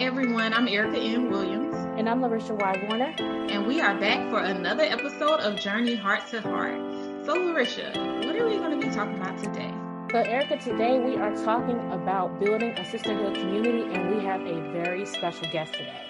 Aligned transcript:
everyone. 0.00 0.54
I'm 0.54 0.66
Erica 0.66 0.98
N. 0.98 1.30
Williams. 1.30 1.74
And 1.98 2.08
I'm 2.08 2.22
Larisha 2.22 2.58
Y. 2.58 2.86
Warner. 2.88 3.14
And 3.18 3.66
we 3.66 3.82
are 3.82 3.94
back 4.00 4.30
for 4.30 4.40
another 4.40 4.82
episode 4.82 5.40
of 5.40 5.60
Journey 5.60 5.94
Heart 5.94 6.26
to 6.28 6.40
Heart. 6.40 6.80
So, 7.26 7.34
Larisha, 7.34 8.24
what 8.24 8.34
are 8.34 8.48
we 8.48 8.56
going 8.56 8.80
to 8.80 8.86
be 8.86 8.90
talking 8.94 9.16
about 9.16 9.36
today? 9.36 9.70
So, 10.10 10.20
Erica, 10.20 10.56
today 10.56 10.98
we 10.98 11.16
are 11.16 11.36
talking 11.44 11.78
about 11.92 12.40
building 12.40 12.70
a 12.78 12.84
sisterhood 12.90 13.34
community, 13.34 13.94
and 13.94 14.16
we 14.16 14.24
have 14.24 14.40
a 14.40 14.72
very 14.72 15.04
special 15.04 15.46
guest 15.52 15.74
today. 15.74 16.06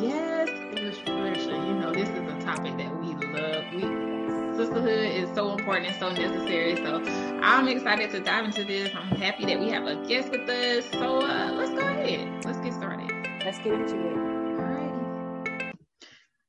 Yes, 0.00 0.48
Larisha, 1.06 1.66
you 1.66 1.74
know, 1.74 1.92
this 1.92 2.08
is 2.08 2.32
a 2.32 2.40
topic 2.44 2.76
that 2.76 2.96
we 3.00 3.12
love. 3.26 3.64
We 3.74 4.16
sisterhood 4.56 5.12
is 5.12 5.28
so 5.34 5.52
important 5.52 5.88
and 5.88 5.96
so 5.96 6.10
necessary. 6.10 6.76
So 6.76 7.02
I'm 7.42 7.68
excited 7.68 8.10
to 8.12 8.20
dive 8.20 8.46
into 8.46 8.64
this. 8.64 8.90
I'm 8.94 9.16
happy 9.16 9.44
that 9.46 9.60
we 9.60 9.68
have 9.70 9.86
a 9.86 9.96
guest 10.06 10.30
with 10.30 10.48
us. 10.48 10.88
So 10.92 11.20
uh, 11.20 11.52
Let's 13.46 13.58
get 13.58 13.74
into 13.74 13.94
it. 13.94 14.16
Alrighty. 14.58 15.72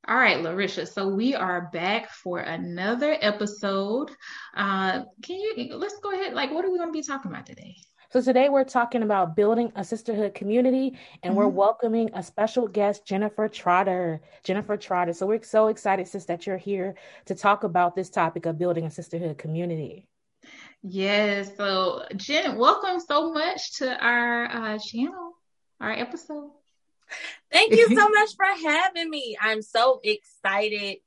All 0.08 0.16
right, 0.16 0.38
Larisha. 0.38 0.84
So 0.84 1.06
we 1.06 1.32
are 1.32 1.70
back 1.72 2.10
for 2.10 2.40
another 2.40 3.16
episode. 3.20 4.10
Uh, 4.56 5.04
can 5.22 5.36
you 5.36 5.76
let's 5.76 6.00
go 6.00 6.10
ahead? 6.10 6.34
Like, 6.34 6.50
what 6.50 6.64
are 6.64 6.72
we 6.72 6.76
going 6.76 6.88
to 6.88 6.92
be 6.92 7.04
talking 7.04 7.30
about 7.30 7.46
today? 7.46 7.76
So 8.10 8.20
today 8.20 8.48
we're 8.48 8.64
talking 8.64 9.04
about 9.04 9.36
building 9.36 9.70
a 9.76 9.84
sisterhood 9.84 10.34
community 10.34 10.98
and 11.22 11.30
mm-hmm. 11.30 11.38
we're 11.38 11.46
welcoming 11.46 12.10
a 12.14 12.22
special 12.24 12.66
guest, 12.66 13.06
Jennifer 13.06 13.46
Trotter. 13.46 14.20
Jennifer 14.42 14.76
Trotter. 14.76 15.12
So 15.12 15.24
we're 15.24 15.44
so 15.44 15.68
excited, 15.68 16.08
sis, 16.08 16.24
that 16.24 16.48
you're 16.48 16.56
here 16.56 16.96
to 17.26 17.36
talk 17.36 17.62
about 17.62 17.94
this 17.94 18.10
topic 18.10 18.44
of 18.44 18.58
building 18.58 18.86
a 18.86 18.90
sisterhood 18.90 19.38
community. 19.38 20.08
Yes. 20.82 21.56
So 21.56 22.06
Jen, 22.16 22.58
welcome 22.58 22.98
so 22.98 23.32
much 23.32 23.74
to 23.74 23.96
our 24.04 24.46
uh, 24.46 24.78
channel, 24.80 25.34
our 25.80 25.92
episode. 25.92 26.50
Thank 27.52 27.72
you 27.72 27.88
so 27.88 28.08
much 28.14 28.30
for 28.36 28.68
having 28.68 29.10
me. 29.10 29.36
I'm 29.40 29.62
so 29.62 30.00
excited 30.02 30.98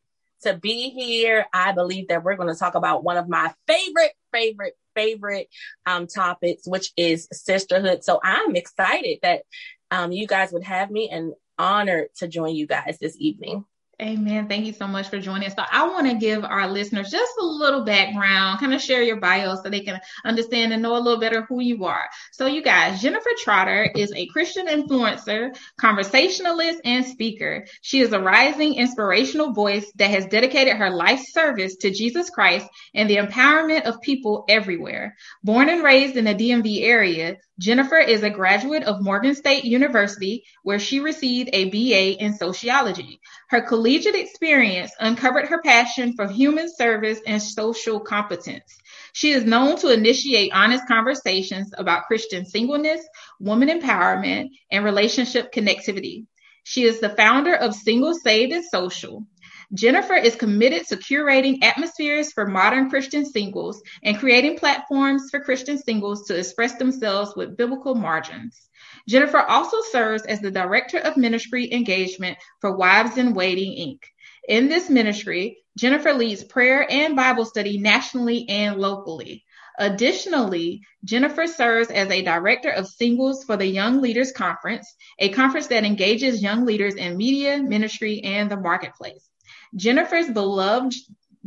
to 0.44 0.56
be 0.56 0.90
here. 0.90 1.46
I 1.54 1.72
believe 1.72 2.08
that 2.08 2.24
we're 2.24 2.36
going 2.36 2.54
to 2.54 2.60
talk 2.60 2.76
about 2.76 3.04
one 3.04 3.18
of 3.18 3.30
my 3.30 3.54
favorite, 3.68 4.14
favorite, 4.32 4.74
favorite 4.96 5.50
um, 5.86 6.08
topics, 6.08 6.68
which 6.68 6.92
is 6.98 7.28
sisterhood. 7.32 8.04
So 8.04 8.20
I'm 8.24 8.56
excited 8.56 9.20
that 9.22 9.44
um, 9.92 10.12
you 10.12 10.28
guys 10.28 10.52
would 10.52 10.64
have 10.64 10.90
me 10.90 11.10
and 11.10 11.34
honored 11.58 12.08
to 12.18 12.28
join 12.28 12.56
you 12.56 12.66
guys 12.66 12.98
this 13.00 13.16
evening. 13.20 13.66
Amen. 14.02 14.48
Thank 14.48 14.66
you 14.66 14.74
so 14.74 14.88
much 14.88 15.10
for 15.10 15.20
joining 15.20 15.48
us. 15.48 15.54
So 15.56 15.64
I 15.72 15.88
want 15.88 16.08
to 16.08 16.16
give 16.16 16.44
our 16.44 16.68
listeners 16.68 17.12
just 17.12 17.34
a 17.40 17.46
little 17.46 17.84
background, 17.84 18.60
kind 18.60 18.74
of 18.74 18.82
share 18.82 19.04
your 19.04 19.18
bio 19.18 19.56
so 19.56 19.70
they 19.70 19.82
can 19.82 20.02
understand 20.26 20.74
and 20.74 20.82
know 20.82 20.96
a 20.96 20.98
little 20.98 21.20
better 21.20 21.44
who 21.44 21.62
you 21.62 21.86
are. 21.86 22.06
So 22.32 22.48
you 22.48 22.64
guys, 22.64 23.00
Jennifer 23.00 23.30
Trotter 23.38 23.92
is 23.96 24.12
a 24.16 24.26
Christian 24.26 24.66
influencer, 24.66 25.56
conversationalist, 25.80 26.82
and 26.84 27.06
speaker. 27.06 27.68
She 27.82 28.00
is 28.00 28.12
a 28.12 28.20
rising 28.20 28.74
inspirational 28.74 29.54
voice 29.54 29.92
that 29.98 30.10
has 30.10 30.26
dedicated 30.26 30.78
her 30.78 30.90
life 30.90 31.24
service 31.28 31.76
to 31.78 31.92
Jesus 31.92 32.32
Christ 32.32 32.66
and 32.96 33.08
the 33.08 33.18
empowerment 33.18 33.84
of 33.84 34.02
people 34.02 34.46
everywhere. 34.50 35.16
Born 35.44 35.70
and 35.70 35.84
raised 35.84 36.18
in 36.18 36.26
the 36.26 36.34
DMV 36.34 36.82
area, 36.82 37.38
Jennifer 37.60 38.00
is 38.00 38.24
a 38.24 38.30
graduate 38.32 38.82
of 38.82 39.04
Morgan 39.04 39.36
State 39.36 39.66
University, 39.66 40.44
where 40.64 40.80
she 40.80 41.00
received 41.00 41.52
a 41.54 41.66
BA 41.70 42.20
in 42.20 42.34
sociology. 42.34 43.20
Her 43.52 43.60
collegiate 43.60 44.16
experience 44.16 44.94
uncovered 44.98 45.50
her 45.50 45.62
passion 45.62 46.14
for 46.14 46.26
human 46.26 46.74
service 46.74 47.20
and 47.28 47.42
social 47.42 48.00
competence. 48.00 48.78
She 49.12 49.32
is 49.32 49.44
known 49.44 49.76
to 49.80 49.92
initiate 49.92 50.54
honest 50.54 50.88
conversations 50.88 51.74
about 51.78 52.06
Christian 52.06 52.46
singleness, 52.46 53.06
woman 53.42 53.68
empowerment, 53.68 54.52
and 54.72 54.86
relationship 54.86 55.52
connectivity. 55.52 56.28
She 56.64 56.86
is 56.86 57.02
the 57.02 57.10
founder 57.10 57.54
of 57.54 57.76
Single 57.76 58.14
Saved 58.14 58.54
and 58.54 58.64
Social. 58.64 59.26
Jennifer 59.74 60.16
is 60.16 60.38
committed 60.38 60.88
to 60.88 60.96
curating 60.96 61.62
atmospheres 61.62 62.32
for 62.32 62.48
modern 62.48 62.90
Christian 62.90 63.26
singles 63.26 63.82
and 64.02 64.18
creating 64.18 64.60
platforms 64.60 65.28
for 65.30 65.42
Christian 65.42 65.78
singles 65.78 66.26
to 66.28 66.40
express 66.40 66.76
themselves 66.76 67.36
with 67.36 67.58
biblical 67.58 67.96
margins. 67.96 68.70
Jennifer 69.08 69.40
also 69.40 69.78
serves 69.82 70.24
as 70.24 70.42
the 70.42 70.52
Director 70.52 70.98
of 70.98 71.18
Ministry 71.18 71.72
Engagement 71.72 72.38
for 72.60 72.76
Wives 72.76 73.18
in 73.18 73.34
Waiting, 73.34 73.72
Inc. 73.72 74.04
In 74.48 74.70
this 74.70 74.90
ministry, 74.90 75.58
Jennifer 75.78 76.14
leads 76.14 76.44
prayer 76.44 76.86
and 76.90 77.16
Bible 77.16 77.46
study 77.46 77.78
nationally 77.78 78.48
and 78.50 78.78
locally. 78.78 79.44
Additionally, 79.80 80.82
Jennifer 81.04 81.48
serves 81.48 81.90
as 81.90 82.10
a 82.10 82.22
director 82.22 82.70
of 82.70 82.88
singles 82.88 83.44
for 83.44 83.58
the 83.58 83.66
Young 83.66 84.02
Leaders 84.02 84.32
Conference, 84.32 84.94
a 85.18 85.30
conference 85.30 85.68
that 85.68 85.86
engages 85.86 86.44
young 86.44 86.66
leaders 86.66 86.96
in 86.96 87.18
media, 87.18 87.58
ministry, 87.58 88.22
and 88.24 88.52
the 88.52 88.58
marketplace. 88.58 89.28
Jennifer's 89.76 90.30
beloved 90.30 90.94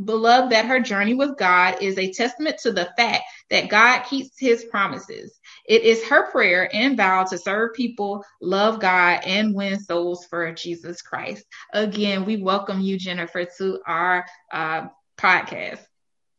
beloved 0.03 0.51
that 0.51 0.65
her 0.67 0.81
journey 0.81 1.15
with 1.15 1.37
God 1.37 1.77
is 1.81 1.99
a 1.99 2.13
testament 2.13 2.59
to 2.59 2.73
the 2.73 2.89
fact 2.97 3.23
that 3.51 3.69
God 3.69 4.01
keeps 4.01 4.39
his 4.39 4.65
promises. 4.65 5.39
It 5.65 5.83
is 5.83 6.05
her 6.05 6.31
prayer 6.31 6.69
and 6.75 6.97
vow 6.97 7.25
to 7.25 7.39
serve 7.39 7.75
people, 7.75 8.25
love 8.41 8.81
God, 8.81 9.21
and 9.25 9.55
win 9.55 9.81
souls 9.81 10.27
for 10.27 10.53
Jesus 10.53 11.01
Christ. 11.01 11.45
Again, 11.73 12.25
we 12.25 12.37
welcome 12.37 12.81
you, 12.81 12.99
Jennifer, 12.99 13.47
to 13.59 13.81
our 13.87 14.27
uh, 14.53 14.89
podcast. 15.17 15.81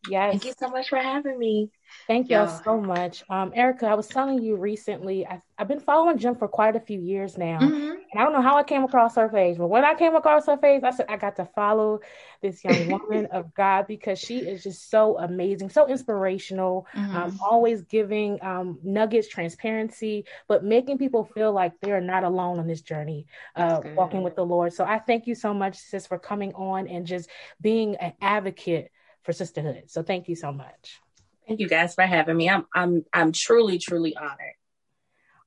Yes. 0.10 0.32
Thank 0.32 0.46
you 0.46 0.54
so 0.58 0.70
much 0.70 0.90
for 0.90 0.98
having 0.98 1.38
me. 1.38 1.70
Thank 2.08 2.30
y'all 2.30 2.48
so 2.64 2.80
much. 2.80 3.24
Um, 3.30 3.52
Erica, 3.56 3.88
I 3.88 3.96
was 3.96 4.08
telling 4.08 4.42
you 4.42 4.58
recently, 4.58 5.26
I, 5.26 5.42
have 5.58 5.68
been 5.68 5.80
following 5.80 6.18
Jen 6.18 6.36
for 6.36 6.48
quite 6.48 6.76
a 6.76 6.80
few 6.80 7.00
years 7.00 7.38
now. 7.38 7.60
Mm-hmm. 7.60 7.92
And 7.92 8.22
I 8.22 8.24
don't 8.24 8.34
know 8.34 8.42
how 8.42 8.58
I 8.58 8.64
came 8.64 8.84
across 8.84 9.16
her 9.16 9.30
page, 9.30 9.58
but 9.58 9.68
when 9.68 9.84
I 9.84 9.96
came 9.96 10.16
across 10.16 10.46
her 10.46 10.58
page, 10.58 10.84
I 10.84 10.92
said, 10.92 11.08
I 11.10 11.18
got 11.18 11.36
to 11.38 11.46
follow 11.46 12.02
this 12.42 12.64
young 12.64 12.90
woman 13.10 13.28
of 13.28 13.54
God 13.56 13.88
because 13.88 14.20
she 14.20 14.40
is 14.40 14.64
just 14.64 14.90
so 14.92 15.18
amazing, 15.18 15.70
so 15.70 15.88
inspirational, 15.88 16.86
mm-hmm. 16.94 17.16
um, 17.16 17.40
always 17.42 17.82
giving 17.84 18.38
um, 18.44 18.78
nuggets, 18.84 19.28
transparency, 19.28 20.26
but 20.48 20.64
making 20.64 20.98
people 20.98 21.24
feel 21.34 21.52
like 21.52 21.74
they're 21.82 22.02
not 22.02 22.24
alone 22.24 22.60
on 22.60 22.68
this 22.68 22.82
journey, 22.82 23.26
uh, 23.56 23.82
walking 23.96 24.22
with 24.22 24.36
the 24.36 24.46
Lord. 24.46 24.74
So 24.74 24.84
I 24.84 25.00
thank 25.00 25.26
you 25.26 25.34
so 25.34 25.54
much, 25.54 25.78
sis, 25.78 26.06
for 26.06 26.20
coming 26.20 26.54
on 26.54 26.88
and 26.88 27.08
just 27.08 27.30
being 27.62 27.96
an 27.96 28.14
advocate 28.22 28.92
for 29.26 29.34
sisterhood. 29.34 29.84
So 29.88 30.04
thank 30.04 30.30
you 30.30 30.36
so 30.36 30.52
much. 30.52 31.02
Thank 31.48 31.60
you 31.60 31.68
guys 31.68 31.94
for 31.96 32.04
having 32.04 32.38
me. 32.38 32.50
I'm 32.50 32.66
I'm 32.74 33.06
I'm 33.14 33.32
truly 33.32 33.78
truly 33.78 34.16
honored. 34.16 34.56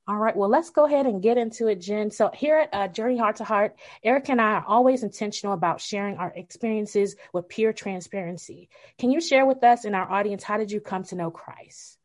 All 0.07 0.17
right, 0.17 0.35
well, 0.35 0.49
let's 0.49 0.71
go 0.71 0.87
ahead 0.87 1.05
and 1.05 1.21
get 1.21 1.37
into 1.37 1.67
it, 1.67 1.81
Jen. 1.81 2.09
So, 2.09 2.31
here 2.33 2.57
at 2.57 2.69
uh, 2.73 2.87
Journey 2.87 3.19
Heart 3.19 3.35
to 3.35 3.43
Heart, 3.43 3.75
Eric 4.03 4.29
and 4.29 4.41
I 4.41 4.53
are 4.53 4.65
always 4.67 5.03
intentional 5.03 5.53
about 5.53 5.81
sharing 5.81 6.17
our 6.17 6.33
experiences 6.35 7.15
with 7.31 7.47
pure 7.47 7.73
transparency. 7.73 8.69
Can 8.97 9.11
you 9.11 9.21
share 9.21 9.45
with 9.45 9.63
us 9.63 9.85
and 9.85 9.95
our 9.95 10.11
audience 10.11 10.43
how 10.43 10.57
did 10.57 10.71
you 10.71 10.81
come 10.81 11.03
to 11.03 11.15
know 11.15 11.29
Christ? 11.29 11.98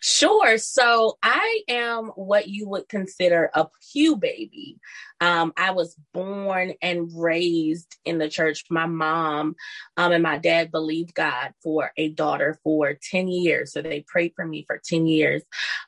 Sure. 0.00 0.58
So 0.58 1.18
I 1.22 1.62
am 1.68 2.06
what 2.14 2.48
you 2.48 2.68
would 2.68 2.88
consider 2.88 3.50
a 3.54 3.68
pew 3.92 4.16
baby. 4.16 4.78
Um, 5.20 5.52
I 5.56 5.70
was 5.70 5.96
born 6.12 6.74
and 6.82 7.10
raised 7.14 7.96
in 8.04 8.18
the 8.18 8.28
church. 8.28 8.64
My 8.70 8.86
mom 8.86 9.54
um, 9.96 10.12
and 10.12 10.22
my 10.22 10.38
dad 10.38 10.72
believed 10.72 11.14
God 11.14 11.52
for 11.62 11.92
a 11.96 12.08
daughter 12.08 12.58
for 12.64 12.94
10 12.94 13.28
years. 13.28 13.72
So 13.72 13.82
they 13.82 14.04
prayed 14.06 14.32
for 14.34 14.44
me 14.44 14.64
for 14.66 14.80
10 14.84 15.06
years. 15.06 15.42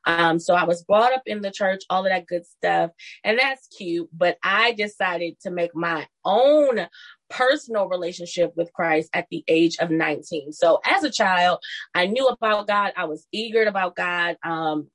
Um, 0.04 0.38
so 0.38 0.54
I 0.54 0.64
was 0.64 0.84
brought 0.84 1.12
up 1.12 1.22
in 1.26 1.40
the 1.42 1.50
church, 1.50 1.82
all 1.90 2.06
of 2.06 2.12
that 2.12 2.26
good 2.26 2.46
stuff. 2.46 2.92
And 3.24 3.38
that's 3.38 3.66
cute. 3.76 4.08
But 4.12 4.38
I 4.42 4.72
decided 4.72 5.40
to 5.40 5.50
make 5.50 5.74
my 5.74 6.06
own 6.24 6.86
personal 7.34 7.88
relationship 7.88 8.52
with 8.56 8.72
Christ 8.72 9.10
at 9.12 9.26
the 9.30 9.44
age 9.48 9.76
of 9.78 9.90
19. 9.90 10.52
So 10.52 10.80
as 10.84 11.02
a 11.04 11.10
child, 11.10 11.58
I 11.94 12.06
knew 12.06 12.26
about 12.26 12.68
God. 12.68 12.92
I 12.96 13.04
was 13.06 13.26
eager 13.32 13.64
about 13.64 13.96
God. 13.96 14.36
Um, 14.44 14.88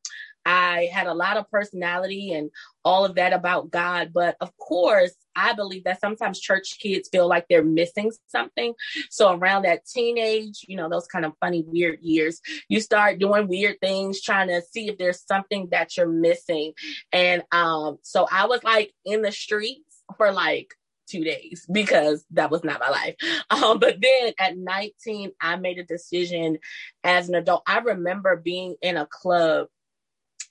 I 0.46 0.90
had 0.92 1.08
a 1.08 1.14
lot 1.14 1.38
of 1.38 1.52
personality 1.52 2.32
and 2.32 2.50
all 2.86 3.06
of 3.06 3.16
that 3.16 3.34
about 3.34 3.72
God. 3.72 4.12
But 4.14 4.38
of 4.40 4.56
course, 4.58 5.12
I 5.36 5.54
believe 5.54 5.84
that 5.84 6.00
sometimes 6.00 6.40
church 6.40 6.80
kids 6.80 7.10
feel 7.12 7.28
like 7.28 7.46
they're 7.50 7.64
missing 7.64 8.12
something. 8.28 8.74
So 9.10 9.34
around 9.34 9.64
that 9.64 9.86
teenage, 9.86 10.66
you 10.68 10.78
know, 10.78 10.90
those 10.90 11.08
kind 11.08 11.26
of 11.26 11.34
funny, 11.42 11.66
weird 11.68 12.00
years, 12.02 12.42
you 12.70 12.80
start 12.80 13.20
doing 13.20 13.48
weird 13.48 13.80
things, 13.82 14.22
trying 14.22 14.48
to 14.48 14.62
see 14.62 14.88
if 14.88 14.98
there's 14.98 15.26
something 15.26 15.68
that 15.72 15.98
you're 15.98 16.08
missing. 16.08 16.74
And 17.12 17.44
um, 17.52 18.00
so 18.02 18.28
I 18.32 18.46
was 18.46 18.64
like 18.64 18.94
in 19.06 19.22
the 19.22 19.32
streets 19.32 20.04
for 20.18 20.32
like 20.32 20.74
two 21.10 21.24
days 21.24 21.66
because 21.72 22.26
that 22.32 22.52
was 22.52 22.64
not 22.64 22.80
my 22.80 22.90
life. 22.90 23.16
Um, 23.52 23.80
but 23.80 23.98
then 24.00 24.34
at 24.40 24.58
19, 24.58 25.32
I 25.42 25.56
made 25.56 25.80
a 25.80 25.84
decision 25.84 26.60
as 27.04 27.30
an 27.30 27.36
adult. 27.36 27.64
I 27.68 27.80
remember 27.80 28.36
being 28.38 28.76
in 28.82 28.96
a 28.96 29.06
club 29.06 29.68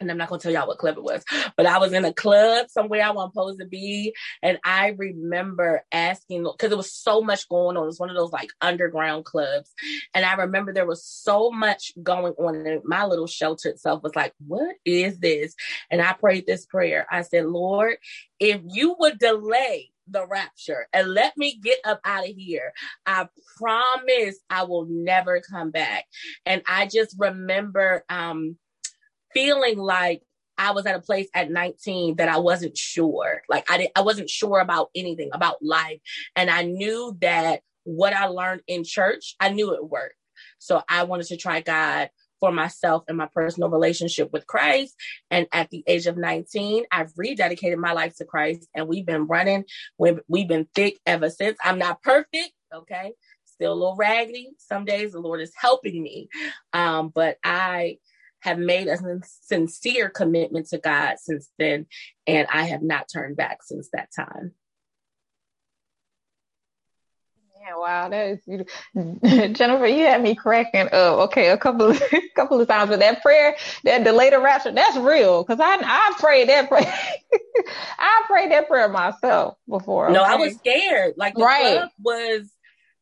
and 0.00 0.10
I'm 0.10 0.18
not 0.18 0.28
gonna 0.28 0.40
tell 0.40 0.52
y'all 0.52 0.66
what 0.66 0.78
club 0.78 0.96
it 0.96 1.02
was, 1.02 1.24
but 1.56 1.66
I 1.66 1.78
was 1.78 1.92
in 1.92 2.04
a 2.04 2.12
club 2.12 2.70
somewhere 2.70 3.04
I 3.04 3.10
wasn't 3.10 3.34
supposed 3.34 3.60
to 3.60 3.66
be. 3.66 4.14
And 4.42 4.58
I 4.64 4.94
remember 4.96 5.84
asking 5.92 6.44
because 6.44 6.68
there 6.68 6.76
was 6.76 6.92
so 6.92 7.20
much 7.20 7.48
going 7.48 7.76
on. 7.76 7.84
It 7.84 7.86
was 7.86 8.00
one 8.00 8.10
of 8.10 8.16
those 8.16 8.32
like 8.32 8.50
underground 8.60 9.24
clubs. 9.24 9.72
And 10.14 10.24
I 10.24 10.34
remember 10.34 10.72
there 10.72 10.86
was 10.86 11.04
so 11.04 11.50
much 11.50 11.92
going 12.02 12.34
on. 12.34 12.66
And 12.66 12.82
my 12.84 13.04
little 13.06 13.26
sheltered 13.26 13.80
self 13.80 14.02
was 14.02 14.14
like, 14.14 14.34
What 14.46 14.76
is 14.84 15.18
this? 15.18 15.54
And 15.90 16.00
I 16.00 16.12
prayed 16.12 16.46
this 16.46 16.66
prayer. 16.66 17.06
I 17.10 17.22
said, 17.22 17.46
Lord, 17.46 17.96
if 18.38 18.60
you 18.64 18.94
would 18.98 19.18
delay 19.18 19.90
the 20.10 20.26
rapture 20.26 20.86
and 20.92 21.08
let 21.08 21.36
me 21.36 21.58
get 21.62 21.78
up 21.84 22.00
out 22.04 22.28
of 22.28 22.34
here. 22.36 22.72
I 23.06 23.28
promise 23.56 24.38
I 24.50 24.64
will 24.64 24.86
never 24.88 25.40
come 25.40 25.70
back. 25.70 26.04
And 26.46 26.62
I 26.66 26.86
just 26.86 27.16
remember 27.18 28.04
um 28.08 28.56
feeling 29.32 29.78
like 29.78 30.22
I 30.56 30.72
was 30.72 30.86
at 30.86 30.96
a 30.96 31.00
place 31.00 31.28
at 31.34 31.50
19 31.50 32.16
that 32.16 32.28
I 32.28 32.38
wasn't 32.38 32.76
sure. 32.76 33.42
Like 33.48 33.70
I 33.70 33.78
didn't, 33.78 33.92
I 33.96 34.00
wasn't 34.00 34.28
sure 34.28 34.58
about 34.58 34.90
anything 34.94 35.30
about 35.32 35.62
life. 35.62 36.00
And 36.34 36.50
I 36.50 36.64
knew 36.64 37.16
that 37.20 37.60
what 37.84 38.12
I 38.12 38.26
learned 38.26 38.62
in 38.66 38.82
church, 38.84 39.36
I 39.38 39.50
knew 39.50 39.74
it 39.74 39.88
worked. 39.88 40.16
So 40.58 40.82
I 40.88 41.04
wanted 41.04 41.28
to 41.28 41.36
try 41.36 41.60
God 41.60 42.10
for 42.40 42.52
myself 42.52 43.04
and 43.08 43.18
my 43.18 43.26
personal 43.26 43.70
relationship 43.70 44.32
with 44.32 44.46
Christ. 44.46 44.94
And 45.30 45.46
at 45.52 45.70
the 45.70 45.84
age 45.86 46.06
of 46.06 46.16
19, 46.16 46.84
I've 46.90 47.12
rededicated 47.14 47.78
my 47.78 47.92
life 47.92 48.16
to 48.16 48.24
Christ 48.24 48.68
and 48.74 48.88
we've 48.88 49.06
been 49.06 49.26
running. 49.26 49.64
We've, 49.98 50.20
we've 50.28 50.48
been 50.48 50.68
thick 50.74 50.98
ever 51.06 51.30
since. 51.30 51.58
I'm 51.64 51.78
not 51.78 52.02
perfect. 52.02 52.52
Okay. 52.74 53.12
Still 53.44 53.72
a 53.72 53.74
little 53.74 53.96
raggedy. 53.96 54.50
Some 54.58 54.84
days 54.84 55.12
the 55.12 55.20
Lord 55.20 55.40
is 55.40 55.52
helping 55.56 56.02
me. 56.02 56.28
Um, 56.72 57.10
but 57.14 57.38
I, 57.42 57.98
have 58.40 58.58
made 58.58 58.86
a 58.86 58.96
sincere 59.22 60.08
commitment 60.08 60.68
to 60.68 60.78
God 60.78 61.16
since 61.18 61.50
then, 61.58 61.86
and 62.26 62.46
I 62.52 62.64
have 62.64 62.82
not 62.82 63.08
turned 63.12 63.36
back 63.36 63.62
since 63.62 63.88
that 63.92 64.10
time. 64.14 64.52
Yeah, 67.57 67.57
wow, 67.76 68.08
that 68.08 68.26
is 68.28 68.40
beautiful. 68.46 68.72
Jennifer, 69.54 69.86
you 69.86 70.04
had 70.04 70.22
me 70.22 70.34
cracking 70.34 70.88
up. 70.92 71.18
Okay, 71.28 71.48
a 71.48 71.58
couple 71.58 71.90
of 71.90 72.02
couple 72.36 72.60
of 72.60 72.68
times, 72.68 72.90
but 72.90 73.00
that 73.00 73.22
prayer, 73.22 73.56
that 73.84 74.04
delayed 74.04 74.32
rapture, 74.32 74.72
that's 74.72 74.96
real. 74.96 75.44
Cause 75.44 75.58
I 75.60 75.78
I 75.80 76.14
prayed 76.18 76.48
that 76.48 76.68
prayer. 76.68 76.94
I 77.98 78.22
prayed 78.26 78.50
that 78.52 78.68
prayer 78.68 78.88
myself 78.88 79.56
before. 79.68 80.10
No, 80.10 80.22
I 80.22 80.36
was 80.36 80.56
scared. 80.56 81.14
Like 81.16 81.34
the 81.34 81.44
right. 81.44 81.88
was 82.02 82.48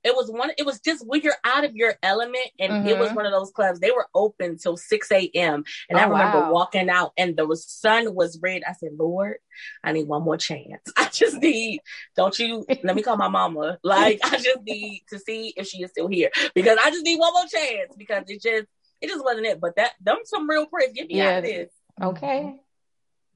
it 0.07 0.15
was 0.15 0.31
one 0.31 0.51
it 0.57 0.65
was 0.65 0.81
just 0.81 1.05
when 1.07 1.21
you're 1.21 1.35
out 1.45 1.65
of 1.65 1.75
your 1.75 1.95
element 2.03 2.47
and 2.61 2.73
mm-hmm. 2.73 2.89
it 2.89 2.99
was 2.99 3.09
mm-hmm. 3.09 3.17
one 3.17 3.27
of 3.27 3.33
those 3.33 3.51
clubs 3.51 3.81
they 3.81 3.91
were 3.91 4.07
open 4.15 4.57
till 4.57 4.77
6 4.77 5.13
a.m 5.13 5.65
and 5.91 5.99
oh, 5.99 6.01
i 6.01 6.05
remember 6.05 6.41
wow. 6.41 6.53
walking 6.53 6.89
out 6.89 7.13
and 7.19 7.37
the 7.37 7.57
sun 7.57 8.15
was 8.15 8.39
red 8.41 8.63
i 8.69 8.73
said 8.73 8.91
lord 8.97 9.37
i 9.83 9.93
need 9.93 10.07
one 10.07 10.23
more 10.23 10.37
chance 10.37 10.81
i 10.97 11.09
just 11.09 11.37
need 11.39 11.81
don't 12.15 12.39
you 12.39 12.65
let 12.85 12.95
me 12.95 13.03
call 13.03 13.17
my 13.17 13.29
mama 13.29 13.79
like 13.83 14.21
i 14.25 14.39
just 14.39 14.63
need 14.63 15.03
to 15.11 15.19
see 15.19 15.53
if 15.57 15.67
she 15.67 15.83
is 15.83 15.91
still 15.91 16.09
here 16.09 16.31
because 16.55 16.79
i 16.83 16.91
just 16.91 17.05
need 17.05 17.19
one 17.19 17.33
more 17.33 17.43
chance 17.43 17.93
because 17.99 18.23
it 18.29 18.41
just 18.41 18.67
it 19.01 19.09
just 19.09 19.25
wasn't 19.25 19.45
it 19.45 19.61
but 19.61 19.75
that 19.77 19.93
them 20.01 20.19
some 20.25 20.49
real 20.49 20.67
praise 20.67 20.91
get 20.95 21.09
me 21.09 21.17
yeah. 21.17 21.31
out 21.31 21.39
of 21.39 21.45
this 21.45 21.71
okay 22.01 22.55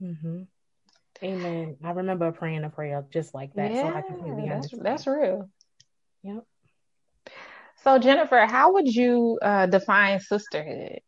mm-hmm. 0.01 0.43
Amen. 1.23 1.77
I 1.85 1.91
remember 1.91 2.33
praying 2.33 2.65
a 2.65 2.71
prayer 2.71 3.05
just 3.11 3.35
like 3.35 3.53
that. 3.53 3.75
Yeah, 3.75 3.91
so 3.91 3.95
I 3.95 4.01
completely 4.01 4.49
that's, 4.49 4.71
that's 4.71 5.07
real. 5.07 5.51
Yep. 6.23 6.45
So, 7.83 7.99
Jennifer, 7.99 8.45
how 8.45 8.75
would 8.75 8.95
you 8.95 9.39
uh, 9.41 9.67
define 9.67 10.21
sisterhood? 10.21 11.01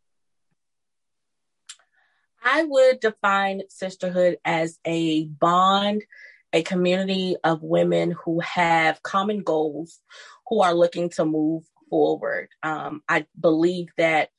I 2.43 2.63
would 2.63 2.99
define 2.99 3.61
sisterhood 3.69 4.37
as 4.43 4.79
a 4.83 5.25
bond, 5.25 6.03
a 6.51 6.63
community 6.63 7.35
of 7.43 7.61
women 7.61 8.15
who 8.25 8.39
have 8.39 9.03
common 9.03 9.43
goals, 9.43 9.99
who 10.47 10.61
are 10.61 10.73
looking 10.73 11.09
to 11.11 11.25
move 11.25 11.63
forward. 11.91 12.49
Um, 12.63 13.03
I 13.07 13.27
believe 13.39 13.89
that 13.97 14.29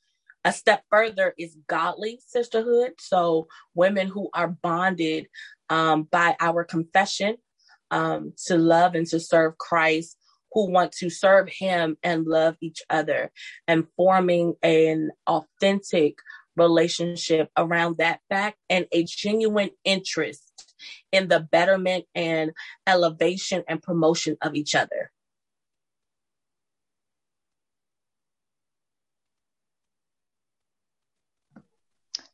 a 0.43 0.51
step 0.51 0.83
further 0.91 1.33
is 1.39 1.57
godly 1.67 2.19
sisterhood. 2.27 2.95
So, 2.99 3.47
women 3.73 4.07
who 4.07 4.29
are 4.33 4.49
bonded 4.49 5.27
um, 5.69 6.03
by 6.03 6.35
our 6.41 6.65
confession 6.65 7.37
um, 7.91 8.33
to 8.47 8.57
love 8.57 8.93
and 8.93 9.07
to 9.07 9.21
serve 9.21 9.57
Christ 9.57 10.17
who 10.55 10.71
want 10.71 10.93
to 10.93 11.09
serve 11.09 11.49
him 11.49 11.97
and 12.01 12.25
love 12.25 12.55
each 12.61 12.81
other 12.89 13.29
and 13.67 13.85
forming 13.97 14.55
an 14.63 15.11
authentic 15.27 16.17
relationship 16.55 17.49
around 17.57 17.97
that 17.97 18.21
fact 18.29 18.57
and 18.69 18.87
a 18.93 19.03
genuine 19.03 19.69
interest 19.83 20.75
in 21.11 21.27
the 21.27 21.41
betterment 21.41 22.05
and 22.15 22.51
elevation 22.87 23.63
and 23.67 23.83
promotion 23.83 24.37
of 24.41 24.55
each 24.55 24.73
other. 24.75 25.11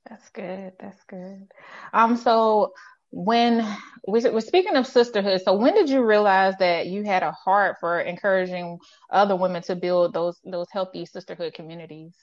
That's 0.07 0.29
good. 0.29 0.73
That's 0.79 1.03
good. 1.05 1.47
Um, 1.91 2.17
so 2.17 2.73
when 3.11 3.65
we're 4.07 4.41
speaking 4.41 4.75
of 4.77 4.87
sisterhood, 4.87 5.41
so 5.43 5.53
when 5.53 5.75
did 5.75 5.89
you 5.89 6.03
realize 6.03 6.55
that 6.59 6.87
you 6.87 7.03
had 7.03 7.23
a 7.23 7.31
heart 7.31 7.77
for 7.79 8.01
encouraging 8.01 8.79
other 9.11 9.35
women 9.35 9.61
to 9.63 9.75
build 9.75 10.13
those 10.13 10.39
those 10.45 10.67
healthy 10.71 11.05
sisterhood 11.05 11.53
communities? 11.53 12.13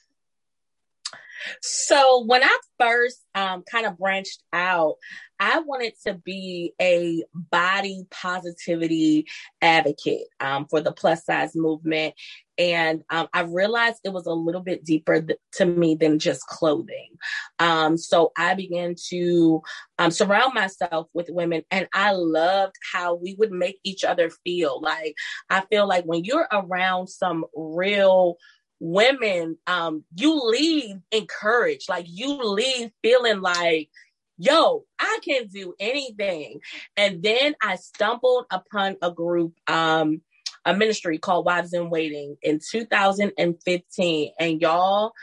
So 1.61 2.23
when 2.25 2.43
I 2.43 2.59
first 2.79 3.23
um, 3.35 3.63
kind 3.63 3.85
of 3.85 3.97
branched 3.97 4.41
out, 4.53 4.95
I 5.39 5.59
wanted 5.59 5.93
to 6.05 6.15
be 6.15 6.73
a 6.81 7.23
body 7.33 8.05
positivity 8.11 9.25
advocate 9.61 10.27
um, 10.41 10.67
for 10.69 10.81
the 10.81 10.91
plus 10.91 11.25
size 11.25 11.55
movement. 11.55 12.13
And 12.57 13.03
um, 13.09 13.29
I 13.33 13.43
realized 13.43 13.99
it 14.03 14.11
was 14.11 14.25
a 14.25 14.33
little 14.33 14.59
bit 14.59 14.83
deeper 14.83 15.21
th- 15.21 15.39
to 15.53 15.65
me 15.65 15.95
than 15.95 16.19
just 16.19 16.45
clothing. 16.47 17.11
Um, 17.57 17.95
so 17.95 18.33
I 18.37 18.53
began 18.53 18.95
to 19.07 19.61
um, 19.97 20.11
surround 20.11 20.53
myself 20.53 21.07
with 21.13 21.29
women, 21.29 21.63
and 21.71 21.87
I 21.93 22.11
loved 22.11 22.75
how 22.91 23.15
we 23.15 23.35
would 23.39 23.51
make 23.51 23.79
each 23.85 24.03
other 24.03 24.29
feel. 24.43 24.81
Like, 24.81 25.15
I 25.49 25.61
feel 25.71 25.87
like 25.87 26.03
when 26.03 26.25
you're 26.25 26.49
around 26.51 27.07
some 27.07 27.45
real 27.55 28.35
women, 28.79 29.57
um, 29.67 30.03
you 30.15 30.41
leave 30.43 30.97
encouraged, 31.11 31.89
like 31.89 32.05
you 32.07 32.41
leave 32.41 32.91
feeling 33.01 33.41
like, 33.41 33.89
yo, 34.37 34.85
I 34.99 35.19
can 35.23 35.47
do 35.47 35.73
anything. 35.79 36.61
And 36.95 37.21
then 37.21 37.55
I 37.61 37.75
stumbled 37.75 38.45
upon 38.51 38.95
a 39.01 39.11
group, 39.11 39.53
um, 39.67 40.21
a 40.65 40.75
ministry 40.75 41.17
called 41.17 41.45
Wives 41.45 41.73
in 41.73 41.89
Waiting 41.89 42.37
in 42.41 42.59
2015. 42.71 44.31
And 44.39 44.61
y'all, 44.61 45.13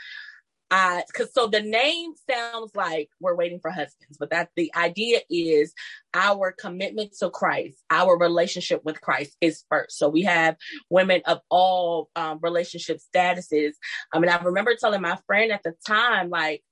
uh, 0.69 1.01
cause 1.13 1.33
so 1.33 1.47
the 1.47 1.61
name 1.61 2.11
sounds 2.29 2.71
like 2.75 3.09
we're 3.19 3.35
waiting 3.35 3.59
for 3.59 3.71
husbands, 3.71 4.17
but 4.19 4.31
that 4.31 4.49
the 4.55 4.71
idea 4.75 5.21
is 5.29 5.73
our 6.13 6.51
commitment 6.51 7.13
to 7.19 7.29
Christ, 7.29 7.77
our 7.89 8.17
relationship 8.17 8.83
with 8.83 8.99
Christ 8.99 9.37
is 9.39 9.63
first. 9.69 9.97
So 9.97 10.09
we 10.09 10.23
have 10.23 10.57
women 10.89 11.21
of 11.25 11.39
all 11.49 12.09
um, 12.15 12.39
relationship 12.41 12.99
statuses. 12.99 13.73
I 14.11 14.19
mean, 14.19 14.29
I 14.29 14.41
remember 14.41 14.75
telling 14.75 15.01
my 15.01 15.17
friend 15.25 15.51
at 15.51 15.63
the 15.63 15.73
time, 15.85 16.29
like, 16.29 16.63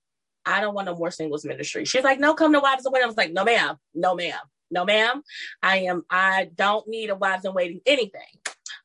I 0.46 0.62
don't 0.62 0.76
want 0.76 0.88
no 0.88 0.96
more 0.96 1.12
singles 1.12 1.46
ministry. 1.46 1.86
She's 1.86 2.04
like, 2.04 2.20
no, 2.20 2.34
come 2.34 2.54
to 2.54 2.60
wives 2.60 2.86
in 2.86 2.92
waiting. 2.92 3.06
I 3.06 3.08
was 3.08 3.18
like, 3.18 3.34
no, 3.34 3.44
ma'am, 3.46 3.78
no, 3.94 4.14
ma'am, 4.14 4.40
no, 4.70 4.86
ma'am. 4.86 5.24
I 5.64 5.78
am, 5.78 6.04
I 6.10 6.50
don't 6.54 6.88
need 6.88 7.10
a 7.10 7.16
wives 7.16 7.46
in 7.46 7.54
waiting 7.54 7.82
anything. 7.86 8.22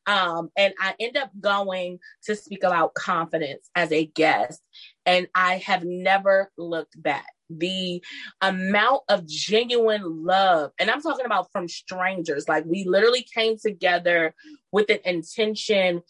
Um, 0.07 0.51
and 0.57 0.75
I 0.81 0.95
end 0.99 1.17
up 1.17 1.31
going 1.39 1.99
to 2.25 2.35
speak 2.35 2.65
about 2.65 2.95
confidence 2.95 3.69
as 3.75 3.93
a 3.93 4.07
guest 4.07 4.61
and 5.07 5.29
I 5.35 5.59
have 5.59 5.85
never 5.85 6.51
looked 6.57 7.01
back. 7.01 7.27
The 7.49 8.03
amount 8.41 9.03
of 9.09 9.27
genuine 9.27 10.25
love, 10.25 10.71
and 10.79 10.91
I'm 10.91 11.03
talking 11.03 11.27
about 11.27 11.51
from 11.53 11.67
strangers, 11.69 12.49
like 12.49 12.65
we 12.65 12.85
literally 12.85 13.27
came 13.35 13.57
together 13.59 14.35
with 14.71 14.89
an 14.89 15.01
intention 15.05 16.03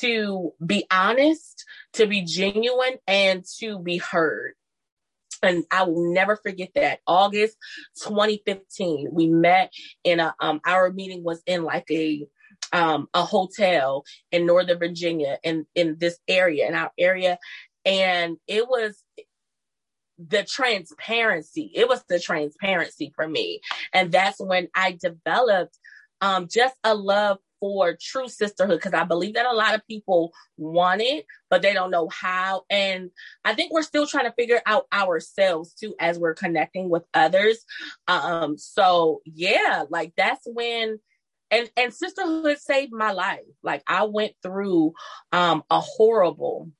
to 0.00 0.52
be 0.64 0.84
honest, 0.90 1.64
to 1.94 2.06
be 2.06 2.22
genuine, 2.22 2.96
and 3.06 3.44
to 3.58 3.78
be 3.78 3.98
heard. 3.98 4.54
And 5.42 5.64
I 5.70 5.84
will 5.84 6.12
never 6.12 6.36
forget 6.36 6.70
that. 6.74 7.00
August 7.06 7.56
2015, 8.02 9.08
we 9.12 9.28
met 9.28 9.72
in 10.02 10.18
a 10.18 10.34
um 10.40 10.60
our 10.64 10.90
meeting 10.90 11.22
was 11.22 11.42
in 11.46 11.62
like 11.62 11.90
a 11.90 12.26
um 12.72 13.08
a 13.14 13.22
hotel 13.22 14.04
in 14.32 14.46
Northern 14.46 14.78
Virginia 14.78 15.38
in 15.42 15.66
in 15.74 15.96
this 15.98 16.18
area 16.28 16.66
in 16.68 16.74
our 16.74 16.92
area 16.98 17.38
and 17.84 18.36
it 18.48 18.68
was 18.68 19.02
the 20.18 20.44
transparency. 20.44 21.70
It 21.74 21.88
was 21.88 22.02
the 22.08 22.18
transparency 22.18 23.12
for 23.14 23.28
me. 23.28 23.60
And 23.92 24.10
that's 24.10 24.40
when 24.40 24.68
I 24.74 24.98
developed 25.00 25.78
um, 26.20 26.48
just 26.50 26.74
a 26.82 26.94
love 26.94 27.38
for 27.60 27.96
true 28.00 28.28
sisterhood 28.28 28.78
because 28.78 28.94
I 28.94 29.04
believe 29.04 29.34
that 29.34 29.46
a 29.46 29.54
lot 29.54 29.74
of 29.74 29.86
people 29.86 30.32
want 30.56 31.00
it, 31.02 31.26
but 31.48 31.62
they 31.62 31.72
don't 31.72 31.90
know 31.90 32.08
how. 32.08 32.64
And 32.68 33.10
I 33.44 33.54
think 33.54 33.72
we're 33.72 33.82
still 33.82 34.06
trying 34.06 34.26
to 34.26 34.32
figure 34.32 34.60
out 34.66 34.86
ourselves 34.92 35.74
too 35.74 35.94
as 36.00 36.18
we're 36.18 36.34
connecting 36.34 36.88
with 36.88 37.04
others. 37.14 37.64
Um, 38.08 38.58
so 38.58 39.20
yeah, 39.24 39.84
like 39.88 40.12
that's 40.16 40.46
when 40.46 40.98
and 41.50 41.70
and 41.76 41.92
sisterhood 41.94 42.58
saved 42.58 42.92
my 42.92 43.12
life. 43.12 43.40
Like 43.62 43.82
I 43.86 44.04
went 44.04 44.32
through 44.42 44.92
um 45.32 45.62
a 45.70 45.80
horrible 45.80 46.70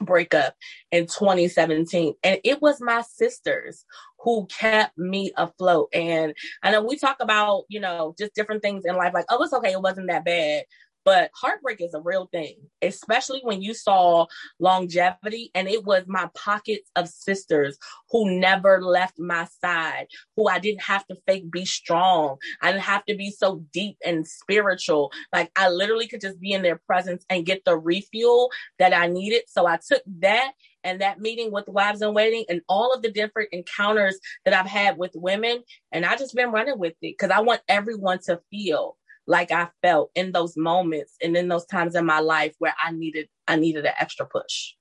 breakup 0.00 0.54
in 0.90 1.06
2017 1.06 2.14
and 2.24 2.40
it 2.44 2.60
was 2.60 2.80
my 2.80 3.02
sisters 3.02 3.84
who 4.20 4.46
kept 4.46 4.96
me 4.96 5.32
afloat. 5.36 5.88
And 5.92 6.34
I 6.62 6.70
know 6.70 6.82
we 6.82 6.96
talk 6.96 7.16
about, 7.20 7.64
you 7.68 7.80
know, 7.80 8.14
just 8.18 8.34
different 8.34 8.62
things 8.62 8.84
in 8.84 8.96
life, 8.96 9.12
like, 9.14 9.26
oh, 9.30 9.42
it's 9.42 9.52
okay, 9.52 9.72
it 9.72 9.82
wasn't 9.82 10.08
that 10.08 10.24
bad. 10.24 10.64
But 11.04 11.30
heartbreak 11.34 11.80
is 11.80 11.94
a 11.94 12.00
real 12.00 12.28
thing, 12.32 12.56
especially 12.80 13.40
when 13.42 13.62
you 13.62 13.74
saw 13.74 14.26
longevity. 14.60 15.50
And 15.54 15.68
it 15.68 15.84
was 15.84 16.04
my 16.06 16.28
pockets 16.34 16.90
of 16.96 17.08
sisters 17.08 17.78
who 18.10 18.38
never 18.38 18.80
left 18.82 19.18
my 19.18 19.46
side, 19.60 20.06
who 20.36 20.48
I 20.48 20.58
didn't 20.58 20.82
have 20.82 21.06
to 21.06 21.16
fake 21.26 21.50
be 21.50 21.64
strong. 21.64 22.36
I 22.60 22.70
didn't 22.72 22.84
have 22.84 23.04
to 23.06 23.16
be 23.16 23.30
so 23.30 23.64
deep 23.72 23.96
and 24.04 24.26
spiritual. 24.26 25.10
Like 25.32 25.50
I 25.56 25.68
literally 25.68 26.06
could 26.06 26.20
just 26.20 26.40
be 26.40 26.52
in 26.52 26.62
their 26.62 26.80
presence 26.86 27.24
and 27.28 27.46
get 27.46 27.64
the 27.64 27.76
refuel 27.76 28.50
that 28.78 28.92
I 28.92 29.08
needed. 29.08 29.42
So 29.48 29.66
I 29.66 29.78
took 29.78 30.02
that 30.20 30.52
and 30.84 31.00
that 31.00 31.20
meeting 31.20 31.52
with 31.52 31.68
wives 31.68 32.02
in 32.02 32.14
waiting 32.14 32.44
and 32.48 32.60
all 32.68 32.92
of 32.92 33.02
the 33.02 33.10
different 33.10 33.50
encounters 33.52 34.18
that 34.44 34.54
I've 34.54 34.66
had 34.66 34.98
with 34.98 35.12
women. 35.14 35.62
And 35.92 36.04
I 36.04 36.16
just 36.16 36.34
been 36.34 36.50
running 36.50 36.78
with 36.78 36.92
it 36.92 37.16
because 37.18 37.30
I 37.30 37.40
want 37.40 37.60
everyone 37.68 38.18
to 38.24 38.40
feel 38.50 38.96
like 39.26 39.52
I 39.52 39.68
felt 39.82 40.10
in 40.14 40.32
those 40.32 40.56
moments 40.56 41.14
and 41.22 41.36
in 41.36 41.48
those 41.48 41.66
times 41.66 41.94
in 41.94 42.04
my 42.04 42.20
life 42.20 42.54
where 42.58 42.74
I 42.82 42.92
needed 42.92 43.28
I 43.46 43.56
needed 43.56 43.84
an 43.84 43.92
extra 43.98 44.26
push. 44.26 44.74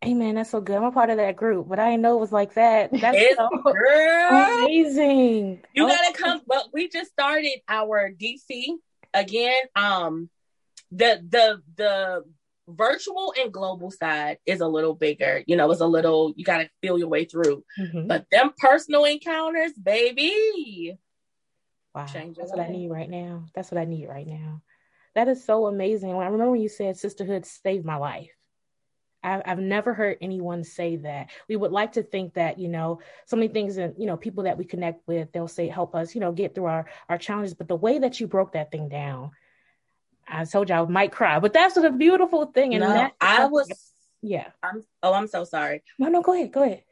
Hey 0.00 0.12
man, 0.12 0.34
that's 0.34 0.50
so 0.50 0.60
good. 0.60 0.76
I'm 0.76 0.84
a 0.84 0.92
part 0.92 1.08
of 1.08 1.16
that 1.16 1.36
group, 1.36 1.66
but 1.68 1.78
I 1.78 1.90
didn't 1.90 2.02
know 2.02 2.16
it 2.16 2.20
was 2.20 2.32
like 2.32 2.54
that. 2.54 2.90
That's 3.00 3.36
so 3.36 3.48
amazing. 4.30 5.62
You 5.72 5.88
gotta 5.88 6.12
come, 6.14 6.42
but 6.46 6.66
we 6.74 6.88
just 6.88 7.10
started 7.10 7.60
our 7.68 8.10
DC 8.10 8.74
again. 9.14 9.62
Um 9.74 10.28
the 10.90 11.22
the 11.26 11.62
the 11.76 12.24
virtual 12.68 13.34
and 13.38 13.52
global 13.52 13.90
side 13.90 14.38
is 14.46 14.60
a 14.60 14.66
little 14.66 14.94
bigger. 14.94 15.42
You 15.46 15.56
know, 15.56 15.70
it's 15.70 15.80
a 15.80 15.86
little, 15.86 16.32
you 16.36 16.44
got 16.44 16.58
to 16.58 16.70
feel 16.82 16.98
your 16.98 17.08
way 17.08 17.24
through. 17.24 17.64
Mm-hmm. 17.78 18.06
But 18.06 18.26
them 18.30 18.52
personal 18.56 19.04
encounters, 19.04 19.72
baby. 19.72 20.98
Wow. 21.94 22.06
That's 22.12 22.50
what 22.50 22.60
I 22.60 22.68
need 22.68 22.90
right 22.90 23.08
now. 23.08 23.44
That's 23.54 23.70
what 23.70 23.80
I 23.80 23.84
need 23.84 24.08
right 24.08 24.26
now. 24.26 24.62
That 25.14 25.28
is 25.28 25.44
so 25.44 25.66
amazing. 25.66 26.10
I 26.10 26.24
remember 26.24 26.50
when 26.50 26.60
you 26.60 26.68
said 26.68 26.96
sisterhood 26.96 27.46
saved 27.46 27.84
my 27.84 27.96
life. 27.96 28.30
I've, 29.22 29.42
I've 29.46 29.58
never 29.58 29.94
heard 29.94 30.18
anyone 30.20 30.64
say 30.64 30.96
that. 30.96 31.30
We 31.48 31.56
would 31.56 31.70
like 31.72 31.92
to 31.92 32.02
think 32.02 32.34
that, 32.34 32.58
you 32.58 32.68
know, 32.68 33.00
so 33.26 33.36
many 33.36 33.48
things 33.48 33.76
and, 33.78 33.94
you 33.96 34.06
know, 34.06 34.16
people 34.16 34.44
that 34.44 34.58
we 34.58 34.64
connect 34.64 35.06
with, 35.06 35.32
they'll 35.32 35.48
say, 35.48 35.68
help 35.68 35.94
us, 35.94 36.14
you 36.14 36.20
know, 36.20 36.32
get 36.32 36.54
through 36.54 36.66
our, 36.66 36.86
our 37.08 37.16
challenges. 37.16 37.54
But 37.54 37.68
the 37.68 37.76
way 37.76 38.00
that 38.00 38.20
you 38.20 38.26
broke 38.26 38.52
that 38.52 38.70
thing 38.70 38.88
down, 38.88 39.30
I 40.28 40.44
told 40.44 40.68
you 40.68 40.74
I 40.74 40.84
might 40.84 41.12
cry, 41.12 41.38
but 41.38 41.52
that's 41.52 41.76
a 41.76 41.90
beautiful 41.90 42.46
thing. 42.46 42.74
And 42.74 42.82
no, 42.82 43.10
I 43.20 43.46
was, 43.46 43.72
yeah. 44.20 44.48
I'm, 44.62 44.84
oh, 45.02 45.14
I'm 45.14 45.28
so 45.28 45.44
sorry. 45.44 45.82
No, 45.98 46.08
no, 46.08 46.20
go 46.20 46.34
ahead, 46.34 46.52
go 46.52 46.62
ahead. 46.64 46.82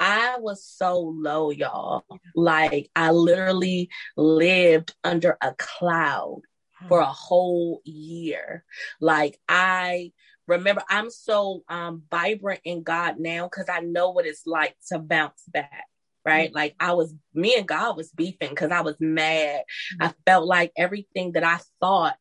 I 0.00 0.36
was 0.38 0.64
so 0.64 1.00
low, 1.00 1.50
y'all. 1.50 2.04
Like 2.34 2.90
I 2.94 3.10
literally 3.10 3.90
lived 4.16 4.94
under 5.04 5.36
a 5.40 5.54
cloud 5.54 6.42
for 6.88 7.00
a 7.00 7.06
whole 7.06 7.80
year. 7.84 8.64
Like 9.00 9.38
I 9.48 10.12
remember 10.46 10.82
I'm 10.88 11.10
so 11.10 11.64
um 11.68 12.02
vibrant 12.10 12.60
in 12.64 12.82
God 12.82 13.18
now 13.18 13.44
because 13.44 13.68
I 13.68 13.80
know 13.80 14.10
what 14.10 14.26
it's 14.26 14.46
like 14.46 14.76
to 14.88 14.98
bounce 14.98 15.42
back. 15.48 15.84
Right. 16.24 16.48
Mm-hmm. 16.48 16.56
Like 16.56 16.76
I 16.78 16.92
was 16.92 17.14
me 17.34 17.56
and 17.56 17.66
God 17.66 17.96
was 17.96 18.10
beefing 18.12 18.50
because 18.50 18.70
I 18.70 18.82
was 18.82 18.96
mad. 19.00 19.62
Mm-hmm. 19.94 20.02
I 20.02 20.14
felt 20.26 20.46
like 20.46 20.72
everything 20.76 21.32
that 21.32 21.44
I 21.44 21.58
thought 21.80 22.16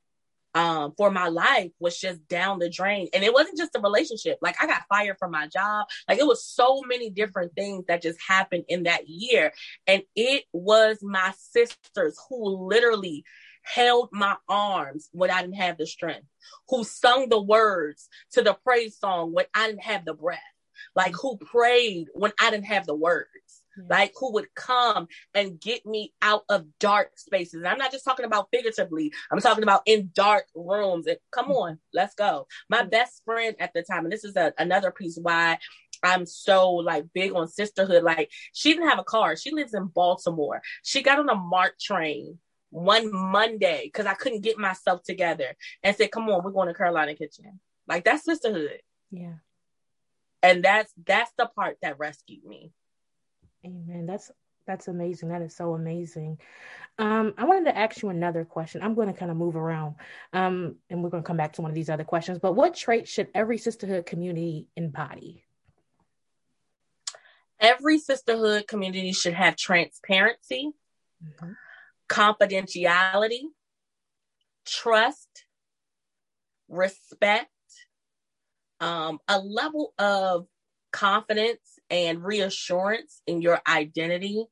um, 0.58 0.92
for 0.98 1.12
my 1.12 1.28
life 1.28 1.70
was 1.80 2.00
just 2.00 2.28
down 2.28 2.58
the 2.58 2.68
drain. 2.68 3.10
And 3.14 3.24
it 3.24 3.32
wasn't 3.32 3.60
just 3.60 3.76
a 3.76 3.80
relationship. 3.80 4.40
Like 4.42 4.56
I 4.60 4.66
got 4.66 4.88
fired 4.90 5.18
from 5.20 5.30
my 5.30 5.48
job. 5.48 5.86
Like 6.10 6.18
it 6.18 6.26
was 6.26 6.44
so 6.44 6.82
many 6.88 7.12
different 7.12 7.54
things 7.54 7.86
that 7.88 8.02
just 8.02 8.18
happened 8.28 8.64
in 8.68 8.84
that 8.84 9.08
year. 9.08 9.54
And 9.86 10.02
it 10.16 10.46
was 10.52 10.98
my 11.04 11.32
sisters 11.38 12.20
who 12.28 12.68
literally 12.68 13.24
held 13.62 14.10
my 14.12 14.36
arms 14.50 15.10
when 15.12 15.30
I 15.30 15.42
didn't 15.42 15.58
have 15.58 15.78
the 15.78 15.86
strength, 15.86 16.26
who 16.70 16.84
sung 16.84 17.30
the 17.30 17.42
words 17.42 18.10
to 18.32 18.42
the 18.42 18.56
praise 18.56 18.98
song 18.98 19.34
when 19.34 19.46
I 19.54 19.68
didn't 19.68 19.84
have 19.84 20.06
the 20.06 20.16
breath, 20.16 20.40
like 20.96 21.14
who 21.22 21.38
prayed 21.38 22.08
when 22.16 22.34
I 22.42 22.50
didn't 22.50 22.66
have 22.66 22.88
the 22.88 22.96
words 22.96 23.28
like 23.90 24.14
who 24.20 24.34
would 24.34 24.54
come 24.56 25.08
and 25.34 25.60
get 25.60 25.86
me 25.86 26.14
out 26.22 26.44
of 26.50 26.66
dark 26.80 27.18
spaces. 27.18 27.56
And 27.56 27.68
I'm 27.68 27.78
not 27.78 27.92
just 27.92 28.06
talking 28.06 28.26
about 28.26 28.50
figuratively, 28.52 29.12
I'm 29.32 29.40
talking 29.40 29.64
about 29.64 29.82
in 29.86 30.12
dark 30.14 30.46
rooms. 30.56 31.08
And 31.08 31.18
come 31.32 31.52
on, 31.52 31.80
let's 31.94 32.16
go. 32.16 32.48
My 32.70 32.84
best 32.84 33.22
friend 33.26 33.56
at 33.60 33.74
the 33.74 33.84
time, 33.84 34.06
and 34.06 34.12
this 34.12 34.24
is 34.24 34.36
a, 34.36 34.54
another 34.58 34.92
piece 34.92 35.18
why 35.22 35.58
I'm 36.04 36.26
so 36.26 36.72
like 36.72 37.06
big 37.14 37.34
on 37.34 37.48
sisterhood. 37.48 38.04
Like 38.04 38.32
she 38.54 38.74
didn't 38.74 38.90
have 38.90 39.00
a 39.00 39.04
car. 39.04 39.36
She 39.36 39.52
lives 39.52 39.74
in 39.74 39.86
Baltimore. 39.86 40.62
She 40.84 41.02
got 41.02 41.20
on 41.20 41.30
a 41.30 41.36
MARC 41.36 41.80
train 41.80 42.40
one 42.70 43.12
Monday 43.12 43.82
because 43.86 44.06
I 44.06 44.14
couldn't 44.14 44.42
get 44.42 44.58
myself 44.58 45.04
together 45.04 45.56
and 45.84 45.96
said, 45.96 46.12
"Come 46.12 46.30
on, 46.30 46.44
we're 46.44 46.52
going 46.52 46.68
to 46.68 46.74
Carolina 46.74 47.16
Kitchen." 47.16 47.60
Like 47.88 48.04
that's 48.04 48.26
sisterhood. 48.26 48.82
Yeah. 49.12 49.36
And 50.44 50.64
that's 50.64 50.92
that's 51.06 51.32
the 51.38 51.48
part 51.48 51.78
that 51.82 52.00
rescued 52.00 52.44
me. 52.44 52.72
Amen. 53.68 54.06
That's 54.06 54.32
that's 54.66 54.88
amazing. 54.88 55.30
That 55.30 55.42
is 55.42 55.56
so 55.56 55.74
amazing. 55.74 56.40
Um, 57.00 57.34
I 57.38 57.46
wanted 57.46 57.66
to 57.66 57.78
ask 57.78 58.02
you 58.02 58.10
another 58.10 58.44
question. 58.44 58.82
I'm 58.82 58.96
going 58.96 59.08
to 59.08 59.14
kind 59.14 59.32
of 59.32 59.38
move 59.38 59.56
around, 59.56 59.96
um, 60.34 60.76
and 60.90 61.04
we're 61.04 61.10
going 61.10 61.24
to 61.24 61.28
come 61.28 61.38
back 61.38 61.54
to 61.54 61.62
one 61.62 61.72
of 61.72 61.76
these 61.76 61.90
other 61.90 62.04
questions. 62.04 62.40
But 62.40 62.54
what 62.54 62.76
traits 62.76 63.10
should 63.10 63.30
every 63.34 63.58
sisterhood 63.58 64.06
community 64.06 64.68
embody? 64.76 65.44
Every 67.60 67.98
sisterhood 67.98 68.68
community 68.68 69.14
should 69.14 69.34
have 69.34 69.56
transparency, 69.56 70.72
mm-hmm. 71.24 71.52
confidentiality, 72.10 73.44
trust, 74.66 75.46
respect, 76.68 77.50
um, 78.80 79.20
a 79.28 79.40
level 79.40 79.94
of 79.98 80.48
confidence 80.92 81.77
and 81.90 82.24
reassurance 82.24 83.22
in 83.28 83.42
your 83.42 83.62
identity. 83.68 84.46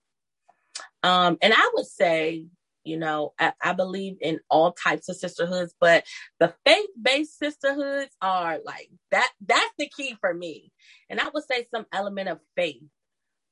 Um, 1.03 1.37
and 1.41 1.53
I 1.53 1.71
would 1.75 1.85
say, 1.85 2.47
you 2.83 2.97
know, 2.97 3.33
I, 3.39 3.53
I 3.61 3.73
believe 3.73 4.17
in 4.21 4.39
all 4.49 4.73
types 4.73 5.09
of 5.09 5.15
sisterhoods, 5.15 5.73
but 5.79 6.03
the 6.39 6.53
faith 6.65 6.89
based 7.01 7.37
sisterhoods 7.37 8.11
are 8.21 8.59
like 8.63 8.89
that. 9.11 9.31
That's 9.45 9.73
the 9.77 9.89
key 9.95 10.15
for 10.19 10.33
me. 10.33 10.71
And 11.09 11.19
I 11.19 11.29
would 11.33 11.43
say 11.43 11.67
some 11.73 11.85
element 11.91 12.29
of 12.29 12.39
faith, 12.55 12.83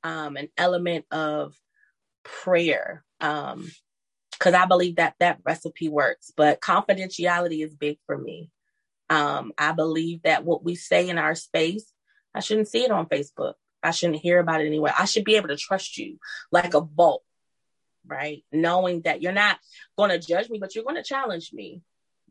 um, 0.03 0.37
an 0.37 0.49
element 0.57 1.05
of 1.11 1.55
prayer. 2.23 3.03
Um, 3.19 3.69
because 4.31 4.55
I 4.55 4.65
believe 4.65 4.97
that 4.97 5.13
that 5.19 5.39
recipe 5.45 5.87
works, 5.87 6.33
but 6.35 6.59
confidentiality 6.59 7.63
is 7.63 7.73
big 7.75 7.97
for 8.05 8.17
me. 8.17 8.49
Um, 9.09 9.53
I 9.57 9.71
believe 9.71 10.23
that 10.23 10.43
what 10.43 10.65
we 10.65 10.75
say 10.75 11.07
in 11.07 11.17
our 11.17 11.35
space 11.35 11.93
I 12.33 12.39
shouldn't 12.39 12.67
see 12.67 12.83
it 12.83 12.91
on 12.91 13.05
Facebook. 13.07 13.53
I 13.83 13.91
shouldn't 13.91 14.21
hear 14.21 14.39
about 14.39 14.61
it 14.61 14.67
anyway. 14.67 14.91
I 14.97 15.05
should 15.05 15.25
be 15.25 15.35
able 15.35 15.49
to 15.49 15.57
trust 15.57 15.97
you 15.97 16.17
like 16.51 16.73
a 16.73 16.81
vault, 16.81 17.23
right? 18.05 18.43
Knowing 18.51 19.01
that 19.01 19.21
you're 19.21 19.31
not 19.31 19.59
going 19.97 20.09
to 20.09 20.19
judge 20.19 20.49
me, 20.49 20.59
but 20.59 20.75
you're 20.75 20.83
going 20.83 20.95
to 20.95 21.03
challenge 21.03 21.51
me, 21.53 21.81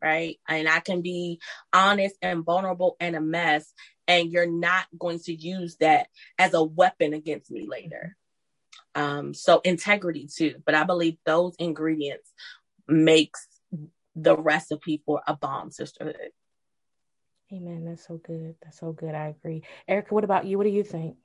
right? 0.01 0.39
And 0.47 0.67
I 0.67 0.79
can 0.79 1.01
be 1.01 1.39
honest 1.71 2.15
and 2.21 2.43
vulnerable 2.43 2.95
and 2.99 3.15
a 3.15 3.21
mess, 3.21 3.71
and 4.07 4.31
you're 4.31 4.49
not 4.49 4.85
going 4.97 5.19
to 5.19 5.33
use 5.33 5.77
that 5.77 6.07
as 6.37 6.53
a 6.53 6.63
weapon 6.63 7.13
against 7.13 7.51
me 7.51 7.67
later. 7.67 8.15
Um, 8.95 9.33
so 9.33 9.59
integrity 9.63 10.27
too, 10.33 10.55
but 10.65 10.75
I 10.75 10.83
believe 10.83 11.17
those 11.25 11.55
ingredients 11.57 12.31
makes 12.87 13.47
the 14.15 14.37
recipe 14.37 15.01
for 15.05 15.21
a 15.25 15.35
bomb 15.35 15.71
sisterhood. 15.71 16.31
Amen. 17.51 17.85
That's 17.85 18.07
so 18.07 18.17
good. 18.17 18.55
That's 18.63 18.79
so 18.79 18.91
good. 18.91 19.13
I 19.13 19.27
agree. 19.27 19.63
Erica, 19.87 20.13
what 20.13 20.23
about 20.23 20.45
you? 20.45 20.57
What 20.57 20.63
do 20.63 20.69
you 20.71 20.83
think? 20.83 21.17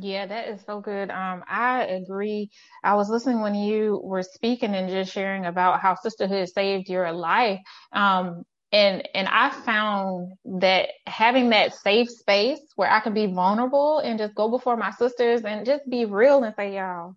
Yeah, 0.00 0.26
that 0.26 0.48
is 0.48 0.62
so 0.66 0.80
good. 0.80 1.10
Um, 1.10 1.44
I 1.48 1.84
agree. 1.84 2.50
I 2.84 2.94
was 2.94 3.10
listening 3.10 3.42
when 3.42 3.54
you 3.54 4.00
were 4.04 4.22
speaking 4.22 4.74
and 4.74 4.88
just 4.90 5.12
sharing 5.12 5.46
about 5.46 5.80
how 5.80 5.96
sisterhood 5.96 6.48
saved 6.48 6.88
your 6.88 7.12
life. 7.12 7.60
Um, 7.92 8.44
and 8.72 9.06
and 9.14 9.28
I 9.28 9.50
found 9.50 10.34
that 10.60 10.90
having 11.06 11.50
that 11.50 11.74
safe 11.74 12.08
space 12.10 12.60
where 12.76 12.90
I 12.90 13.00
can 13.00 13.14
be 13.14 13.26
vulnerable 13.26 13.98
and 14.00 14.18
just 14.18 14.34
go 14.34 14.48
before 14.48 14.76
my 14.76 14.92
sisters 14.92 15.42
and 15.42 15.66
just 15.66 15.88
be 15.90 16.06
real 16.06 16.44
and 16.44 16.54
say, 16.56 16.76
y'all, 16.76 17.16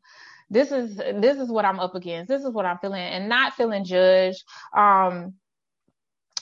this 0.49 0.71
is 0.71 0.97
this 0.97 1.37
is 1.37 1.49
what 1.49 1.65
I'm 1.65 1.79
up 1.79 1.95
against. 1.95 2.29
This 2.29 2.43
is 2.43 2.51
what 2.51 2.65
I'm 2.65 2.79
feeling, 2.79 3.01
and 3.03 3.29
not 3.29 3.53
feeling 3.55 3.85
judged. 3.85 4.43
Um, 4.75 5.35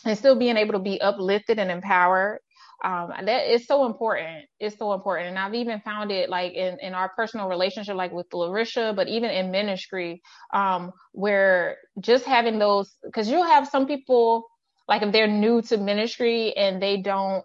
and 0.05 0.17
still 0.17 0.35
being 0.35 0.57
able 0.57 0.73
to 0.73 0.79
be 0.79 0.99
uplifted 1.01 1.59
and 1.59 1.71
empowered 1.71 2.39
um, 2.83 3.11
that 3.25 3.51
is 3.53 3.67
so 3.67 3.85
important. 3.85 4.45
It's 4.59 4.77
so 4.77 4.93
important. 4.93 5.29
And 5.29 5.39
I've 5.39 5.53
even 5.53 5.81
found 5.81 6.11
it 6.11 6.29
like 6.29 6.53
in, 6.53 6.79
in 6.81 6.93
our 6.93 7.09
personal 7.09 7.47
relationship, 7.47 7.95
like 7.95 8.11
with 8.11 8.29
Larisha, 8.29 8.95
but 8.95 9.07
even 9.07 9.29
in 9.29 9.51
ministry, 9.51 10.21
um, 10.53 10.91
where 11.11 11.77
just 11.99 12.25
having 12.25 12.59
those, 12.59 12.95
cause 13.13 13.29
you'll 13.29 13.43
have 13.43 13.67
some 13.67 13.87
people, 13.87 14.47
like 14.87 15.03
if 15.03 15.11
they're 15.11 15.27
new 15.27 15.61
to 15.63 15.77
ministry 15.77 16.53
and 16.57 16.81
they 16.81 17.01
don't, 17.01 17.43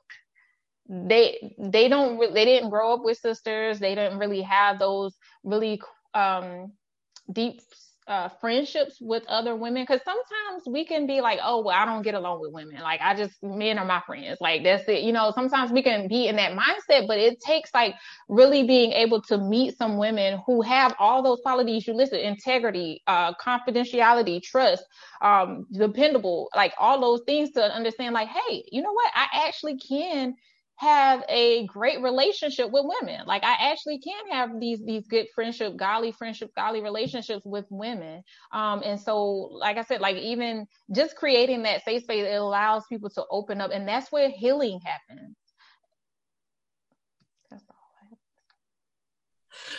they, 0.88 1.54
they 1.58 1.88
don't, 1.88 2.32
they 2.34 2.44
didn't 2.44 2.70
grow 2.70 2.94
up 2.94 3.00
with 3.04 3.18
sisters. 3.18 3.78
They 3.78 3.94
didn't 3.94 4.18
really 4.18 4.42
have 4.42 4.78
those 4.78 5.14
really, 5.44 5.80
um, 6.14 6.72
deep 7.30 7.60
uh, 8.08 8.28
friendships 8.40 8.98
with 9.00 9.24
other 9.26 9.56
women 9.56 9.82
because 9.82 10.00
sometimes 10.04 10.62
we 10.66 10.84
can 10.84 11.06
be 11.06 11.20
like, 11.20 11.40
oh, 11.42 11.62
well, 11.62 11.76
I 11.76 11.84
don't 11.84 12.02
get 12.02 12.14
along 12.14 12.40
with 12.40 12.52
women. 12.52 12.80
Like, 12.80 13.00
I 13.02 13.14
just, 13.16 13.42
men 13.42 13.78
are 13.78 13.84
my 13.84 14.00
friends. 14.06 14.38
Like, 14.40 14.62
that's 14.62 14.88
it. 14.88 15.02
You 15.02 15.12
know, 15.12 15.32
sometimes 15.34 15.72
we 15.72 15.82
can 15.82 16.06
be 16.06 16.28
in 16.28 16.36
that 16.36 16.52
mindset, 16.52 17.08
but 17.08 17.18
it 17.18 17.40
takes 17.40 17.70
like 17.74 17.94
really 18.28 18.62
being 18.64 18.92
able 18.92 19.22
to 19.22 19.38
meet 19.38 19.76
some 19.76 19.98
women 19.98 20.40
who 20.46 20.62
have 20.62 20.94
all 20.98 21.22
those 21.22 21.40
qualities 21.42 21.86
you 21.86 21.94
listed 21.94 22.20
integrity, 22.20 23.02
uh, 23.06 23.34
confidentiality, 23.34 24.42
trust, 24.42 24.84
um, 25.20 25.66
dependable, 25.72 26.48
like 26.54 26.74
all 26.78 27.00
those 27.00 27.22
things 27.26 27.50
to 27.52 27.62
understand, 27.62 28.14
like, 28.14 28.28
hey, 28.28 28.64
you 28.70 28.82
know 28.82 28.92
what? 28.92 29.10
I 29.14 29.46
actually 29.46 29.78
can 29.78 30.34
have 30.76 31.24
a 31.28 31.66
great 31.66 32.02
relationship 32.02 32.70
with 32.70 32.84
women. 33.00 33.22
Like 33.26 33.44
I 33.44 33.70
actually 33.70 33.98
can 33.98 34.30
have 34.30 34.60
these 34.60 34.84
these 34.84 35.06
good 35.06 35.26
friendship, 35.34 35.76
godly 35.76 36.12
friendship, 36.12 36.50
godly 36.54 36.82
relationships 36.82 37.44
with 37.46 37.64
women. 37.70 38.22
Um, 38.52 38.82
and 38.84 39.00
so, 39.00 39.24
like 39.52 39.78
I 39.78 39.82
said, 39.82 40.00
like 40.00 40.16
even 40.16 40.66
just 40.94 41.16
creating 41.16 41.62
that 41.62 41.84
safe 41.84 42.02
space, 42.02 42.26
it 42.26 42.34
allows 42.34 42.84
people 42.88 43.10
to 43.10 43.24
open 43.30 43.60
up, 43.60 43.70
and 43.72 43.88
that's 43.88 44.12
where 44.12 44.28
healing 44.28 44.80
happens. 44.84 45.36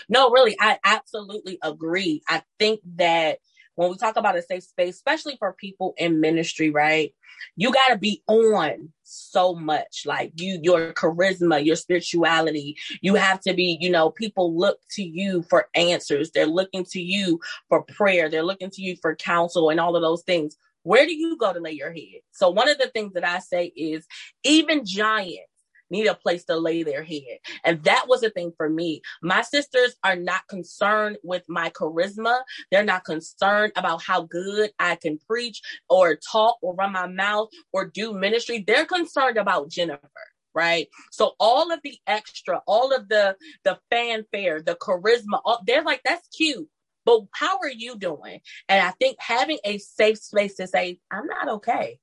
No, 0.09 0.29
really, 0.31 0.55
I 0.59 0.79
absolutely 0.83 1.59
agree. 1.61 2.21
I 2.27 2.41
think 2.59 2.79
that 2.95 3.39
when 3.77 3.91
we 3.91 3.95
talk 3.95 4.17
about 4.17 4.35
a 4.35 4.41
safe 4.41 4.63
space, 4.63 4.95
especially 4.95 5.35
for 5.37 5.53
people 5.53 5.93
in 5.97 6.19
ministry, 6.19 6.71
right? 6.71 7.13
You 7.55 7.71
got 7.71 7.89
to 7.89 7.97
be 7.97 8.23
on 8.27 8.89
so 9.03 9.53
much 9.53 10.01
like 10.05 10.31
you 10.35 10.59
your 10.63 10.93
charisma 10.93 11.63
your 11.63 11.75
spirituality. 11.75 12.75
You 13.01 13.15
have 13.15 13.39
to 13.41 13.53
be 13.53 13.77
you 13.79 13.91
know 13.91 14.09
people 14.09 14.57
look 14.57 14.79
to 14.95 15.03
you 15.03 15.43
for 15.43 15.67
answers. 15.75 16.31
They're 16.31 16.47
looking 16.47 16.85
to 16.85 16.99
you 16.99 17.39
for 17.69 17.83
prayer. 17.83 18.29
They're 18.29 18.43
looking 18.43 18.71
to 18.71 18.81
you 18.81 18.97
for 18.99 19.15
counsel 19.15 19.69
and 19.69 19.79
all 19.79 19.95
of 19.95 20.01
those 20.01 20.23
things. 20.23 20.57
Where 20.81 21.05
do 21.05 21.13
you 21.13 21.37
go 21.37 21.53
to 21.53 21.59
lay 21.59 21.73
your 21.73 21.93
head? 21.93 22.21
So 22.31 22.49
one 22.49 22.69
of 22.69 22.79
the 22.79 22.87
things 22.87 23.13
that 23.13 23.27
i 23.27 23.39
say 23.39 23.71
is 23.75 24.07
even 24.43 24.85
giants 24.85 25.51
need 25.89 26.07
a 26.07 26.15
place 26.15 26.45
to 26.45 26.57
lay 26.57 26.83
their 26.83 27.03
head. 27.03 27.39
And 27.63 27.83
that 27.83 28.05
was 28.07 28.23
a 28.23 28.29
thing 28.29 28.53
for 28.57 28.69
me. 28.69 29.01
My 29.21 29.41
sisters 29.41 29.95
are 30.03 30.15
not 30.15 30.47
concerned 30.47 31.17
with 31.23 31.43
my 31.47 31.69
charisma. 31.71 32.41
They're 32.71 32.83
not 32.83 33.05
concerned 33.05 33.73
about 33.75 34.03
how 34.03 34.23
good 34.23 34.71
I 34.79 34.95
can 34.95 35.19
preach 35.19 35.61
or 35.89 36.15
talk 36.15 36.57
or 36.61 36.75
run 36.75 36.93
my 36.93 37.07
mouth 37.07 37.49
or 37.73 37.85
do 37.85 38.13
ministry. 38.13 38.63
They're 38.65 38.85
concerned 38.85 39.37
about 39.37 39.69
Jennifer 39.69 40.09
right 40.57 40.87
so 41.11 41.33
all 41.39 41.71
of 41.71 41.79
the 41.83 41.97
extra 42.07 42.61
all 42.65 42.93
of 42.93 43.07
the 43.09 43.35
the 43.63 43.77
fanfare 43.91 44.61
the 44.61 44.75
charisma 44.75 45.39
all, 45.45 45.61
they're 45.67 45.83
like 45.83 46.01
that's 46.03 46.27
cute 46.29 46.67
but 47.05 47.21
how 47.31 47.59
are 47.59 47.69
you 47.69 47.95
doing 47.95 48.39
and 48.67 48.81
i 48.81 48.89
think 48.91 49.17
having 49.19 49.59
a 49.63 49.77
safe 49.77 50.17
space 50.17 50.55
to 50.55 50.65
say 50.65 50.99
i'm 51.11 51.27
not 51.27 51.47
okay 51.47 51.99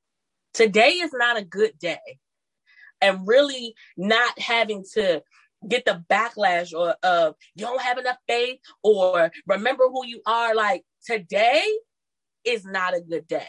today 0.52 0.90
is 0.90 1.10
not 1.12 1.36
a 1.36 1.44
good 1.44 1.76
day 1.80 2.18
and 3.04 3.26
really 3.26 3.74
not 3.96 4.38
having 4.38 4.82
to 4.94 5.22
get 5.68 5.84
the 5.84 6.02
backlash 6.10 6.72
or 6.72 6.94
of 7.02 7.34
you 7.54 7.64
don't 7.64 7.80
have 7.80 7.98
enough 7.98 8.16
faith 8.26 8.58
or 8.82 9.30
remember 9.46 9.84
who 9.90 10.06
you 10.06 10.20
are. 10.26 10.54
Like 10.54 10.82
today 11.04 11.62
is 12.44 12.64
not 12.64 12.96
a 12.96 13.00
good 13.00 13.26
day 13.26 13.46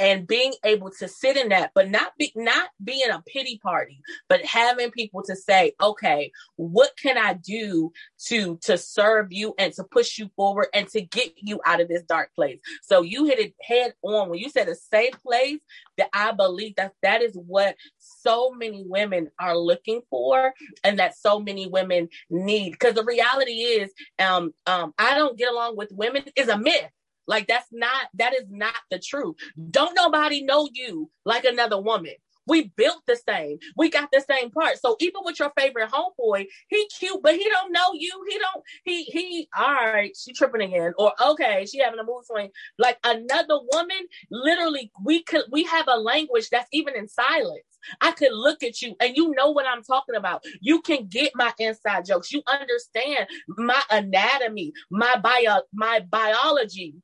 and 0.00 0.26
being 0.26 0.52
able 0.64 0.90
to 0.90 1.06
sit 1.06 1.36
in 1.36 1.50
that 1.50 1.70
but 1.74 1.90
not 1.90 2.12
be 2.18 2.32
not 2.34 2.70
being 2.82 3.10
a 3.10 3.22
pity 3.26 3.58
party 3.62 4.00
but 4.28 4.44
having 4.44 4.90
people 4.90 5.22
to 5.22 5.36
say 5.36 5.72
okay 5.80 6.32
what 6.56 6.90
can 7.00 7.16
i 7.16 7.34
do 7.34 7.92
to 8.18 8.56
to 8.62 8.76
serve 8.76 9.28
you 9.30 9.54
and 9.58 9.72
to 9.74 9.84
push 9.84 10.18
you 10.18 10.30
forward 10.36 10.68
and 10.74 10.88
to 10.88 11.00
get 11.00 11.32
you 11.36 11.60
out 11.64 11.80
of 11.80 11.88
this 11.88 12.02
dark 12.02 12.34
place? 12.34 12.58
So 12.82 13.02
you 13.02 13.26
hit 13.26 13.38
it 13.38 13.54
head 13.60 13.94
on. 14.02 14.28
When 14.28 14.38
you 14.38 14.48
said 14.48 14.68
a 14.68 14.74
safe 14.74 15.14
place 15.22 15.60
that 15.98 16.08
i 16.12 16.32
believe 16.32 16.76
that 16.76 16.92
that 17.02 17.22
is 17.22 17.34
what 17.34 17.76
so 17.98 18.50
many 18.50 18.84
women 18.86 19.30
are 19.38 19.56
looking 19.56 20.00
for 20.10 20.52
and 20.84 20.98
that 20.98 21.16
so 21.16 21.40
many 21.40 21.66
women 21.66 22.08
need. 22.28 22.72
Because 22.72 22.94
the 22.94 23.04
reality 23.04 23.52
is 23.52 23.90
um 24.18 24.52
um 24.66 24.94
i 24.98 25.14
don't 25.14 25.38
get 25.38 25.52
along 25.52 25.76
with 25.76 25.90
women 25.92 26.24
is 26.36 26.48
a 26.48 26.58
myth 26.58 26.90
like 27.30 27.46
that's 27.46 27.68
not 27.70 28.08
that 28.14 28.34
is 28.34 28.46
not 28.50 28.74
the 28.90 28.98
truth. 28.98 29.36
Don't 29.70 29.94
nobody 29.94 30.42
know 30.42 30.68
you 30.72 31.08
like 31.24 31.44
another 31.44 31.80
woman. 31.80 32.14
We 32.48 32.72
built 32.76 33.02
the 33.06 33.14
same. 33.14 33.58
We 33.76 33.88
got 33.88 34.08
the 34.12 34.24
same 34.28 34.50
part. 34.50 34.78
So 34.80 34.96
even 34.98 35.20
with 35.24 35.38
your 35.38 35.52
favorite 35.56 35.90
homeboy, 35.90 36.46
he 36.66 36.88
cute, 36.98 37.22
but 37.22 37.36
he 37.36 37.48
don't 37.48 37.70
know 37.70 37.92
you. 37.94 38.10
He 38.28 38.36
don't. 38.36 38.64
He 38.84 39.04
he. 39.04 39.48
All 39.56 39.72
right, 39.72 40.10
she 40.16 40.32
tripping 40.32 40.62
again. 40.62 40.92
Or 40.98 41.12
okay, 41.24 41.64
she 41.70 41.78
having 41.78 42.00
a 42.00 42.04
mood 42.04 42.24
swing. 42.24 42.50
Like 42.78 42.98
another 43.04 43.60
woman, 43.72 44.00
literally, 44.32 44.90
we 45.04 45.22
could 45.22 45.44
we 45.52 45.62
have 45.64 45.86
a 45.86 45.98
language 45.98 46.48
that's 46.50 46.68
even 46.72 46.96
in 46.96 47.06
silence. 47.06 47.62
I 48.00 48.10
could 48.10 48.32
look 48.32 48.64
at 48.64 48.82
you 48.82 48.96
and 49.00 49.16
you 49.16 49.32
know 49.36 49.52
what 49.52 49.66
I'm 49.66 49.84
talking 49.84 50.16
about. 50.16 50.42
You 50.60 50.82
can 50.82 51.06
get 51.06 51.30
my 51.36 51.52
inside 51.60 52.06
jokes. 52.06 52.32
You 52.32 52.42
understand 52.48 53.28
my 53.48 53.80
anatomy, 53.88 54.72
my 54.90 55.16
bio, 55.16 55.60
my 55.72 56.00
biology 56.00 56.96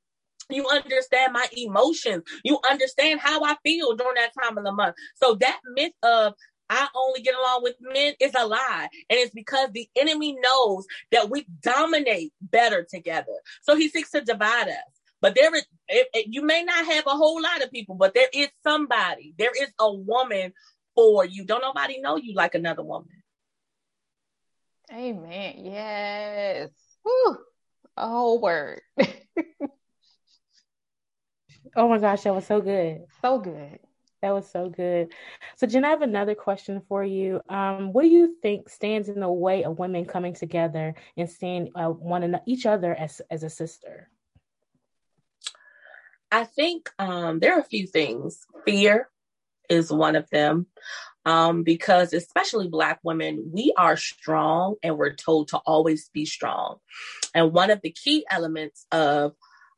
you 0.51 0.69
understand 0.69 1.33
my 1.33 1.47
emotions. 1.57 2.25
You 2.45 2.59
understand 2.69 3.21
how 3.21 3.43
I 3.43 3.57
feel 3.65 3.95
during 3.97 4.15
that 4.15 4.33
time 4.41 4.59
of 4.59 4.65
the 4.65 4.73
month. 4.73 4.97
So 5.17 5.35
that 5.37 5.61
myth 5.75 5.93
of 6.03 6.35
I 6.69 6.89
only 6.95 7.21
get 7.21 7.35
along 7.37 7.63
with 7.63 7.77
men 7.81 8.15
is 8.21 8.33
a 8.37 8.47
lie. 8.47 8.89
And 9.09 9.19
it's 9.19 9.33
because 9.33 9.71
the 9.73 9.89
enemy 9.97 10.37
knows 10.41 10.87
that 11.13 11.31
we 11.31 11.47
dominate 11.63 12.33
better 12.41 12.87
together. 12.89 13.33
So 13.63 13.77
he 13.77 13.89
seeks 13.89 14.11
to 14.13 14.21
divide 14.21 14.69
us. 14.69 15.01
But 15.21 15.35
there 15.35 15.55
is, 15.55 15.65
it, 15.89 16.09
it, 16.13 16.27
you 16.29 16.43
may 16.43 16.63
not 16.65 16.85
have 16.85 17.07
a 17.07 17.11
whole 17.11 17.41
lot 17.41 17.63
of 17.63 17.71
people, 17.71 17.95
but 17.95 18.15
there 18.15 18.29
is 18.33 18.49
somebody, 18.63 19.35
there 19.39 19.53
is 19.61 19.69
a 19.79 19.93
woman 19.93 20.53
for 20.95 21.25
you. 21.25 21.45
Don't 21.45 21.63
nobody 21.63 22.01
know 22.01 22.17
you 22.17 22.35
like 22.35 22.55
another 22.55 22.83
woman. 22.83 23.09
Amen. 24.93 25.55
Yes. 25.65 26.71
Whew. 27.03 27.39
A 27.97 28.09
whole 28.09 28.41
word. 28.41 28.83
Oh 31.77 31.89
my 31.89 31.99
gosh, 31.99 32.23
that 32.23 32.35
was 32.35 32.47
so 32.47 32.63
good. 32.63 33.03
So 33.21 33.39
good. 33.39 33.79
That 34.23 34.33
was 34.33 34.51
so 34.51 34.71
good. 34.71 35.13
So, 35.57 35.67
Jen, 35.67 35.85
I 35.85 35.91
have 35.91 36.01
another 36.01 36.35
question 36.35 36.81
for 36.89 37.05
you. 37.05 37.43
Um, 37.51 37.93
what 37.93 38.03
do 38.03 38.09
you 38.09 38.35
think 38.41 38.71
stands 38.71 39.11
in 39.11 39.21
the 39.21 39.31
way 39.31 39.63
of 39.65 39.79
women 39.79 40.07
coming 40.07 40.35
together 40.35 40.95
and 41.19 41.29
seeing 41.29 41.71
uh, 41.75 41.91
one 41.91 42.23
another, 42.23 42.43
each 42.47 42.65
other 42.65 42.95
as 42.95 43.21
as 43.31 43.43
a 43.43 43.51
sister? 43.51 44.09
I 46.33 46.45
think 46.45 46.91
um, 46.99 47.41
there 47.41 47.55
are 47.57 47.61
a 47.61 47.65
few 47.65 47.87
things. 47.87 48.47
Fear 48.65 49.11
is 49.69 49.93
one 49.93 50.17
of 50.17 50.29
them, 50.31 50.67
um, 51.27 51.63
because 51.63 52.15
especially 52.15 52.69
Black 52.69 53.01
women, 53.03 53.51
we 53.53 53.75
are 53.77 53.99
strong 53.99 54.77
and 54.83 54.97
we're 54.97 55.15
told 55.15 55.49
to 55.49 55.59
always 55.59 56.09
be 56.09 56.25
strong. 56.25 56.79
And 57.35 57.53
one 57.53 57.71
of 57.71 57.83
the 57.83 57.91
key 57.91 58.25
elements 58.31 58.87
of 58.91 59.35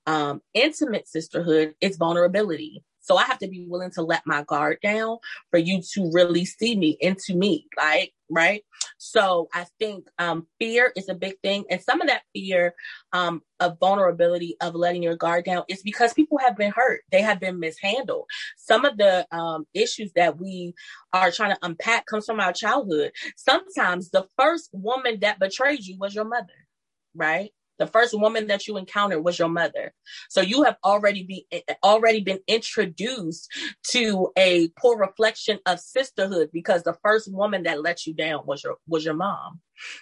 um, 0.09 0.41
intimate 0.55 1.07
sisterhood 1.07 1.75
is 1.83 1.99
vulnerability. 1.99 2.83
So 3.01 3.17
I 3.17 3.25
have 3.25 3.39
to 3.39 3.49
be 3.49 3.65
willing 3.69 3.91
to 3.93 4.03
let 4.03 4.27
my 4.27 4.43
guard 4.43 4.79
down 4.83 5.19
for 5.51 5.59
you 5.59 5.83
to 5.95 6.11
really 6.13 6.45
see 6.45 6.77
me 6.77 6.97
into 7.01 7.35
me, 7.35 7.67
like, 7.77 8.13
right? 8.31 8.63
So 8.99 9.49
I 9.55 9.67
think 9.79 10.09
um, 10.19 10.47
fear 10.59 10.93
is 10.97 11.09
a 11.11 11.15
big 11.15 11.35
thing. 11.43 11.65
And 11.71 11.81
some 11.83 12.01
of 12.01 12.09
that 12.09 12.23
fear 12.35 12.75
um, 13.13 13.43
of 13.61 13.79
vulnerability, 13.81 14.57
of 14.63 14.75
letting 14.75 15.03
your 15.03 15.17
guard 15.17 15.45
down, 15.45 15.65
is 15.69 15.83
because 15.83 16.15
people 16.15 16.39
have 16.39 16.57
been 16.57 16.73
hurt. 16.73 17.01
They 17.13 17.23
have 17.23 17.41
been 17.41 17.61
mishandled. 17.61 18.27
Some 18.57 18.85
of 18.87 18.97
the 18.97 19.27
um, 19.31 19.67
issues 19.75 20.13
that 20.17 20.39
we 20.39 20.75
are 21.13 21.31
trying 21.31 21.55
to 21.55 21.59
unpack 21.63 22.07
comes 22.07 22.27
from 22.27 22.41
our 22.41 22.53
childhood. 22.53 23.13
Sometimes 23.37 24.11
the 24.11 24.27
first 24.39 24.71
woman 24.73 25.21
that 25.21 25.39
betrayed 25.39 25.85
you 25.85 25.97
was 25.99 26.15
your 26.15 26.27
mother, 26.27 26.67
right? 27.15 27.53
The 27.79 27.87
first 27.87 28.19
woman 28.19 28.47
that 28.49 28.67
you 28.67 28.77
encountered 28.77 29.21
was 29.21 29.39
your 29.39 29.49
mother. 29.49 29.95
So 30.29 30.41
you 30.41 30.63
have 30.65 30.77
already 30.85 31.25
be 31.25 31.47
already 31.83 32.21
been 32.21 32.41
introduced 32.47 33.49
to 33.89 34.33
a 34.37 34.69
poor 34.79 34.99
reflection 34.99 35.59
of 35.67 35.81
sisterhood 35.81 36.51
because 36.53 36.83
the 36.83 36.97
first 37.03 37.33
woman 37.33 37.65
that 37.65 37.83
let 37.83 38.07
you 38.07 38.15
down 38.15 38.47
was 38.47 38.63
your 38.65 38.77
was 38.87 39.05
your 39.05 39.15
mom 39.15 39.61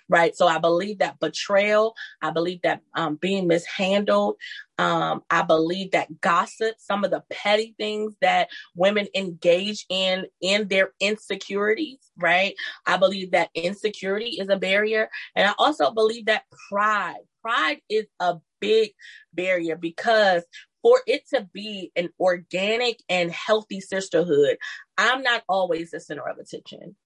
right? 0.09 0.35
So 0.37 0.47
I 0.47 0.59
believe 0.59 0.99
that 0.99 1.19
betrayal, 1.21 1.95
I 2.23 2.31
believe 2.31 2.63
that 2.63 2.81
um, 2.95 3.17
being 3.17 3.47
mishandled, 3.47 4.37
um, 4.79 5.23
I 5.31 5.43
believe 5.43 5.93
that 5.93 6.21
gossip, 6.21 6.77
some 6.79 7.05
of 7.05 7.11
the 7.11 7.23
petty 7.31 7.75
things 7.79 8.15
that 8.21 8.49
women 8.75 9.07
engage 9.15 9.87
in 9.89 10.27
in 10.41 10.69
their 10.69 10.93
insecurities, 11.01 11.99
right? 12.19 12.55
I 12.85 12.99
believe 12.99 13.31
that 13.31 13.51
insecurity 13.55 14.37
is 14.39 14.49
a 14.49 14.57
barrier. 14.57 15.09
And 15.35 15.49
I 15.49 15.55
also 15.59 15.91
believe 15.91 16.27
that 16.27 16.45
pride, 16.69 17.25
pride 17.47 17.81
is 17.89 18.07
a 18.21 18.37
big 18.61 18.93
barrier 19.35 19.77
because 19.77 20.45
for 20.83 21.01
it 21.07 21.23
to 21.35 21.49
be 21.53 21.93
an 21.97 22.11
organic 22.21 22.99
and 23.09 23.31
healthy 23.31 23.81
sisterhood, 23.81 24.57
I'm 24.99 25.23
not 25.23 25.45
always 25.49 25.91
the 25.93 26.01
center 26.01 26.29
of 26.29 26.39
attention. 26.39 26.97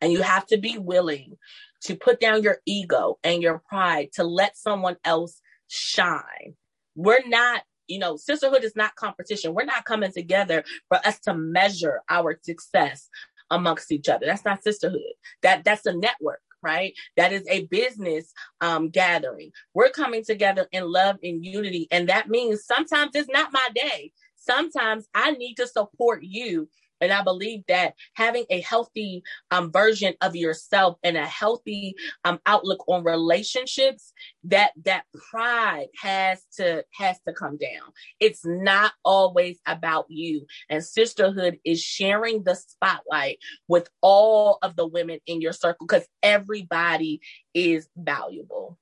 And 0.00 0.12
you 0.12 0.22
have 0.22 0.46
to 0.48 0.58
be 0.58 0.78
willing 0.78 1.36
to 1.84 1.96
put 1.96 2.20
down 2.20 2.42
your 2.42 2.58
ego 2.66 3.18
and 3.24 3.42
your 3.42 3.62
pride 3.68 4.08
to 4.14 4.24
let 4.24 4.56
someone 4.56 4.96
else 5.04 5.40
shine. 5.68 6.56
We're 6.96 7.26
not 7.26 7.62
you 7.88 7.98
know, 7.98 8.16
sisterhood 8.16 8.64
is 8.64 8.76
not 8.76 8.96
competition. 8.96 9.54
We're 9.54 9.64
not 9.66 9.84
coming 9.84 10.12
together 10.12 10.64
for 10.88 10.98
us 11.06 11.20
to 11.22 11.34
measure 11.34 12.00
our 12.08 12.38
success 12.42 13.10
amongst 13.50 13.92
each 13.92 14.08
other. 14.08 14.26
That's 14.26 14.44
not 14.44 14.62
sisterhood. 14.62 15.02
That 15.42 15.64
that's 15.64 15.86
a 15.86 15.92
network 15.92 16.40
right? 16.62 16.94
That 17.16 17.32
is 17.32 17.46
a 17.48 17.66
business 17.66 18.32
um, 18.60 18.88
gathering. 18.88 19.52
We're 19.74 19.90
coming 19.90 20.24
together 20.24 20.66
in 20.72 20.84
love 20.90 21.16
and 21.22 21.44
unity. 21.44 21.88
And 21.90 22.08
that 22.08 22.28
means 22.28 22.64
sometimes 22.64 23.12
it's 23.14 23.28
not 23.28 23.52
my 23.52 23.68
day. 23.74 24.12
Sometimes 24.36 25.06
I 25.14 25.32
need 25.32 25.54
to 25.54 25.66
support 25.66 26.22
you 26.22 26.68
and 27.02 27.12
I 27.12 27.22
believe 27.22 27.64
that 27.68 27.94
having 28.14 28.44
a 28.48 28.60
healthy 28.60 29.22
um, 29.50 29.72
version 29.72 30.14
of 30.22 30.36
yourself 30.36 30.98
and 31.02 31.16
a 31.16 31.26
healthy 31.26 31.94
um, 32.24 32.38
outlook 32.46 32.84
on 32.88 33.04
relationships, 33.04 34.12
that 34.44 34.72
that 34.84 35.04
pride 35.30 35.88
has 36.00 36.44
to 36.56 36.84
has 36.94 37.18
to 37.26 37.34
come 37.34 37.58
down. 37.58 37.92
It's 38.20 38.44
not 38.44 38.92
always 39.04 39.58
about 39.66 40.06
you. 40.08 40.46
And 40.70 40.84
sisterhood 40.84 41.58
is 41.64 41.82
sharing 41.82 42.44
the 42.44 42.54
spotlight 42.54 43.38
with 43.68 43.88
all 44.00 44.58
of 44.62 44.76
the 44.76 44.86
women 44.86 45.18
in 45.26 45.40
your 45.40 45.52
circle 45.52 45.86
because 45.86 46.06
everybody 46.22 47.20
is 47.54 47.88
valuable. 47.96 48.78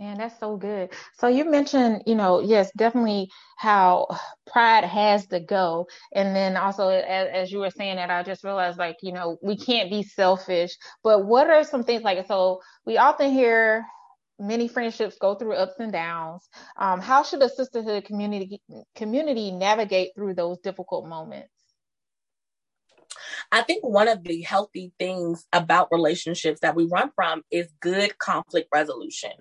Man, 0.00 0.18
that's 0.18 0.40
so 0.40 0.56
good. 0.56 0.92
So 1.18 1.28
you 1.28 1.44
mentioned, 1.50 2.04
you 2.06 2.14
know, 2.16 2.40
yes, 2.40 2.70
definitely 2.76 3.30
how 3.58 4.08
pride 4.50 4.84
has 4.84 5.26
to 5.28 5.40
go. 5.40 5.88
And 6.14 6.34
then 6.34 6.56
also, 6.56 6.88
as, 6.88 7.28
as, 7.32 7.52
you 7.52 7.60
were 7.60 7.70
saying 7.70 7.96
that, 7.96 8.10
I 8.10 8.22
just 8.22 8.42
realized, 8.42 8.78
like, 8.78 8.96
you 9.02 9.12
know, 9.12 9.38
we 9.42 9.58
can't 9.58 9.90
be 9.90 10.02
selfish. 10.02 10.76
But 11.04 11.26
what 11.26 11.50
are 11.50 11.64
some 11.64 11.84
things 11.84 12.02
like, 12.02 12.26
so 12.28 12.62
we 12.86 12.98
often 12.98 13.30
hear 13.32 13.84
many 14.38 14.68
friendships 14.68 15.18
go 15.20 15.34
through 15.34 15.54
ups 15.54 15.74
and 15.80 15.92
downs. 15.92 16.48
Um, 16.78 17.00
how 17.00 17.22
should 17.22 17.42
a 17.42 17.50
sisterhood 17.50 18.06
community 18.06 18.62
community 18.96 19.52
navigate 19.52 20.12
through 20.16 20.34
those 20.34 20.58
difficult 20.60 21.06
moments? 21.06 21.52
I 23.52 23.62
think 23.62 23.84
one 23.84 24.08
of 24.08 24.24
the 24.24 24.42
healthy 24.42 24.92
things 24.98 25.46
about 25.52 25.88
relationships 25.90 26.60
that 26.60 26.76
we 26.76 26.86
run 26.86 27.10
from 27.14 27.42
is 27.50 27.72
good 27.80 28.18
conflict 28.18 28.68
resolution. 28.72 29.32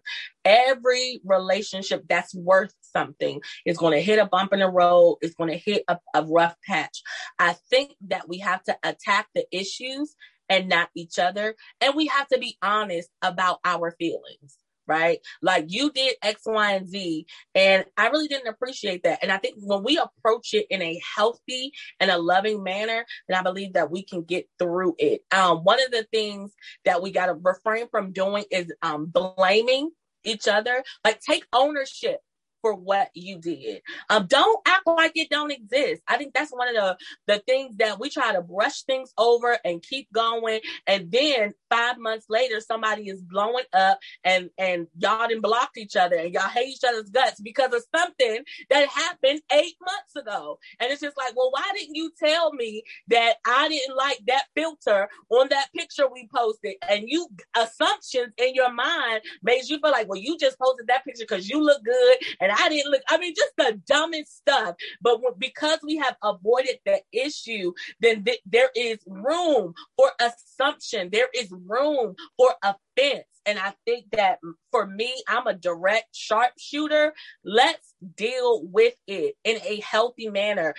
Every 0.46 1.22
relationship 1.26 2.04
that's 2.10 2.34
worth 2.36 2.74
something 2.82 3.42
is 3.66 3.78
going 3.78 3.94
to 3.94 4.02
hit 4.02 4.20
a 4.20 4.26
bump 4.26 4.54
in 4.54 4.60
the 4.60 4.70
road, 4.70 5.18
it's 5.22 5.36
going 5.36 5.52
to 5.52 5.58
hit 5.58 5.84
a, 5.88 6.00
a 6.14 6.26
rough 6.26 6.56
patch. 6.68 7.04
I 7.40 7.56
think 7.70 7.94
that 8.08 8.30
we 8.30 8.40
have 8.40 8.64
to 8.64 8.78
attack 8.84 9.28
the 9.36 9.46
issues 9.52 10.16
and 10.50 10.70
not 10.70 10.90
each 10.96 11.20
other. 11.20 11.56
And 11.82 11.96
we 11.96 12.08
have 12.08 12.28
to 12.30 12.40
be 12.40 12.58
honest 12.62 13.10
about 13.22 13.60
our 13.66 13.92
feelings 14.00 14.58
right? 14.90 15.20
Like 15.42 15.66
you 15.68 15.92
did 15.92 16.16
X, 16.22 16.42
Y, 16.46 16.72
and 16.74 16.90
Z. 16.90 17.26
And 17.56 17.86
I 17.96 18.08
really 18.08 18.28
didn't 18.28 18.48
appreciate 18.48 19.04
that. 19.04 19.20
And 19.22 19.32
I 19.32 19.38
think 19.38 19.56
when 19.60 19.84
we 19.84 19.98
approach 19.98 20.54
it 20.54 20.66
in 20.70 20.82
a 20.82 21.00
healthy 21.16 21.72
and 22.00 22.12
a 22.12 22.18
loving 22.18 22.64
manner, 22.64 23.06
then 23.28 23.38
I 23.38 23.44
believe 23.44 23.74
that 23.74 23.92
we 23.92 24.04
can 24.04 24.24
get 24.24 24.50
through 24.58 24.96
it. 24.98 25.22
Um, 25.32 25.60
one 25.60 25.80
of 25.82 25.92
the 25.92 26.06
things 26.12 26.54
that 26.86 27.02
we 27.02 27.12
got 27.12 27.28
to 27.28 27.34
refrain 27.34 27.88
from 27.90 28.12
doing 28.12 28.44
is 28.52 28.74
um, 28.82 29.06
blaming 29.06 29.92
each 30.24 30.48
other. 30.48 30.84
Like 31.06 31.22
take 31.22 31.46
ownership 31.54 32.20
for 32.62 32.76
what 32.76 33.10
you 33.14 33.38
did. 33.40 33.82
Um, 34.10 34.28
don't 34.28 34.60
act 34.68 34.88
like 34.88 35.14
it 35.16 35.30
don't 35.30 35.52
exist. 35.52 36.02
I 36.08 36.18
think 36.18 36.34
that's 36.34 36.52
one 36.52 36.70
of 36.70 36.76
the 36.76 36.98
the 37.28 37.40
things 37.40 37.76
that 37.78 38.00
we 38.00 38.10
try 38.10 38.34
to 38.34 38.42
brush 38.42 38.84
things 38.84 39.14
over 39.18 39.58
and 39.64 39.82
keep 39.82 40.12
going, 40.12 40.60
and 40.88 41.12
then 41.12 41.54
five 41.70 41.98
months 41.98 42.26
later, 42.30 42.60
somebody 42.60 43.10
is 43.10 43.22
blowing 43.22 43.66
up, 43.74 44.00
and 44.24 44.50
and 44.58 44.88
y'all 44.98 45.28
didn't 45.28 45.42
block 45.42 45.72
each 45.78 45.96
other, 45.96 46.16
and 46.16 46.34
y'all 46.34 46.44
hate 46.44 46.70
each 46.70 46.84
other's 46.88 47.10
guts 47.10 47.40
because 47.40 47.74
of 47.74 47.84
something 47.96 48.44
that 48.70 48.88
happened 48.90 49.42
eight 49.52 49.76
months 49.82 50.16
ago. 50.16 50.60
And 50.80 50.92
it's 50.92 51.02
just 51.02 51.18
like, 51.18 51.36
well, 51.36 51.52
why 51.52 51.70
didn't 51.74 51.96
you 51.96 52.12
tell 52.18 52.54
me 52.54 52.84
that 53.08 53.36
I 53.46 53.70
didn't 53.70 53.96
like 53.96 54.20
that 54.28 54.46
filter 54.56 55.10
on 55.30 55.48
that 55.50 55.68
picture 55.76 56.08
we 56.12 56.28
posted? 56.34 56.76
And 56.90 57.06
you 57.08 57.28
assumptions 57.58 58.34
in 58.38 58.54
your 58.54 58.72
mind 58.72 59.22
made 59.44 59.68
you 59.68 59.80
feel 59.80 59.92
like, 59.92 60.08
well, 60.08 60.20
you 60.20 60.38
just 60.38 60.60
posted 60.60 60.88
that 60.88 61.06
picture 61.06 61.26
because 61.28 61.50
you 61.50 61.62
look 61.64 61.84
good 61.84 62.18
and 62.40 62.49
and 62.50 62.58
I 62.60 62.70
didn't 62.70 62.92
look. 62.92 63.04
I 63.10 63.20
mean, 63.20 63.36
just 63.36 63.54
the 63.58 63.82
dumbest 63.88 64.38
stuff. 64.38 64.76
But 65.02 65.22
because 65.40 65.80
we 65.84 65.98
have 65.98 66.18
avoided 66.24 66.80
the 66.86 67.02
issue, 67.14 67.74
then 68.02 68.26
th- 68.26 68.42
there 68.48 68.72
is 68.76 69.00
room 69.08 69.76
for 69.98 70.12
assumption. 70.22 71.10
There 71.14 71.30
is 71.36 71.52
room 71.52 72.16
for 72.38 72.52
offense. 72.64 73.26
And 73.48 73.60
I 73.60 73.74
think 73.86 74.08
that 74.14 74.40
for 74.72 74.88
me, 74.88 75.16
I'm 75.28 75.48
a 75.48 75.56
direct 75.56 76.16
sharpshooter. 76.16 77.14
Let's 77.46 77.96
deal 78.18 78.64
with 78.66 78.96
it 79.08 79.36
in 79.46 79.58
a 79.66 79.82
healthy 79.82 80.30
manner. 80.30 80.76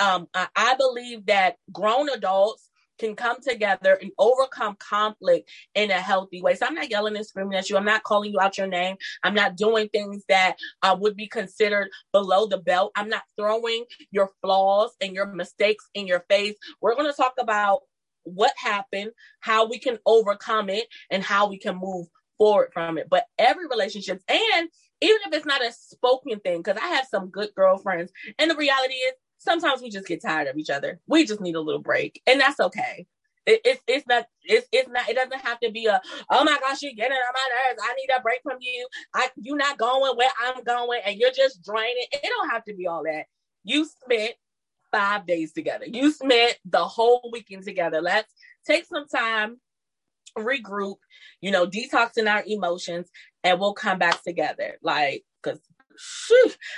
Um, 0.00 0.28
I, 0.34 0.48
I 0.56 0.76
believe 0.76 1.26
that 1.26 1.56
grown 1.72 2.10
adults 2.10 2.65
can 2.98 3.14
come 3.14 3.40
together 3.40 3.98
and 4.00 4.10
overcome 4.18 4.76
conflict 4.78 5.50
in 5.74 5.90
a 5.90 6.00
healthy 6.00 6.40
way. 6.40 6.54
So 6.54 6.66
I'm 6.66 6.74
not 6.74 6.90
yelling 6.90 7.16
and 7.16 7.26
screaming 7.26 7.58
at 7.58 7.70
you. 7.70 7.76
I'm 7.76 7.84
not 7.84 8.02
calling 8.02 8.32
you 8.32 8.40
out 8.40 8.58
your 8.58 8.66
name. 8.66 8.96
I'm 9.22 9.34
not 9.34 9.56
doing 9.56 9.88
things 9.88 10.24
that 10.28 10.56
uh, 10.82 10.96
would 10.98 11.16
be 11.16 11.28
considered 11.28 11.88
below 12.12 12.46
the 12.46 12.58
belt. 12.58 12.92
I'm 12.96 13.08
not 13.08 13.22
throwing 13.36 13.84
your 14.10 14.30
flaws 14.42 14.92
and 15.00 15.14
your 15.14 15.26
mistakes 15.26 15.88
in 15.94 16.06
your 16.06 16.24
face. 16.28 16.54
We're 16.80 16.94
going 16.94 17.10
to 17.10 17.16
talk 17.16 17.34
about 17.38 17.80
what 18.24 18.52
happened, 18.56 19.12
how 19.40 19.68
we 19.68 19.78
can 19.78 19.98
overcome 20.04 20.68
it, 20.68 20.86
and 21.10 21.22
how 21.22 21.48
we 21.48 21.58
can 21.58 21.76
move 21.76 22.08
forward 22.38 22.70
from 22.72 22.98
it. 22.98 23.08
But 23.08 23.24
every 23.38 23.66
relationship, 23.66 24.20
and 24.28 24.68
even 25.00 25.18
if 25.26 25.32
it's 25.32 25.46
not 25.46 25.64
a 25.64 25.72
spoken 25.72 26.40
thing, 26.40 26.62
because 26.62 26.80
I 26.82 26.88
have 26.88 27.06
some 27.06 27.28
good 27.28 27.50
girlfriends, 27.54 28.12
and 28.38 28.50
the 28.50 28.56
reality 28.56 28.94
is 28.94 29.14
sometimes 29.38 29.82
we 29.82 29.90
just 29.90 30.06
get 30.06 30.22
tired 30.22 30.48
of 30.48 30.56
each 30.56 30.70
other. 30.70 31.00
We 31.06 31.24
just 31.24 31.40
need 31.40 31.54
a 31.54 31.60
little 31.60 31.82
break, 31.82 32.22
and 32.26 32.40
that's 32.40 32.60
okay. 32.60 33.06
It, 33.46 33.60
it's 33.64 33.80
it's 33.86 34.06
not 34.08 34.26
it's 34.42 34.66
it's 34.72 34.88
not 34.88 35.08
it 35.08 35.14
doesn't 35.14 35.40
have 35.40 35.60
to 35.60 35.70
be 35.70 35.86
a 35.86 36.00
oh 36.30 36.44
my 36.44 36.58
gosh 36.60 36.82
you're 36.82 36.92
getting 36.94 37.16
on 37.16 37.32
my 37.32 37.70
nerves. 37.70 37.82
I 37.82 37.94
need 37.94 38.12
a 38.16 38.20
break 38.20 38.40
from 38.42 38.58
you. 38.60 38.88
I 39.14 39.28
you're 39.36 39.56
not 39.56 39.78
going 39.78 40.16
where 40.16 40.30
I'm 40.44 40.64
going 40.64 41.00
and 41.06 41.16
you're 41.16 41.30
just 41.30 41.64
draining. 41.64 42.06
It 42.10 42.28
don't 42.28 42.50
have 42.50 42.64
to 42.64 42.74
be 42.74 42.88
all 42.88 43.04
that. 43.04 43.26
You 43.62 43.84
spent 43.84 44.34
five 44.90 45.26
days 45.26 45.52
together. 45.52 45.86
You 45.86 46.10
spent 46.10 46.58
the 46.64 46.84
whole 46.84 47.30
weekend 47.32 47.62
together. 47.62 48.00
Let's 48.02 48.32
take 48.66 48.84
some 48.84 49.06
time 49.06 49.58
regroup 50.36 50.96
you 51.40 51.50
know 51.50 51.66
detoxing 51.66 52.30
our 52.30 52.42
emotions 52.46 53.08
and 53.44 53.60
we'll 53.60 53.74
come 53.74 53.98
back 53.98 54.24
together. 54.24 54.76
Like 54.82 55.24
because 55.40 55.60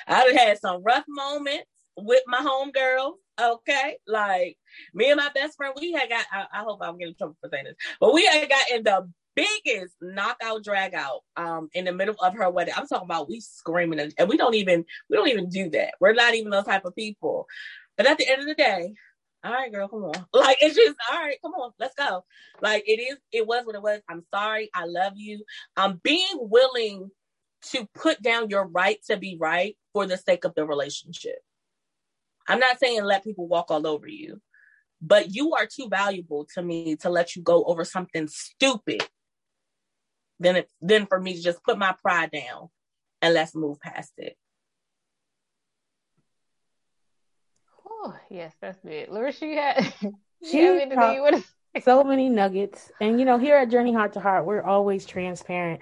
I've 0.07 0.37
had 0.37 0.59
some 0.59 0.83
rough 0.83 1.05
moments 1.09 1.67
with 2.05 2.23
my 2.27 2.39
homegirls. 2.41 3.15
Okay, 3.41 3.99
like 4.07 4.57
me 4.95 5.11
and 5.11 5.17
my 5.17 5.31
best 5.33 5.57
friend, 5.57 5.75
we 5.81 5.93
had 5.93 6.09
got. 6.09 6.27
I, 6.33 6.47
I 6.53 6.63
hope 6.63 6.81
I'm 6.83 6.99
getting 6.99 7.15
trouble 7.15 7.37
for 7.41 7.49
saying 7.53 7.65
this, 7.67 7.77
but 8.01 8.13
we 8.13 8.27
had 8.27 8.49
got 8.49 8.71
in 8.71 8.83
the 8.83 9.09
biggest 9.37 9.95
knockout 10.01 10.65
drag 10.65 10.95
out 10.95 11.21
um 11.37 11.69
in 11.73 11.85
the 11.85 11.93
middle 11.93 12.17
of 12.21 12.35
her 12.35 12.51
wedding. 12.51 12.75
I'm 12.77 12.89
talking 12.89 13.07
about 13.07 13.29
we 13.29 13.41
screaming 13.41 14.13
and 14.19 14.29
we 14.29 14.37
don't 14.37 14.55
even 14.55 14.85
we 15.09 15.17
don't 15.17 15.29
even 15.29 15.49
do 15.49 15.71
that. 15.71 15.95
We're 16.01 16.15
not 16.15 16.35
even 16.35 16.51
those 16.51 16.65
type 16.65 16.85
of 16.85 16.97
people. 16.97 17.47
But 17.97 18.07
at 18.07 18.19
the 18.19 18.29
end 18.29 18.41
of 18.41 18.49
the 18.49 18.55
day, 18.55 18.95
all 19.45 19.53
right, 19.53 19.73
girl, 19.73 19.89
come 19.89 20.05
on. 20.05 20.27
Like 20.33 20.59
it's 20.61 20.75
just 20.75 20.97
all 21.11 21.19
right, 21.19 21.39
come 21.41 21.53
on, 21.53 21.73
let's 21.79 21.95
go. 21.95 22.25
Like 22.61 22.85
it 22.87 23.01
is, 23.01 23.19
it 23.33 23.47
was 23.47 23.65
what 23.65 23.77
it 23.77 23.83
was. 23.83 24.01
I'm 24.09 24.25
sorry, 24.35 24.71
I 24.75 24.87
love 24.87 25.13
you. 25.17 25.45
I'm 25.77 25.93
um, 25.93 26.01
being 26.03 26.27
willing 26.35 27.11
to 27.71 27.89
put 27.95 28.23
down 28.23 28.51
your 28.51 28.67
right 28.67 28.99
to 29.07 29.17
be 29.17 29.37
right 29.41 29.77
for 29.93 30.07
the 30.07 30.17
sake 30.17 30.45
of 30.45 30.55
the 30.55 30.65
relationship. 30.65 31.39
I'm 32.49 32.59
not 32.59 32.81
saying 32.81 33.05
let 33.05 33.25
people 33.25 33.47
walk 33.47 33.71
all 33.71 33.87
over 33.87 34.09
you, 34.09 34.41
but 35.03 35.35
you 35.35 35.55
are 35.55 35.67
too 35.67 35.89
valuable 35.89 36.47
to 36.55 36.63
me 36.63 36.97
to 36.97 37.11
let 37.11 37.37
you 37.37 37.43
go 37.43 37.63
over 37.65 37.85
something 37.85 38.27
stupid 38.27 39.03
than 40.41 40.57
it, 40.57 40.71
than 40.81 41.07
for 41.07 41.21
me 41.21 41.35
to 41.35 41.43
just 41.43 41.63
put 41.63 41.79
my 41.79 41.95
pride 42.03 42.31
down 42.31 42.71
and 43.21 43.35
let's 43.35 43.55
move 43.55 43.79
past 43.81 44.13
it. 44.17 44.37
Oh 47.87 48.15
yes, 48.31 48.55
that's 48.61 48.83
it. 48.85 49.11
Larisha, 49.11 49.43
you 49.43 49.57
had, 49.57 49.95
you 50.41 50.63
have 50.63 50.81
anything 50.81 51.15
you 51.15 51.23
want 51.23 51.37
to 51.37 51.45
so 51.83 52.03
many 52.03 52.29
nuggets. 52.29 52.91
And 53.01 53.19
you 53.19 53.27
know, 53.27 53.39
here 53.39 53.57
at 53.57 53.71
Journey 53.71 53.93
Heart 53.93 54.15
to 54.15 54.21
Heart, 54.21 54.47
we're 54.47 54.63
always 54.63 55.07
transparent. 55.07 55.81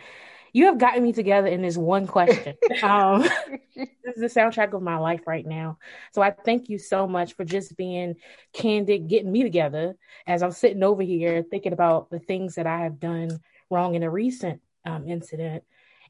You 0.57 0.65
have 0.65 0.79
gotten 0.79 1.03
me 1.03 1.13
together 1.13 1.49
in 1.49 1.61
this 1.61 1.77
one 1.77 2.07
question. 2.07 2.57
um, 2.83 3.29
this 3.75 4.17
is 4.17 4.35
the 4.35 4.41
soundtrack 4.41 4.73
of 4.73 4.81
my 4.81 4.97
life 4.97 5.27
right 5.27 5.45
now. 5.47 5.77
So 6.15 6.23
I 6.23 6.31
thank 6.31 6.71
you 6.71 6.79
so 6.79 7.07
much 7.07 7.35
for 7.35 7.45
just 7.45 7.77
being 7.77 8.15
candid, 8.55 9.07
getting 9.07 9.31
me 9.31 9.43
together 9.43 9.97
as 10.27 10.43
I'm 10.43 10.53
sitting 10.53 10.83
over 10.83 11.03
here 11.03 11.43
thinking 11.43 11.75
about 11.75 12.09
the 12.09 12.21
things 12.21 12.55
that 12.55 12.67
I 12.67 12.85
have 12.85 12.99
done 12.99 13.39
wrong 13.71 13.97
in 13.97 14.03
a 14.03 14.09
recent 14.09 14.63
um, 14.87 15.07
incident 15.07 15.63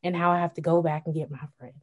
and 0.05 0.15
how 0.15 0.31
I 0.31 0.39
have 0.39 0.55
to 0.55 0.61
go 0.61 0.81
back 0.81 1.07
and 1.07 1.15
get 1.17 1.29
my 1.29 1.41
friend 1.59 1.75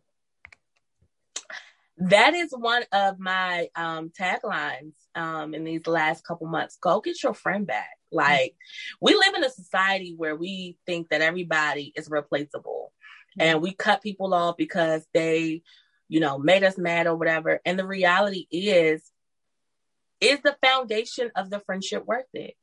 that 1.97 2.33
is 2.33 2.51
one 2.51 2.83
of 2.91 3.19
my 3.19 3.67
um, 3.75 4.09
taglines 4.09 4.93
um, 5.15 5.53
in 5.53 5.63
these 5.63 5.85
last 5.85 6.25
couple 6.25 6.47
months. 6.47 6.77
Go 6.81 7.01
get 7.01 7.21
your 7.21 7.33
friend 7.33 7.67
back. 7.67 7.91
Like 8.11 8.55
we 9.01 9.15
live 9.15 9.35
in 9.35 9.43
a 9.43 9.49
society 9.49 10.13
where 10.15 10.35
we 10.35 10.77
think 10.85 11.09
that 11.09 11.21
everybody 11.21 11.91
is 11.95 12.09
replaceable, 12.09 12.91
and 13.39 13.61
we 13.61 13.73
cut 13.73 14.03
people 14.03 14.33
off 14.33 14.57
because 14.57 15.05
they, 15.13 15.63
you 16.07 16.19
know, 16.19 16.37
made 16.37 16.63
us 16.63 16.77
mad 16.77 17.07
or 17.07 17.15
whatever. 17.15 17.59
And 17.65 17.77
the 17.77 17.87
reality 17.87 18.47
is, 18.51 19.03
is 20.21 20.39
the 20.41 20.55
foundation 20.63 21.31
of 21.35 21.49
the 21.49 21.59
friendship 21.59 22.05
worth 22.05 22.25
it? 22.33 22.55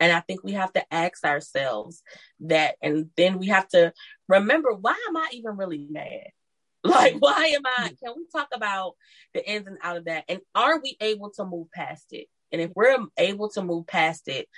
And 0.00 0.12
I 0.12 0.20
think 0.20 0.44
we 0.44 0.52
have 0.52 0.72
to 0.74 0.94
ask 0.94 1.24
ourselves 1.24 2.02
that, 2.40 2.76
and 2.82 3.10
then 3.16 3.38
we 3.38 3.46
have 3.46 3.68
to 3.68 3.92
remember 4.28 4.74
why 4.74 4.96
am 5.08 5.16
I 5.16 5.28
even 5.32 5.56
really 5.56 5.86
mad? 5.90 6.28
Like, 6.86 7.14
why 7.18 7.46
am 7.56 7.62
I? 7.64 7.94
Can 8.02 8.14
we 8.16 8.26
talk 8.32 8.48
about 8.52 8.94
the 9.34 9.48
ins 9.48 9.66
and 9.66 9.78
out 9.82 9.96
of 9.96 10.04
that? 10.06 10.24
And 10.28 10.40
are 10.54 10.80
we 10.80 10.96
able 11.00 11.30
to 11.32 11.44
move 11.44 11.70
past 11.72 12.06
it? 12.12 12.28
And 12.52 12.60
if 12.60 12.70
we're 12.74 12.96
able 13.16 13.50
to 13.50 13.62
move 13.62 13.86
past 13.86 14.28
it, 14.28 14.48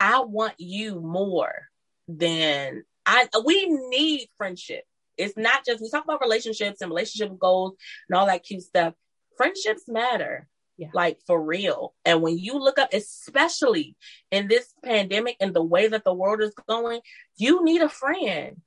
I 0.00 0.20
want 0.20 0.54
you 0.58 1.00
more 1.00 1.68
than 2.08 2.84
I. 3.06 3.28
We 3.44 3.66
need 3.66 4.28
friendship. 4.36 4.84
It's 5.16 5.36
not 5.36 5.64
just 5.64 5.80
we 5.80 5.90
talk 5.90 6.04
about 6.04 6.20
relationships 6.20 6.80
and 6.80 6.90
relationship 6.90 7.38
goals 7.38 7.74
and 8.08 8.18
all 8.18 8.26
that 8.26 8.44
cute 8.44 8.62
stuff. 8.62 8.94
Friendships 9.36 9.84
matter. 9.88 10.48
Yeah. 10.76 10.88
Like 10.92 11.18
for 11.26 11.40
real. 11.40 11.94
And 12.04 12.20
when 12.20 12.36
you 12.36 12.58
look 12.58 12.78
up, 12.78 12.92
especially 12.92 13.94
in 14.30 14.48
this 14.48 14.72
pandemic 14.82 15.36
and 15.40 15.54
the 15.54 15.62
way 15.62 15.86
that 15.86 16.02
the 16.04 16.14
world 16.14 16.40
is 16.42 16.52
going, 16.68 17.00
you 17.36 17.64
need 17.64 17.80
a 17.80 17.88
friend 17.88 18.60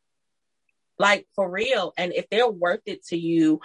like 1.00 1.28
for 1.36 1.50
real. 1.50 1.94
And 1.98 2.14
if 2.14 2.30
they're 2.30 2.50
worth 2.50 2.82
it 2.86 3.06
to 3.08 3.18
you 3.18 3.60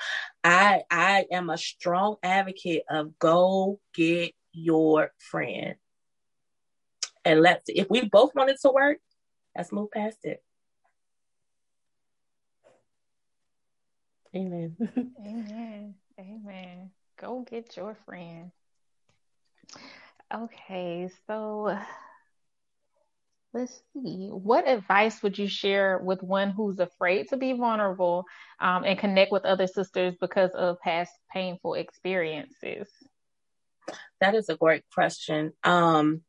i 0.45 0.83
i 0.91 1.27
am 1.31 1.51
a 1.51 1.59
strong 1.59 2.17
advocate 2.23 2.83
of 2.91 3.19
go 3.19 3.81
get 3.95 4.33
your 4.53 5.13
friend. 5.19 5.77
And 7.25 7.41
let's 7.41 7.65
if 7.69 7.89
we 7.89 8.09
both 8.09 8.35
want 8.35 8.51
it 8.51 8.61
to 8.63 8.71
work 8.71 8.99
let's 9.57 9.73
move 9.73 9.91
past 9.91 10.19
it. 10.25 10.43
Amen. 14.35 14.77
Amen. 15.27 15.95
Amen. 16.19 16.91
Go 17.19 17.45
get 17.49 17.77
your 17.77 17.97
friend. 18.07 18.51
Okay 20.35 21.11
so 21.27 21.77
let's 23.55 23.83
see. 23.93 24.29
What 24.31 24.69
advice 24.69 25.23
would 25.23 25.39
you 25.39 25.47
share 25.47 25.99
with 25.99 26.23
one 26.23 26.51
who's 26.51 26.79
afraid 26.79 27.29
to 27.29 27.37
be 27.37 27.53
vulnerable 27.53 28.25
um, 28.61 28.85
and 28.85 28.99
connect 28.99 29.33
with 29.33 29.45
other 29.45 29.67
sisters 29.67 30.15
because 30.21 30.53
of 30.53 30.81
past 30.81 31.13
painful 31.33 31.75
experiences? 31.75 32.89
That 34.21 34.35
is 34.35 34.49
a 34.49 34.57
great 34.57 34.85
question. 34.95 35.53
Um, 35.65 36.23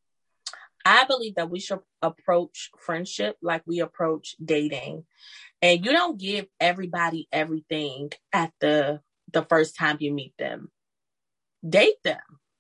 I 0.85 1.05
believe 1.05 1.35
that 1.35 1.49
we 1.49 1.59
should 1.59 1.79
approach 2.01 2.71
friendship 2.79 3.37
like 3.41 3.63
we 3.65 3.79
approach 3.79 4.35
dating. 4.43 5.05
And 5.61 5.85
you 5.85 5.93
don't 5.93 6.19
give 6.19 6.47
everybody 6.59 7.27
everything 7.31 8.11
at 8.33 8.51
the 8.59 8.99
the 9.31 9.43
first 9.43 9.77
time 9.77 9.97
you 9.99 10.13
meet 10.13 10.33
them. 10.37 10.69
Date 11.67 12.03
them, 12.03 12.19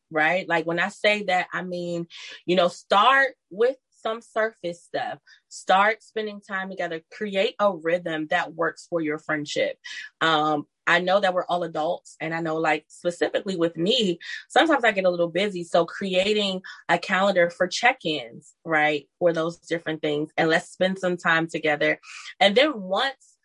right? 0.09 0.47
Like 0.47 0.65
when 0.65 0.79
I 0.79 0.87
say 0.87 1.23
that, 1.23 1.47
I 1.53 1.63
mean, 1.63 2.07
you 2.45 2.55
know, 2.55 2.69
start 2.69 3.33
with 3.49 3.75
some 4.03 4.21
surface 4.21 4.83
stuff. 4.83 5.19
Start 5.49 6.03
spending 6.03 6.41
time 6.41 6.69
together. 6.69 7.01
Create 7.11 7.55
a 7.59 7.75
rhythm 7.75 8.27
that 8.29 8.53
works 8.53 8.87
for 8.89 9.01
your 9.01 9.19
friendship. 9.19 9.79
Um, 10.21 10.67
I 10.87 10.99
know 10.99 11.21
that 11.21 11.33
we're 11.33 11.45
all 11.45 11.63
adults, 11.63 12.17
and 12.21 12.35
I 12.35 12.41
know, 12.41 12.57
like, 12.57 12.85
specifically 12.89 13.55
with 13.55 13.77
me, 13.77 14.19
sometimes 14.49 14.83
I 14.83 14.91
get 14.91 15.05
a 15.05 15.09
little 15.09 15.29
busy. 15.29 15.63
So, 15.63 15.85
creating 15.85 16.61
a 16.89 16.99
calendar 16.99 17.49
for 17.49 17.67
check 17.67 18.05
ins, 18.05 18.53
right, 18.65 19.07
for 19.19 19.33
those 19.33 19.59
different 19.59 20.01
things, 20.01 20.31
and 20.37 20.49
let's 20.49 20.69
spend 20.69 20.99
some 20.99 21.17
time 21.17 21.47
together. 21.47 21.99
And 22.41 22.55
then 22.55 22.81
once 22.81 23.37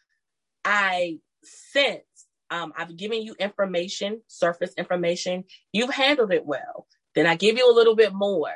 I 0.65 1.21
sense 1.45 2.03
um, 2.51 2.73
I've 2.77 2.97
given 2.97 3.23
you 3.23 3.35
information, 3.39 4.23
surface 4.27 4.73
information, 4.79 5.45
you've 5.73 5.93
handled 5.95 6.33
it 6.33 6.47
well, 6.47 6.87
then 7.15 7.27
I 7.27 7.37
give 7.37 7.59
you 7.59 7.71
a 7.71 7.75
little 7.75 7.97
bit 7.97 8.15
more 8.15 8.53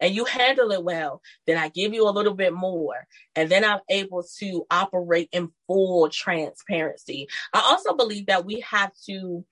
and 0.00 0.14
you 0.14 0.24
handle 0.24 0.72
it 0.72 0.84
well, 0.84 1.22
then 1.46 1.58
I 1.58 1.68
give 1.68 1.94
you 1.94 2.08
a 2.08 2.10
little 2.10 2.34
bit 2.34 2.52
more. 2.52 3.06
And 3.34 3.48
then 3.48 3.64
I'm 3.64 3.80
able 3.88 4.24
to 4.38 4.66
operate 4.70 5.28
in 5.32 5.50
full 5.66 6.08
transparency. 6.08 7.28
I 7.52 7.60
also 7.60 7.94
believe 7.94 8.26
that 8.26 8.44
we 8.44 8.60
have 8.60 8.92
to 9.06 9.44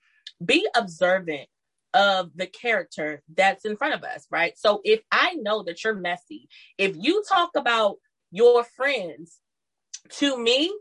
be 0.43 0.67
observant 0.75 1.47
of 1.93 2.31
the 2.35 2.45
character 2.45 3.23
that's 3.33 3.63
in 3.63 3.77
front 3.77 3.93
of 3.93 4.03
us, 4.03 4.27
right? 4.29 4.57
So 4.57 4.81
if 4.83 5.01
I 5.11 5.35
know 5.35 5.63
that 5.63 5.83
you're 5.83 5.95
messy, 5.95 6.49
if 6.77 6.95
you 6.99 7.23
talk 7.27 7.51
about 7.55 7.97
your 8.31 8.65
friends 8.65 9.39
to 10.09 10.37
me, 10.37 10.73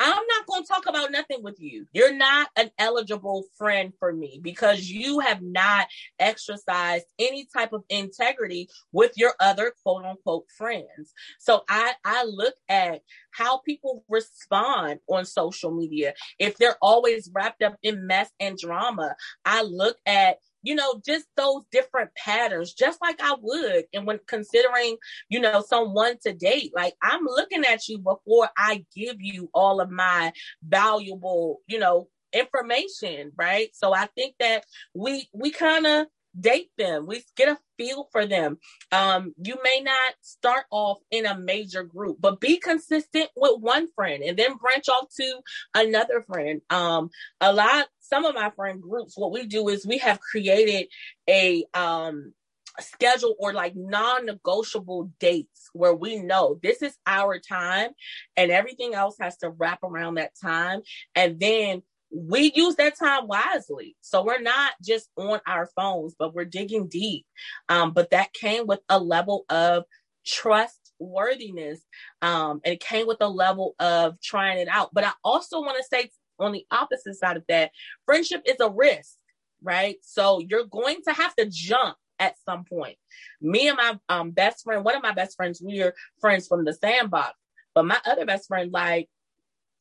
I'm 0.00 0.10
not 0.10 0.46
going 0.46 0.62
to 0.62 0.68
talk 0.68 0.86
about 0.88 1.10
nothing 1.10 1.42
with 1.42 1.60
you. 1.60 1.86
You're 1.92 2.14
not 2.14 2.48
an 2.56 2.70
eligible 2.78 3.44
friend 3.56 3.92
for 3.98 4.12
me 4.12 4.40
because 4.42 4.88
you 4.88 5.20
have 5.20 5.42
not 5.42 5.88
exercised 6.18 7.06
any 7.18 7.46
type 7.52 7.72
of 7.72 7.84
integrity 7.88 8.68
with 8.92 9.12
your 9.16 9.34
other 9.40 9.72
quote 9.82 10.04
unquote 10.04 10.44
friends. 10.56 11.12
So 11.38 11.62
I, 11.68 11.94
I 12.04 12.24
look 12.24 12.54
at 12.68 13.02
how 13.32 13.58
people 13.58 14.04
respond 14.08 15.00
on 15.08 15.24
social 15.24 15.70
media. 15.70 16.14
If 16.38 16.56
they're 16.56 16.78
always 16.80 17.30
wrapped 17.32 17.62
up 17.62 17.76
in 17.82 18.06
mess 18.06 18.30
and 18.40 18.56
drama, 18.56 19.16
I 19.44 19.62
look 19.62 19.96
at 20.06 20.38
you 20.62 20.74
know, 20.74 21.00
just 21.06 21.26
those 21.36 21.62
different 21.70 22.10
patterns, 22.14 22.74
just 22.74 23.00
like 23.00 23.20
I 23.20 23.36
would. 23.40 23.84
And 23.92 24.06
when 24.06 24.20
considering, 24.26 24.96
you 25.28 25.40
know, 25.40 25.62
someone 25.66 26.16
to 26.24 26.32
date, 26.32 26.72
like 26.74 26.94
I'm 27.02 27.24
looking 27.24 27.64
at 27.64 27.88
you 27.88 27.98
before 27.98 28.48
I 28.56 28.84
give 28.94 29.16
you 29.20 29.50
all 29.54 29.80
of 29.80 29.90
my 29.90 30.32
valuable, 30.62 31.60
you 31.66 31.78
know, 31.78 32.08
information, 32.32 33.32
right? 33.36 33.70
So 33.72 33.94
I 33.94 34.06
think 34.14 34.34
that 34.38 34.64
we, 34.94 35.28
we 35.32 35.50
kind 35.50 35.86
of 35.86 36.06
date 36.38 36.70
them. 36.76 37.06
We 37.06 37.22
get 37.36 37.48
a 37.48 37.58
feel 37.76 38.08
for 38.12 38.26
them. 38.26 38.58
Um, 38.92 39.34
you 39.42 39.56
may 39.62 39.80
not 39.80 40.14
start 40.20 40.64
off 40.70 40.98
in 41.10 41.26
a 41.26 41.38
major 41.38 41.82
group, 41.82 42.18
but 42.20 42.40
be 42.40 42.58
consistent 42.58 43.30
with 43.36 43.60
one 43.60 43.88
friend 43.94 44.22
and 44.22 44.36
then 44.38 44.56
branch 44.56 44.88
off 44.88 45.08
to 45.16 45.40
another 45.74 46.22
friend. 46.22 46.60
Um, 46.70 47.10
a 47.40 47.52
lot, 47.52 47.86
some 48.00 48.24
of 48.24 48.34
my 48.34 48.50
friend 48.50 48.80
groups, 48.82 49.16
what 49.16 49.32
we 49.32 49.46
do 49.46 49.68
is 49.68 49.86
we 49.86 49.98
have 49.98 50.20
created 50.20 50.88
a, 51.28 51.64
um, 51.74 52.32
schedule 52.80 53.34
or 53.38 53.52
like 53.52 53.74
non-negotiable 53.74 55.10
dates 55.18 55.68
where 55.72 55.94
we 55.94 56.16
know 56.16 56.58
this 56.62 56.82
is 56.82 56.96
our 57.06 57.38
time 57.38 57.90
and 58.36 58.50
everything 58.50 58.94
else 58.94 59.16
has 59.20 59.36
to 59.38 59.50
wrap 59.50 59.82
around 59.82 60.14
that 60.14 60.32
time 60.40 60.80
and 61.14 61.40
then 61.40 61.82
we 62.10 62.52
use 62.54 62.76
that 62.76 62.98
time 62.98 63.26
wisely. 63.26 63.96
So 64.00 64.24
we're 64.24 64.40
not 64.40 64.72
just 64.82 65.10
on 65.16 65.40
our 65.46 65.68
phones, 65.76 66.14
but 66.18 66.34
we're 66.34 66.44
digging 66.44 66.88
deep. 66.88 67.26
Um, 67.68 67.92
but 67.92 68.10
that 68.10 68.32
came 68.32 68.66
with 68.66 68.80
a 68.88 68.98
level 68.98 69.44
of 69.50 69.84
trustworthiness. 70.26 71.80
Um, 72.22 72.60
and 72.64 72.74
it 72.74 72.80
came 72.80 73.06
with 73.06 73.18
a 73.20 73.28
level 73.28 73.74
of 73.78 74.20
trying 74.20 74.58
it 74.58 74.68
out. 74.68 74.90
But 74.92 75.04
I 75.04 75.12
also 75.22 75.60
want 75.60 75.76
to 75.76 75.84
say 75.84 76.10
on 76.38 76.52
the 76.52 76.64
opposite 76.70 77.16
side 77.16 77.36
of 77.36 77.44
that, 77.48 77.72
friendship 78.06 78.42
is 78.46 78.56
a 78.60 78.70
risk, 78.70 79.16
right? 79.62 79.96
So 80.02 80.40
you're 80.40 80.66
going 80.66 81.02
to 81.06 81.12
have 81.12 81.34
to 81.36 81.46
jump 81.46 81.96
at 82.18 82.36
some 82.44 82.64
point. 82.64 82.96
Me 83.40 83.68
and 83.68 83.76
my 83.76 83.98
um, 84.08 84.30
best 84.30 84.64
friend, 84.64 84.84
one 84.84 84.96
of 84.96 85.02
my 85.02 85.12
best 85.12 85.36
friends, 85.36 85.60
we 85.62 85.82
are 85.82 85.94
friends 86.20 86.48
from 86.48 86.64
the 86.64 86.72
sandbox. 86.72 87.34
But 87.74 87.86
my 87.86 87.98
other 88.06 88.24
best 88.24 88.48
friend, 88.48 88.72
like, 88.72 89.08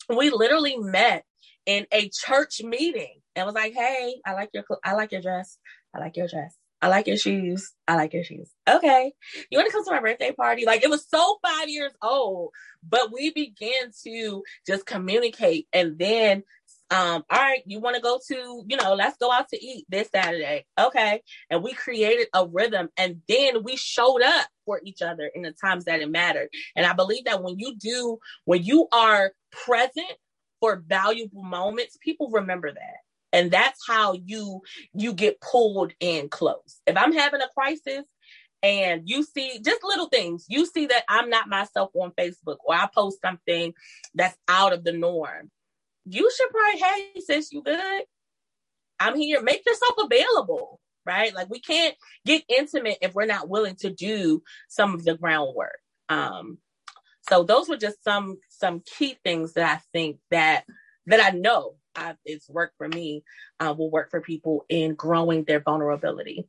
we 0.09 0.29
literally 0.29 0.77
met 0.77 1.25
in 1.67 1.85
a 1.91 2.09
church 2.09 2.63
meeting 2.63 3.21
and 3.35 3.45
was 3.45 3.53
like, 3.53 3.73
"Hey, 3.73 4.15
I 4.25 4.33
like 4.33 4.49
your 4.53 4.63
I 4.83 4.93
like 4.93 5.11
your 5.11 5.21
dress. 5.21 5.59
I 5.93 5.99
like 5.99 6.17
your 6.17 6.27
dress. 6.27 6.55
I 6.81 6.89
like 6.89 7.07
your 7.07 7.17
shoes. 7.17 7.73
I 7.87 7.95
like 7.95 8.13
your 8.13 8.23
shoes. 8.23 8.51
Okay. 8.69 9.13
You 9.49 9.57
want 9.57 9.67
to 9.67 9.71
come 9.71 9.83
to 9.85 9.91
my 9.91 9.99
birthday 9.99 10.31
party? 10.31 10.65
Like 10.65 10.83
it 10.83 10.89
was 10.89 11.07
so 11.09 11.39
five 11.43 11.69
years 11.69 11.91
old, 12.01 12.51
but 12.87 13.11
we 13.11 13.31
began 13.31 13.91
to 14.03 14.43
just 14.65 14.85
communicate. 14.85 15.67
And 15.73 15.97
then, 15.97 16.43
um, 16.91 17.23
all 17.29 17.39
right, 17.39 17.63
you 17.65 17.79
want 17.79 17.95
to 17.95 18.01
go 18.01 18.19
to, 18.27 18.63
you 18.67 18.77
know, 18.77 18.93
let's 18.93 19.17
go 19.17 19.31
out 19.31 19.49
to 19.49 19.63
eat 19.63 19.85
this 19.89 20.09
Saturday. 20.13 20.65
Okay. 20.79 21.21
And 21.49 21.63
we 21.63 21.73
created 21.73 22.27
a 22.33 22.45
rhythm 22.45 22.89
and 22.95 23.21
then 23.27 23.63
we 23.63 23.75
showed 23.75 24.21
up 24.21 24.47
for 24.65 24.79
each 24.83 25.01
other 25.01 25.29
in 25.33 25.41
the 25.41 25.53
times 25.53 25.85
that 25.85 26.01
it 26.01 26.11
mattered. 26.11 26.49
And 26.75 26.85
I 26.85 26.93
believe 26.93 27.25
that 27.25 27.41
when 27.41 27.57
you 27.57 27.75
do, 27.75 28.19
when 28.45 28.63
you 28.63 28.87
are 28.91 29.31
present 29.51 30.13
for 30.59 30.83
valuable 30.85 31.43
moments, 31.43 31.97
people 32.01 32.29
remember 32.29 32.71
that. 32.71 32.97
And 33.33 33.51
that's 33.51 33.79
how 33.87 34.13
you 34.13 34.61
you 34.93 35.13
get 35.13 35.41
pulled 35.41 35.93
in 35.99 36.29
close. 36.29 36.81
If 36.87 36.97
i'm 36.97 37.13
having 37.13 37.41
a 37.41 37.49
crisis 37.55 38.05
and 38.63 39.03
you 39.05 39.21
see 39.21 39.59
just 39.63 39.83
little 39.83 40.07
things 40.07 40.45
you 40.47 40.65
see 40.65 40.87
that 40.87 41.03
i'm 41.07 41.29
not 41.29 41.47
myself 41.47 41.91
on 41.93 42.11
facebook 42.17 42.57
or 42.65 42.73
i 42.73 42.87
post 42.91 43.19
something 43.21 43.71
that's 44.15 44.35
out 44.47 44.73
of 44.73 44.83
the 44.83 44.91
norm 44.91 45.51
you 46.09 46.29
should 46.35 46.49
probably 46.49 46.79
hey 46.79 47.21
sis 47.21 47.51
you 47.51 47.61
good? 47.61 48.03
I'm 48.99 49.15
here. 49.15 49.43
Make 49.43 49.65
yourself 49.65 49.95
available 49.99 50.79
right? 51.05 51.33
Like 51.33 51.49
we 51.49 51.61
can't 51.61 51.95
get 52.25 52.43
intimate 52.49 52.97
if 53.01 53.15
we're 53.15 53.25
not 53.25 53.47
willing 53.47 53.75
to 53.77 53.89
do 53.89 54.43
some 54.67 54.93
of 54.93 55.05
the 55.05 55.15
groundwork. 55.15 55.79
Um 56.09 56.57
so 57.29 57.43
those 57.43 57.69
were 57.69 57.77
just 57.77 58.03
some 58.03 58.37
some 58.49 58.81
key 58.81 59.17
things 59.23 59.53
that 59.53 59.77
i 59.77 59.81
think 59.93 60.17
that 60.31 60.63
that 61.05 61.19
i 61.21 61.35
know 61.35 61.75
I, 61.97 62.15
it's 62.25 62.49
worked 62.49 62.77
for 62.77 62.87
me 62.87 63.23
uh, 63.59 63.73
will 63.77 63.89
work 63.89 64.11
for 64.11 64.21
people 64.21 64.65
in 64.69 64.93
growing 64.93 65.43
their 65.43 65.59
vulnerability. 65.59 66.47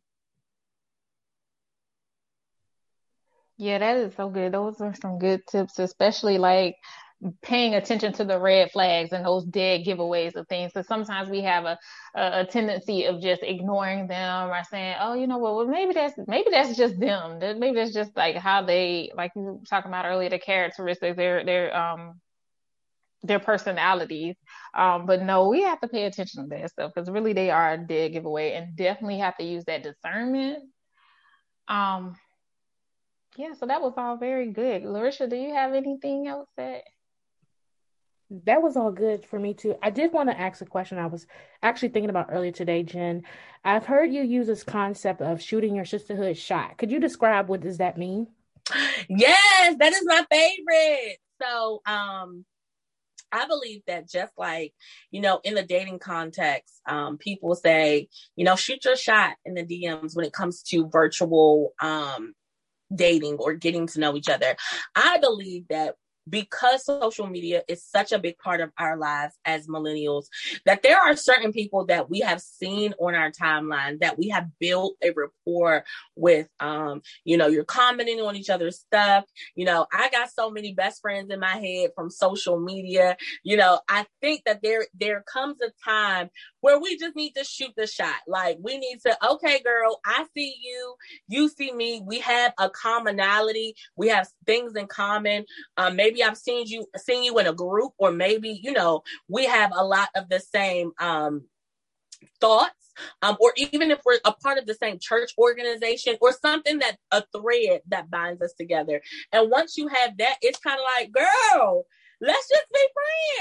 Yeah, 3.56 3.78
that 3.78 3.96
is 3.96 4.14
so 4.14 4.28
good. 4.28 4.52
Those 4.52 4.80
are 4.80 4.94
some 4.94 5.18
good 5.18 5.44
tips, 5.46 5.78
especially 5.80 6.38
like 6.38 6.76
paying 7.42 7.74
attention 7.74 8.12
to 8.12 8.24
the 8.24 8.38
red 8.38 8.70
flags 8.70 9.12
and 9.12 9.24
those 9.24 9.44
dead 9.44 9.84
giveaways 9.84 10.36
of 10.36 10.46
things. 10.46 10.72
So 10.72 10.82
sometimes 10.82 11.28
we 11.28 11.42
have 11.42 11.64
a, 11.64 11.78
a, 12.14 12.46
tendency 12.46 13.06
of 13.06 13.20
just 13.20 13.42
ignoring 13.42 14.06
them 14.06 14.50
or 14.50 14.62
saying, 14.70 14.96
oh, 15.00 15.14
you 15.14 15.26
know 15.26 15.38
what, 15.38 15.56
well, 15.56 15.66
maybe 15.66 15.94
that's, 15.94 16.14
maybe 16.28 16.50
that's 16.50 16.76
just 16.76 16.98
them. 17.00 17.40
Maybe 17.58 17.74
that's 17.74 17.92
just 17.92 18.16
like 18.16 18.36
how 18.36 18.62
they, 18.62 19.10
like 19.16 19.32
you 19.34 19.42
were 19.42 19.58
talking 19.68 19.90
about 19.90 20.06
earlier, 20.06 20.30
the 20.30 20.38
characteristics, 20.38 21.16
their, 21.16 21.44
their, 21.44 21.76
um, 21.76 22.20
their 23.24 23.40
personalities. 23.40 24.36
Um, 24.72 25.06
but 25.06 25.22
no, 25.22 25.48
we 25.48 25.62
have 25.62 25.80
to 25.80 25.88
pay 25.88 26.04
attention 26.04 26.44
to 26.44 26.56
that 26.56 26.70
stuff 26.70 26.92
because 26.94 27.10
really 27.10 27.32
they 27.32 27.50
are 27.50 27.72
a 27.72 27.78
dead 27.78 28.12
giveaway 28.12 28.52
and 28.52 28.76
definitely 28.76 29.18
have 29.18 29.36
to 29.38 29.44
use 29.44 29.64
that 29.64 29.82
discernment. 29.82 30.62
Um, 31.66 32.16
yeah, 33.36 33.54
so 33.58 33.66
that 33.66 33.82
was 33.82 33.94
all 33.96 34.18
very 34.18 34.52
good. 34.52 34.84
Larisha, 34.84 35.28
do 35.28 35.36
you 35.36 35.52
have 35.52 35.74
anything 35.74 36.28
else 36.28 36.48
that? 36.56 36.82
That 38.30 38.62
was 38.62 38.76
all 38.76 38.92
good 38.92 39.24
for 39.24 39.38
me 39.38 39.54
too. 39.54 39.76
I 39.82 39.90
did 39.90 40.12
want 40.12 40.28
to 40.28 40.38
ask 40.38 40.60
a 40.60 40.66
question 40.66 40.98
I 40.98 41.06
was 41.06 41.26
actually 41.62 41.88
thinking 41.88 42.10
about 42.10 42.28
earlier 42.30 42.52
today, 42.52 42.82
Jen. 42.82 43.22
I've 43.64 43.86
heard 43.86 44.12
you 44.12 44.22
use 44.22 44.46
this 44.46 44.64
concept 44.64 45.22
of 45.22 45.40
shooting 45.40 45.74
your 45.74 45.86
sisterhood 45.86 46.36
shot. 46.36 46.76
Could 46.76 46.90
you 46.90 47.00
describe 47.00 47.48
what 47.48 47.60
does 47.60 47.78
that 47.78 47.96
mean? 47.96 48.28
Yes, 49.08 49.76
that 49.78 49.92
is 49.92 50.02
my 50.04 50.26
favorite. 50.30 51.18
So, 51.40 51.80
um, 51.86 52.44
I 53.32 53.46
believe 53.46 53.82
that 53.86 54.08
just 54.08 54.32
like, 54.38 54.74
you 55.10 55.20
know, 55.20 55.40
in 55.44 55.54
the 55.54 55.62
dating 55.62 55.98
context, 55.98 56.80
um, 56.86 57.18
people 57.18 57.54
say, 57.54 58.08
you 58.36 58.44
know, 58.44 58.56
shoot 58.56 58.84
your 58.84 58.96
shot 58.96 59.36
in 59.44 59.54
the 59.54 59.64
DMs 59.64 60.16
when 60.16 60.24
it 60.24 60.32
comes 60.32 60.62
to 60.64 60.88
virtual 60.88 61.72
um, 61.80 62.34
dating 62.94 63.34
or 63.34 63.54
getting 63.54 63.86
to 63.88 64.00
know 64.00 64.16
each 64.16 64.28
other. 64.28 64.56
I 64.94 65.18
believe 65.18 65.68
that 65.68 65.96
because 66.28 66.84
social 66.84 67.26
media 67.26 67.62
is 67.68 67.84
such 67.84 68.12
a 68.12 68.18
big 68.18 68.38
part 68.38 68.60
of 68.60 68.70
our 68.78 68.96
lives 68.96 69.34
as 69.44 69.66
millennials, 69.66 70.26
that 70.66 70.82
there 70.82 70.98
are 70.98 71.16
certain 71.16 71.52
people 71.52 71.86
that 71.86 72.10
we 72.10 72.20
have 72.20 72.40
seen 72.40 72.94
on 72.98 73.14
our 73.14 73.30
timeline 73.30 74.00
that 74.00 74.18
we 74.18 74.28
have 74.28 74.46
built 74.58 74.96
a 75.02 75.10
rapport 75.10 75.84
with. 76.16 76.48
Um, 76.60 77.02
you 77.24 77.36
know, 77.36 77.46
you're 77.46 77.64
commenting 77.64 78.20
on 78.20 78.36
each 78.36 78.50
other's 78.50 78.78
stuff. 78.78 79.24
You 79.54 79.64
know, 79.64 79.86
I 79.92 80.08
got 80.10 80.30
so 80.30 80.50
many 80.50 80.74
best 80.74 81.00
friends 81.00 81.30
in 81.30 81.40
my 81.40 81.56
head 81.56 81.90
from 81.94 82.10
social 82.10 82.58
media. 82.58 83.16
You 83.42 83.56
know, 83.56 83.80
I 83.88 84.06
think 84.20 84.42
that 84.46 84.62
there 84.62 84.86
there 84.98 85.24
comes 85.32 85.60
a 85.60 85.70
time 85.84 86.30
where 86.60 86.78
we 86.80 86.98
just 86.98 87.16
need 87.16 87.32
to 87.36 87.44
shoot 87.44 87.70
the 87.76 87.86
shot. 87.86 88.16
Like 88.26 88.58
we 88.60 88.78
need 88.78 89.00
to, 89.06 89.16
okay, 89.30 89.60
girl, 89.60 90.00
I 90.04 90.24
see 90.34 90.54
you, 90.60 90.94
you 91.28 91.48
see 91.48 91.72
me. 91.72 92.02
We 92.04 92.20
have 92.20 92.52
a 92.58 92.68
commonality. 92.70 93.74
We 93.96 94.08
have 94.08 94.28
things 94.46 94.74
in 94.74 94.86
common. 94.86 95.44
Um, 95.76 95.96
maybe 95.96 96.17
I've 96.22 96.36
seen 96.36 96.66
you, 96.66 96.86
seen 96.96 97.24
you 97.24 97.38
in 97.38 97.46
a 97.46 97.52
group, 97.52 97.92
or 97.98 98.12
maybe 98.12 98.60
you 98.62 98.72
know 98.72 99.02
we 99.28 99.46
have 99.46 99.72
a 99.74 99.84
lot 99.84 100.08
of 100.14 100.28
the 100.28 100.40
same 100.40 100.92
um, 101.00 101.44
thoughts. 102.40 102.72
Um, 103.22 103.36
or 103.40 103.52
even 103.56 103.92
if 103.92 104.00
we're 104.04 104.18
a 104.24 104.32
part 104.32 104.58
of 104.58 104.66
the 104.66 104.74
same 104.74 104.98
church 105.00 105.30
organization 105.38 106.16
or 106.20 106.32
something 106.32 106.80
that 106.80 106.96
a 107.12 107.22
thread 107.32 107.82
that 107.86 108.10
binds 108.10 108.42
us 108.42 108.54
together. 108.58 109.00
And 109.32 109.52
once 109.52 109.76
you 109.76 109.86
have 109.86 110.18
that, 110.18 110.38
it's 110.42 110.58
kind 110.58 110.80
of 110.80 110.84
like, 110.98 111.12
girl, 111.12 111.84
let's 112.20 112.48
just 112.48 112.66
be 112.72 112.80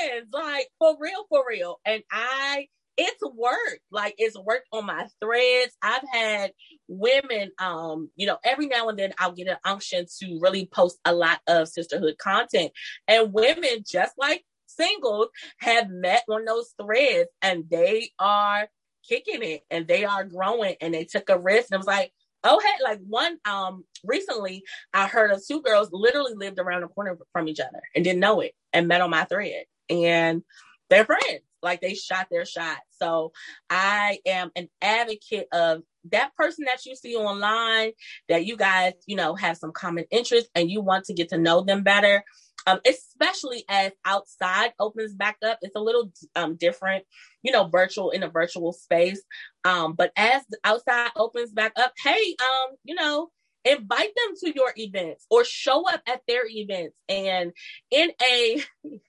friends, 0.08 0.30
like 0.32 0.68
for 0.78 0.96
real, 1.00 1.26
for 1.28 1.44
real. 1.48 1.80
And 1.88 2.04
I 2.12 2.68
it's 2.98 3.22
work. 3.36 3.80
Like 3.92 4.16
it's 4.18 4.38
work 4.38 4.64
on 4.72 4.86
my 4.86 5.08
threads. 5.22 5.76
I've 5.82 6.04
had 6.12 6.52
women, 6.88 7.52
um, 7.60 8.10
you 8.16 8.26
know, 8.26 8.38
every 8.44 8.68
now 8.68 8.90
and 8.90 8.98
then 8.98 9.14
I'll 9.20 9.32
get 9.32 9.48
an 9.48 9.58
unction 9.64 10.06
to 10.20 10.40
really 10.42 10.66
post 10.66 10.98
a 11.06 11.14
lot 11.14 11.40
of 11.48 11.68
sisterhood 11.68 12.18
content. 12.18 12.72
And 13.08 13.32
women, 13.32 13.84
just 13.88 14.14
like 14.18 14.44
singles, 14.66 15.28
have 15.60 15.90
met 15.90 16.24
on 16.30 16.46
those 16.46 16.74
threads 16.82 17.30
and 17.42 17.66
they 17.70 18.12
are 18.20 18.68
kicking 19.08 19.44
it 19.44 19.62
and 19.70 19.88
they 19.88 20.04
are 20.04 20.24
growing 20.24 20.76
and 20.82 20.94
they 20.94 21.06
took 21.06 21.30
a 21.30 21.38
risk. 21.40 21.68
And 21.72 21.76
I 21.76 21.78
was 21.78 21.88
like, 21.88 22.12
oh 22.44 22.60
hey, 22.60 22.84
like 22.84 23.00
one 23.08 23.38
um 23.46 23.84
recently 24.04 24.64
I 24.94 25.08
heard 25.08 25.32
of 25.32 25.42
two 25.46 25.62
girls 25.62 25.90
literally 25.92 26.34
lived 26.36 26.60
around 26.60 26.82
the 26.82 26.88
corner 26.88 27.18
from 27.34 27.48
each 27.48 27.60
other 27.60 27.82
and 27.96 28.04
didn't 28.04 28.20
know 28.20 28.42
it 28.42 28.54
and 28.74 28.88
met 28.88 29.02
on 29.02 29.10
my 29.10 29.24
thread. 29.26 29.66
And 29.90 30.44
they're 30.90 31.06
friends. 31.06 31.42
Like 31.62 31.82
they 31.82 31.94
shot 31.94 32.28
their 32.30 32.46
shot. 32.46 32.78
So 33.02 33.32
I 33.70 34.20
am 34.26 34.52
an 34.56 34.70
advocate 34.82 35.48
of 35.52 35.84
that 36.12 36.36
person 36.36 36.66
that 36.66 36.86
you 36.86 36.96
see 36.96 37.16
online 37.16 37.92
that 38.30 38.46
you 38.46 38.58
guys, 38.58 38.94
you 39.06 39.16
know, 39.16 39.36
have 39.36 39.58
some 39.58 39.72
common 39.72 40.06
interest 40.12 40.50
and 40.56 40.70
you 40.70 40.82
want 40.82 41.06
to 41.06 41.14
get 41.14 41.30
to 41.30 41.38
know 41.38 41.62
them 41.62 41.84
better. 41.84 42.24
Um, 42.66 42.80
especially 42.86 43.64
as 43.70 43.94
outside 44.04 44.74
opens 44.78 45.16
back 45.16 45.38
up, 45.46 45.60
it's 45.62 45.76
a 45.76 45.82
little 45.82 46.12
um, 46.36 46.58
different, 46.58 47.06
you 47.42 47.54
know, 47.54 47.68
virtual 47.68 48.12
in 48.12 48.24
a 48.24 48.30
virtual 48.30 48.74
space. 48.74 49.22
Um, 49.64 49.94
but 49.94 50.12
as 50.18 50.44
outside 50.66 51.12
opens 51.16 51.54
back 51.54 51.72
up, 51.78 51.94
hey, 52.04 52.36
um, 52.42 52.76
you 52.84 52.96
know, 52.96 53.30
invite 53.64 54.12
them 54.16 54.36
to 54.44 54.54
your 54.54 54.74
events 54.76 55.26
or 55.30 55.44
show 55.44 55.88
up 55.88 56.02
at 56.08 56.22
their 56.28 56.44
events 56.46 56.96
and 57.08 57.52
in 57.92 58.12
a 58.22 58.62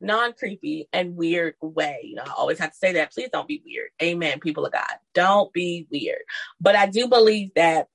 non 0.00 0.32
creepy 0.32 0.88
and 0.92 1.16
weird 1.16 1.54
way. 1.60 2.00
You 2.04 2.16
know, 2.16 2.24
I 2.26 2.32
always 2.36 2.58
have 2.58 2.72
to 2.72 2.78
say 2.78 2.92
that. 2.94 3.12
Please 3.12 3.30
don't 3.32 3.48
be 3.48 3.62
weird. 3.64 3.90
Amen, 4.02 4.40
people 4.40 4.66
of 4.66 4.72
God. 4.72 4.94
Don't 5.14 5.52
be 5.52 5.86
weird. 5.90 6.22
But 6.60 6.76
I 6.76 6.86
do 6.86 7.08
believe 7.08 7.50
that 7.56 7.88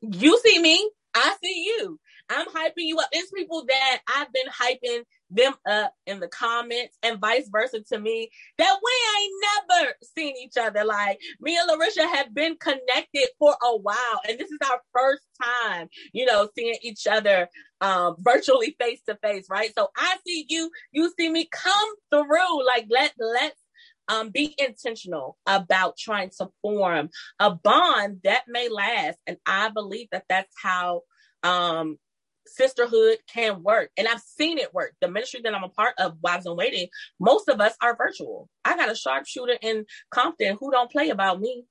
you 0.00 0.38
see 0.44 0.58
me, 0.58 0.90
I 1.14 1.36
see 1.42 1.64
you. 1.64 1.98
I'm 2.30 2.48
hyping 2.48 2.72
you 2.78 2.98
up. 2.98 3.08
It's 3.12 3.30
people 3.30 3.64
that 3.66 3.98
I've 4.16 4.32
been 4.32 4.46
hyping 4.48 5.02
them 5.30 5.54
up 5.68 5.92
in 6.06 6.20
the 6.20 6.28
comments 6.28 6.96
and 7.02 7.20
vice 7.20 7.48
versa 7.50 7.80
to 7.80 7.98
me 7.98 8.30
that 8.58 8.78
we 8.82 9.22
ain't 9.22 9.34
never 9.80 9.92
seen 10.16 10.34
each 10.36 10.56
other. 10.56 10.84
Like 10.84 11.18
me 11.40 11.58
and 11.58 11.68
Larisha 11.68 12.06
have 12.14 12.34
been 12.34 12.56
connected 12.56 13.28
for 13.38 13.56
a 13.62 13.76
while, 13.76 14.20
and 14.28 14.38
this 14.38 14.50
is 14.50 14.58
our 14.68 14.80
first 14.94 15.22
time, 15.42 15.88
you 16.12 16.26
know, 16.26 16.48
seeing 16.56 16.76
each 16.82 17.06
other 17.06 17.48
um 17.82 18.16
virtually 18.20 18.74
face 18.80 19.00
to 19.08 19.16
face, 19.22 19.46
right? 19.50 19.70
So 19.76 19.88
I 19.96 20.16
see 20.26 20.46
you, 20.48 20.70
you 20.92 21.12
see 21.18 21.28
me 21.28 21.48
come 21.52 21.88
through. 22.10 22.66
Like 22.66 22.86
let 22.90 23.12
let's 23.18 23.60
um, 24.08 24.30
be 24.30 24.54
intentional 24.58 25.36
about 25.46 25.96
trying 25.96 26.30
to 26.38 26.48
form 26.62 27.10
a 27.40 27.50
bond 27.50 28.20
that 28.24 28.44
may 28.48 28.68
last. 28.68 29.18
And 29.26 29.36
I 29.46 29.70
believe 29.70 30.08
that 30.12 30.24
that's 30.28 30.54
how 30.62 31.02
um, 31.42 31.98
sisterhood 32.46 33.18
can 33.32 33.62
work. 33.62 33.90
And 33.96 34.08
I've 34.08 34.20
seen 34.20 34.58
it 34.58 34.74
work. 34.74 34.94
The 35.00 35.08
ministry 35.08 35.40
that 35.44 35.54
I'm 35.54 35.64
a 35.64 35.68
part 35.68 35.94
of, 35.98 36.16
Wives 36.22 36.46
in 36.46 36.56
Waiting, 36.56 36.88
most 37.20 37.48
of 37.48 37.60
us 37.60 37.74
are 37.82 37.96
virtual. 37.96 38.48
I 38.64 38.76
got 38.76 38.90
a 38.90 38.94
sharpshooter 38.94 39.58
in 39.62 39.86
Compton 40.10 40.56
who 40.58 40.70
don't 40.70 40.90
play 40.90 41.10
about 41.10 41.40
me, 41.40 41.64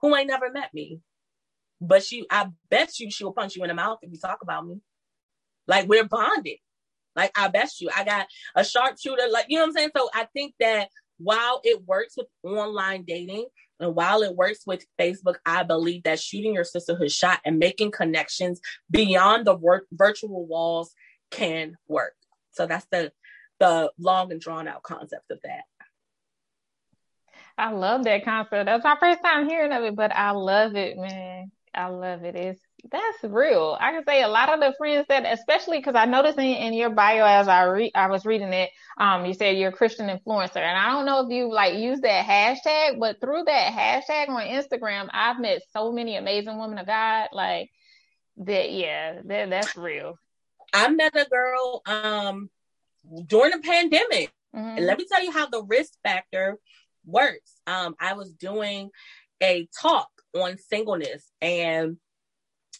who 0.00 0.14
ain't 0.14 0.28
never 0.28 0.50
met 0.50 0.72
me. 0.74 1.00
But 1.80 2.02
she, 2.04 2.26
I 2.30 2.48
bet 2.70 2.98
you 3.00 3.10
she'll 3.10 3.32
punch 3.32 3.56
you 3.56 3.62
in 3.62 3.68
the 3.68 3.74
mouth 3.74 3.98
if 4.02 4.12
you 4.12 4.18
talk 4.18 4.38
about 4.42 4.66
me. 4.66 4.80
Like 5.66 5.88
we're 5.88 6.04
bonded. 6.04 6.58
Like 7.16 7.32
I 7.36 7.48
bet 7.48 7.80
you, 7.80 7.90
I 7.94 8.04
got 8.04 8.26
a 8.54 8.64
sharpshooter. 8.64 9.28
Like 9.30 9.46
you 9.48 9.56
know 9.56 9.64
what 9.64 9.68
I'm 9.68 9.74
saying. 9.74 9.90
So 9.96 10.10
I 10.14 10.26
think 10.32 10.54
that 10.60 10.88
while 11.18 11.60
it 11.64 11.84
works 11.86 12.14
with 12.16 12.26
online 12.42 13.04
dating, 13.06 13.46
And 13.80 13.94
while 13.94 14.22
it 14.22 14.36
works 14.36 14.66
with 14.66 14.84
Facebook, 14.98 15.36
I 15.46 15.62
believe 15.62 16.02
that 16.04 16.20
shooting 16.20 16.54
your 16.54 16.64
sisterhood 16.64 17.10
shot 17.10 17.40
and 17.44 17.58
making 17.58 17.90
connections 17.90 18.60
beyond 18.90 19.46
the 19.46 19.58
virtual 19.92 20.46
walls 20.46 20.94
can 21.30 21.76
work. 21.88 22.14
So 22.52 22.66
that's 22.66 22.86
the 22.90 23.12
the 23.58 23.92
long 23.98 24.32
and 24.32 24.40
drawn 24.40 24.66
out 24.66 24.82
concept 24.82 25.30
of 25.30 25.38
that. 25.42 25.64
I 27.58 27.72
love 27.72 28.04
that 28.04 28.24
concept. 28.24 28.66
That's 28.66 28.84
my 28.84 28.96
first 28.98 29.22
time 29.22 29.48
hearing 29.48 29.72
of 29.72 29.84
it, 29.84 29.94
but 29.94 30.12
I 30.14 30.30
love 30.30 30.76
it, 30.76 30.96
man. 30.96 31.52
I 31.74 31.88
love 31.88 32.24
it. 32.24 32.34
It's 32.34 32.60
that's 32.90 33.22
real. 33.22 33.76
I 33.80 33.92
can 33.92 34.04
say 34.04 34.22
a 34.22 34.28
lot 34.28 34.52
of 34.52 34.60
the 34.60 34.74
friends 34.78 35.06
that, 35.08 35.24
especially 35.26 35.78
because 35.78 35.94
I 35.94 36.04
noticed 36.04 36.38
in, 36.38 36.44
in, 36.44 36.72
your 36.72 36.90
bio 36.90 37.24
as 37.24 37.48
I 37.48 37.64
read, 37.64 37.92
I 37.94 38.08
was 38.08 38.24
reading 38.24 38.52
it, 38.52 38.70
um, 38.98 39.26
you 39.26 39.34
said 39.34 39.56
you're 39.56 39.70
a 39.70 39.72
Christian 39.72 40.08
influencer, 40.08 40.56
and 40.56 40.78
I 40.78 40.90
don't 40.90 41.06
know 41.06 41.24
if 41.24 41.30
you 41.30 41.52
like 41.52 41.74
use 41.74 42.00
that 42.00 42.26
hashtag, 42.26 42.98
but 42.98 43.20
through 43.20 43.44
that 43.44 43.72
hashtag 43.72 44.28
on 44.28 44.42
Instagram, 44.42 45.08
I've 45.12 45.40
met 45.40 45.62
so 45.72 45.92
many 45.92 46.16
amazing 46.16 46.58
women 46.58 46.78
of 46.78 46.86
God, 46.86 47.28
like 47.32 47.70
that. 48.38 48.70
Yeah, 48.72 49.20
that 49.24 49.50
that's 49.50 49.76
real. 49.76 50.18
I 50.72 50.88
met 50.88 51.16
a 51.16 51.28
girl 51.28 51.82
um 51.86 52.50
during 53.26 53.52
the 53.52 53.58
pandemic, 53.58 54.32
mm-hmm. 54.54 54.78
and 54.78 54.86
let 54.86 54.98
me 54.98 55.06
tell 55.10 55.24
you 55.24 55.32
how 55.32 55.46
the 55.46 55.62
risk 55.62 55.92
factor 56.02 56.58
works. 57.04 57.56
Um, 57.66 57.94
I 58.00 58.14
was 58.14 58.32
doing 58.32 58.90
a 59.42 59.68
talk 59.80 60.08
on 60.34 60.58
singleness 60.58 61.30
and 61.40 61.96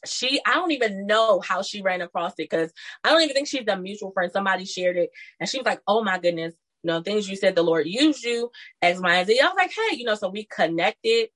she 0.04 0.40
i 0.46 0.54
don't 0.54 0.72
even 0.72 1.06
know 1.06 1.40
how 1.40 1.62
she 1.62 1.82
ran 1.82 2.00
across 2.00 2.32
it 2.32 2.48
because 2.50 2.72
i 3.04 3.10
don't 3.10 3.22
even 3.22 3.34
think 3.34 3.48
she's 3.48 3.66
a 3.68 3.76
mutual 3.76 4.12
friend. 4.12 4.32
Somebody 4.32 4.64
shared 4.64 4.96
it 4.96 5.10
and 5.38 5.48
she 5.48 5.58
was 5.58 5.66
like 5.66 5.80
oh 5.86 6.02
my 6.02 6.18
goodness 6.18 6.54
you 6.82 6.88
know 6.88 7.02
things 7.02 7.28
you 7.28 7.36
said 7.36 7.54
the 7.54 7.62
lord 7.62 7.86
used 7.86 8.24
you 8.24 8.50
x 8.80 9.00
y 9.00 9.16
and 9.16 9.30
i 9.30 9.46
was 9.46 9.54
like 9.56 9.72
hey 9.72 9.96
you 9.96 10.04
know 10.04 10.14
so 10.14 10.28
we 10.28 10.44
connected 10.44 11.28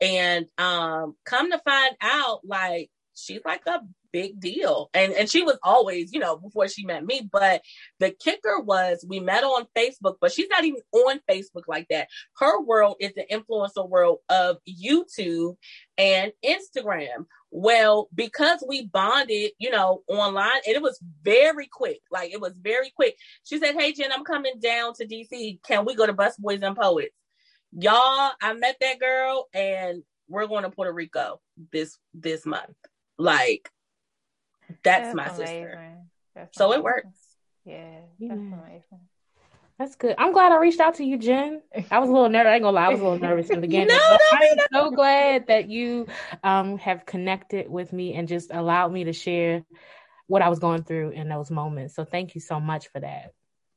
and 0.00 0.46
um 0.58 1.16
come 1.24 1.50
to 1.50 1.58
find 1.58 1.96
out 2.00 2.40
like 2.44 2.90
she's 3.14 3.40
like 3.44 3.62
a 3.66 3.80
big 4.12 4.40
deal. 4.40 4.90
And 4.94 5.12
and 5.12 5.28
she 5.28 5.42
was 5.42 5.58
always, 5.62 6.12
you 6.12 6.20
know, 6.20 6.36
before 6.36 6.68
she 6.68 6.84
met 6.84 7.04
me. 7.04 7.28
But 7.30 7.62
the 7.98 8.10
kicker 8.10 8.60
was 8.60 9.04
we 9.08 9.20
met 9.20 9.44
on 9.44 9.66
Facebook, 9.76 10.16
but 10.20 10.32
she's 10.32 10.48
not 10.48 10.64
even 10.64 10.80
on 10.92 11.20
Facebook 11.28 11.64
like 11.66 11.86
that. 11.90 12.08
Her 12.38 12.60
world 12.60 12.96
is 13.00 13.12
the 13.14 13.26
influencer 13.30 13.88
world 13.88 14.18
of 14.28 14.58
YouTube 14.68 15.56
and 15.98 16.32
Instagram. 16.44 17.26
Well, 17.50 18.08
because 18.14 18.64
we 18.66 18.86
bonded, 18.86 19.52
you 19.58 19.70
know, 19.70 20.02
online, 20.08 20.60
and 20.66 20.74
it 20.74 20.82
was 20.82 20.98
very 21.22 21.66
quick. 21.66 22.00
Like 22.10 22.32
it 22.32 22.40
was 22.40 22.54
very 22.60 22.90
quick. 22.94 23.16
She 23.44 23.58
said, 23.58 23.74
Hey 23.74 23.92
Jen, 23.92 24.12
I'm 24.12 24.24
coming 24.24 24.54
down 24.60 24.94
to 24.94 25.06
DC. 25.06 25.62
Can 25.62 25.84
we 25.84 25.94
go 25.94 26.06
to 26.06 26.14
Busboys 26.14 26.62
and 26.62 26.76
Poets? 26.76 27.14
Y'all, 27.72 28.32
I 28.40 28.52
met 28.54 28.76
that 28.80 29.00
girl 29.00 29.48
and 29.54 30.02
we're 30.28 30.46
going 30.46 30.62
to 30.62 30.70
Puerto 30.70 30.92
Rico 30.92 31.40
this 31.72 31.98
this 32.14 32.46
month. 32.46 32.74
Like 33.18 33.70
that's, 34.82 35.08
that's 35.08 35.14
my 35.14 35.26
amazing. 35.26 35.46
sister. 35.46 35.98
That's 36.34 36.58
so 36.58 36.66
amazing. 36.66 36.80
it 36.80 36.84
works. 36.84 37.36
Yeah, 37.64 38.00
that's 38.20 38.40
amazing. 38.40 39.00
That's 39.78 39.96
good. 39.96 40.14
I'm 40.18 40.32
glad 40.32 40.52
I 40.52 40.58
reached 40.58 40.80
out 40.80 40.94
to 40.96 41.04
you, 41.04 41.18
Jen. 41.18 41.62
I 41.90 41.98
was 41.98 42.08
a 42.08 42.12
little 42.12 42.28
nervous. 42.28 42.50
I 42.50 42.54
ain't 42.54 42.62
gonna 42.62 42.74
lie, 42.76 42.86
I 42.86 42.88
was 42.90 43.00
a 43.00 43.04
little 43.04 43.18
nervous 43.18 43.50
in 43.50 43.56
the 43.56 43.60
beginning. 43.66 43.88
no, 43.88 43.94
no, 43.94 44.18
I'm 44.32 44.58
so 44.72 44.90
glad 44.90 45.46
that 45.48 45.68
you 45.68 46.06
um, 46.44 46.78
have 46.78 47.06
connected 47.06 47.68
with 47.68 47.92
me 47.92 48.14
and 48.14 48.28
just 48.28 48.52
allowed 48.52 48.92
me 48.92 49.04
to 49.04 49.12
share 49.12 49.64
what 50.26 50.42
I 50.42 50.48
was 50.48 50.58
going 50.58 50.84
through 50.84 51.10
in 51.10 51.28
those 51.28 51.50
moments. 51.50 51.94
So 51.94 52.04
thank 52.04 52.34
you 52.34 52.40
so 52.40 52.60
much 52.60 52.88
for 52.88 53.00
that. 53.00 53.32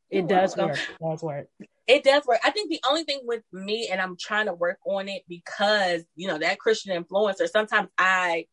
It 0.10 0.20
You're 0.20 0.28
does 0.28 0.56
welcome. 0.56 0.70
work. 0.70 0.80
It 0.90 1.04
does 1.04 1.24
work. 1.24 1.48
It 1.88 2.04
does 2.04 2.26
work. 2.26 2.40
I 2.44 2.52
think 2.52 2.70
the 2.70 2.82
only 2.88 3.04
thing 3.04 3.22
with 3.24 3.44
me, 3.52 3.90
and 3.92 4.00
I'm 4.00 4.16
trying 4.20 4.46
to 4.46 4.54
work 4.54 4.78
on 4.86 5.08
it 5.08 5.24
because 5.28 6.04
you 6.16 6.28
know 6.28 6.38
that 6.38 6.60
Christian 6.60 7.04
influencer. 7.04 7.48
Sometimes 7.48 7.90
I 7.98 8.46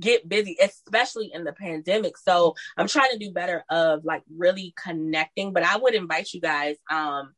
get 0.00 0.28
busy, 0.28 0.56
especially 0.60 1.30
in 1.32 1.44
the 1.44 1.52
pandemic. 1.52 2.16
So 2.16 2.54
I'm 2.76 2.88
trying 2.88 3.12
to 3.12 3.18
do 3.18 3.32
better 3.32 3.64
of 3.70 4.04
like 4.04 4.22
really 4.36 4.74
connecting. 4.82 5.52
But 5.52 5.62
I 5.62 5.76
would 5.76 5.94
invite 5.94 6.32
you 6.32 6.40
guys 6.40 6.76
um 6.90 7.34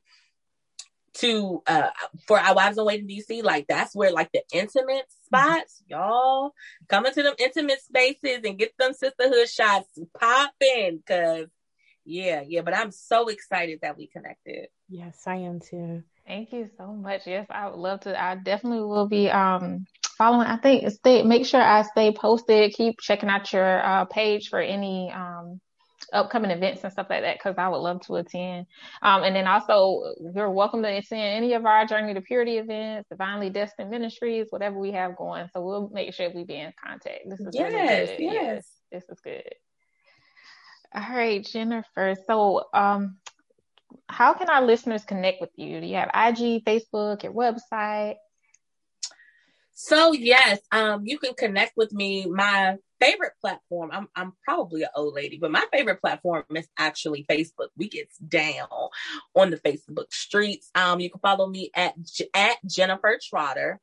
to 1.14 1.62
uh 1.66 1.90
for 2.26 2.38
our 2.38 2.54
wives 2.54 2.78
in 2.78 2.84
waiting 2.84 3.08
DC, 3.08 3.42
like 3.42 3.66
that's 3.68 3.94
where 3.94 4.12
like 4.12 4.30
the 4.32 4.42
intimate 4.52 5.04
spots, 5.26 5.82
mm-hmm. 5.82 6.00
y'all 6.00 6.52
come 6.88 7.06
into 7.06 7.22
them 7.22 7.34
intimate 7.38 7.82
spaces 7.82 8.40
and 8.44 8.58
get 8.58 8.72
them 8.78 8.94
sisterhood 8.94 9.48
shots 9.48 9.98
popping 10.18 10.98
because 10.98 11.48
yeah, 12.04 12.42
yeah. 12.46 12.62
But 12.62 12.76
I'm 12.76 12.90
so 12.90 13.28
excited 13.28 13.80
that 13.82 13.96
we 13.96 14.06
connected. 14.08 14.68
Yes, 14.88 15.22
I 15.26 15.36
am 15.36 15.60
too. 15.60 16.02
Thank 16.26 16.52
you 16.52 16.70
so 16.76 16.88
much. 16.88 17.26
Yes, 17.26 17.46
I 17.50 17.68
would 17.68 17.78
love 17.78 18.00
to. 18.00 18.20
I 18.20 18.36
definitely 18.36 18.84
will 18.84 19.08
be 19.08 19.30
um 19.30 19.86
following. 20.16 20.46
I 20.46 20.56
think 20.56 20.90
stay 20.90 21.22
make 21.22 21.46
sure 21.46 21.60
I 21.60 21.82
stay 21.82 22.12
posted. 22.12 22.72
Keep 22.74 23.00
checking 23.00 23.28
out 23.28 23.52
your 23.52 23.84
uh, 23.84 24.04
page 24.06 24.48
for 24.48 24.60
any 24.60 25.10
um, 25.12 25.60
upcoming 26.12 26.50
events 26.50 26.82
and 26.84 26.92
stuff 26.92 27.06
like 27.10 27.22
that 27.22 27.38
because 27.38 27.56
I 27.58 27.68
would 27.68 27.78
love 27.78 28.00
to 28.02 28.16
attend. 28.16 28.66
Um, 29.02 29.22
and 29.22 29.34
then 29.34 29.46
also 29.46 30.14
you're 30.34 30.50
welcome 30.50 30.82
to 30.82 30.88
attend 30.88 31.36
any 31.36 31.54
of 31.54 31.64
our 31.64 31.86
Journey 31.86 32.14
to 32.14 32.20
Purity 32.20 32.58
events, 32.58 33.08
Divinely 33.08 33.50
Destined 33.50 33.90
Ministries, 33.90 34.48
whatever 34.50 34.78
we 34.78 34.92
have 34.92 35.16
going. 35.16 35.48
So 35.52 35.62
we'll 35.62 35.90
make 35.92 36.14
sure 36.14 36.30
we 36.34 36.44
be 36.44 36.56
in 36.56 36.72
contact. 36.82 37.20
This 37.26 37.40
is 37.40 37.48
yes, 37.52 37.72
really 37.72 37.86
good. 37.86 38.16
Yes. 38.18 38.34
yes, 38.34 38.66
this 38.90 39.04
is 39.08 39.20
good. 39.20 39.54
All 40.94 41.16
right, 41.16 41.44
Jennifer. 41.44 42.14
So 42.26 42.64
um, 42.74 43.16
how 44.08 44.34
can 44.34 44.50
our 44.50 44.62
listeners 44.62 45.04
connect 45.04 45.40
with 45.40 45.50
you? 45.56 45.80
Do 45.80 45.86
you 45.86 45.96
have 45.96 46.10
IG, 46.14 46.64
Facebook, 46.64 47.22
your 47.22 47.32
website? 47.32 48.16
So 49.75 50.12
yes, 50.12 50.61
um, 50.70 51.03
you 51.05 51.18
can 51.18 51.35
connect 51.35 51.77
with 51.77 51.93
me. 51.93 52.27
My 52.27 52.77
favorite 53.01 53.33
platform, 53.41 53.91
I'm 53.93 54.09
I'm 54.14 54.33
probably 54.45 54.83
an 54.83 54.91
old 54.95 55.14
lady, 55.14 55.39
but 55.39 55.51
my 55.51 55.64
favorite 55.73 56.01
platform 56.01 56.45
is 56.55 56.68
actually 56.79 57.25
Facebook. 57.29 57.68
We 57.77 57.89
get 57.89 58.09
down 58.27 58.68
on 59.35 59.51
the 59.51 59.57
Facebook 59.59 60.12
streets. 60.12 60.70
Um, 60.75 61.01
you 61.01 61.11
can 61.11 61.20
follow 61.20 61.49
me 61.49 61.70
at 61.75 61.95
at 62.35 62.57
Jennifer 62.66 63.18
Trotter. 63.29 63.81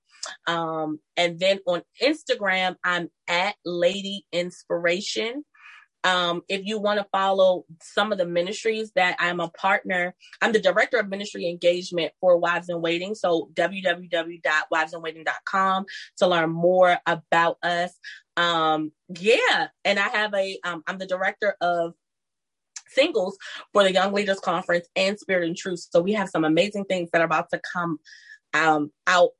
Um, 0.47 0.99
and 1.17 1.39
then 1.39 1.59
on 1.65 1.81
Instagram, 2.01 2.75
I'm 2.83 3.09
at 3.27 3.55
Lady 3.65 4.25
Inspiration. 4.31 5.43
Um, 6.03 6.41
if 6.47 6.65
you 6.65 6.79
want 6.79 6.99
to 6.99 7.05
follow 7.11 7.65
some 7.81 8.11
of 8.11 8.17
the 8.17 8.25
ministries 8.25 8.91
that 8.95 9.15
I'm 9.19 9.39
a 9.39 9.49
partner, 9.49 10.15
I'm 10.41 10.51
the 10.51 10.59
director 10.59 10.97
of 10.97 11.07
ministry 11.09 11.47
engagement 11.49 12.11
for 12.21 12.37
Wives 12.37 12.69
in 12.69 12.81
Waiting. 12.81 13.13
So 13.15 13.49
www.wivesinwaiting.com 13.53 15.85
to 16.17 16.27
learn 16.27 16.49
more 16.51 16.97
about 17.05 17.57
us. 17.63 17.93
Um, 18.37 18.91
yeah. 19.09 19.67
And 19.83 19.99
I 19.99 20.07
have 20.07 20.33
a, 20.33 20.57
um, 20.63 20.83
I'm 20.87 20.97
the 20.97 21.05
director 21.05 21.57
of 21.59 21.93
singles 22.87 23.37
for 23.73 23.83
the 23.83 23.91
Young 23.93 24.13
Leaders 24.13 24.39
Conference 24.39 24.87
and 24.95 25.19
Spirit 25.19 25.47
and 25.47 25.57
Truth. 25.57 25.89
So 25.91 26.01
we 26.01 26.13
have 26.13 26.29
some 26.29 26.45
amazing 26.45 26.85
things 26.85 27.09
that 27.11 27.21
are 27.21 27.25
about 27.25 27.49
to 27.51 27.61
come 27.73 27.99
um, 28.53 28.91
out 29.05 29.31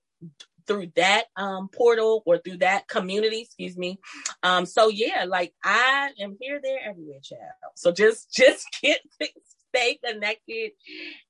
through 0.70 0.92
that 0.96 1.26
um, 1.36 1.68
portal 1.68 2.22
or 2.28 2.38
through 2.38 2.58
that 2.58 2.88
community, 2.88 3.42
excuse 3.42 3.76
me. 3.76 4.00
Um, 4.44 4.68
so 4.68 4.88
yeah, 4.88 5.26
like 5.28 5.52
I 5.64 6.12
am 6.22 6.38
here, 6.40 6.62
there, 6.64 6.80
everywhere, 6.88 7.20
child. 7.22 7.42
So 7.76 7.92
just 7.92 8.32
just 8.34 8.68
get 8.82 9.02
stay 9.76 10.00
connected, 10.06 10.72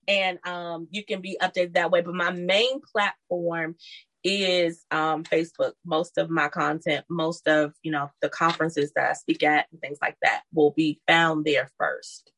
and 0.08 0.40
um, 0.46 0.88
you 0.92 1.04
can 1.04 1.22
be 1.22 1.38
updated 1.42 1.74
that 1.74 1.90
way. 1.90 2.02
But 2.02 2.16
my 2.16 2.32
main 2.32 2.82
platform 2.82 3.76
is 4.26 4.86
um, 4.92 5.24
Facebook. 5.24 5.72
Most 5.86 6.18
of 6.18 6.30
my 6.30 6.50
content, 6.50 7.06
most 7.10 7.48
of 7.48 7.74
you 7.82 7.92
know 7.92 8.12
the 8.22 8.30
conferences 8.30 8.92
that 8.96 9.10
I 9.10 9.14
speak 9.14 9.42
at 9.42 9.68
and 9.72 9.80
things 9.80 10.00
like 10.02 10.18
that 10.22 10.42
will 10.54 10.72
be 10.72 11.00
found 11.08 11.46
there 11.46 11.72
first. 11.78 12.32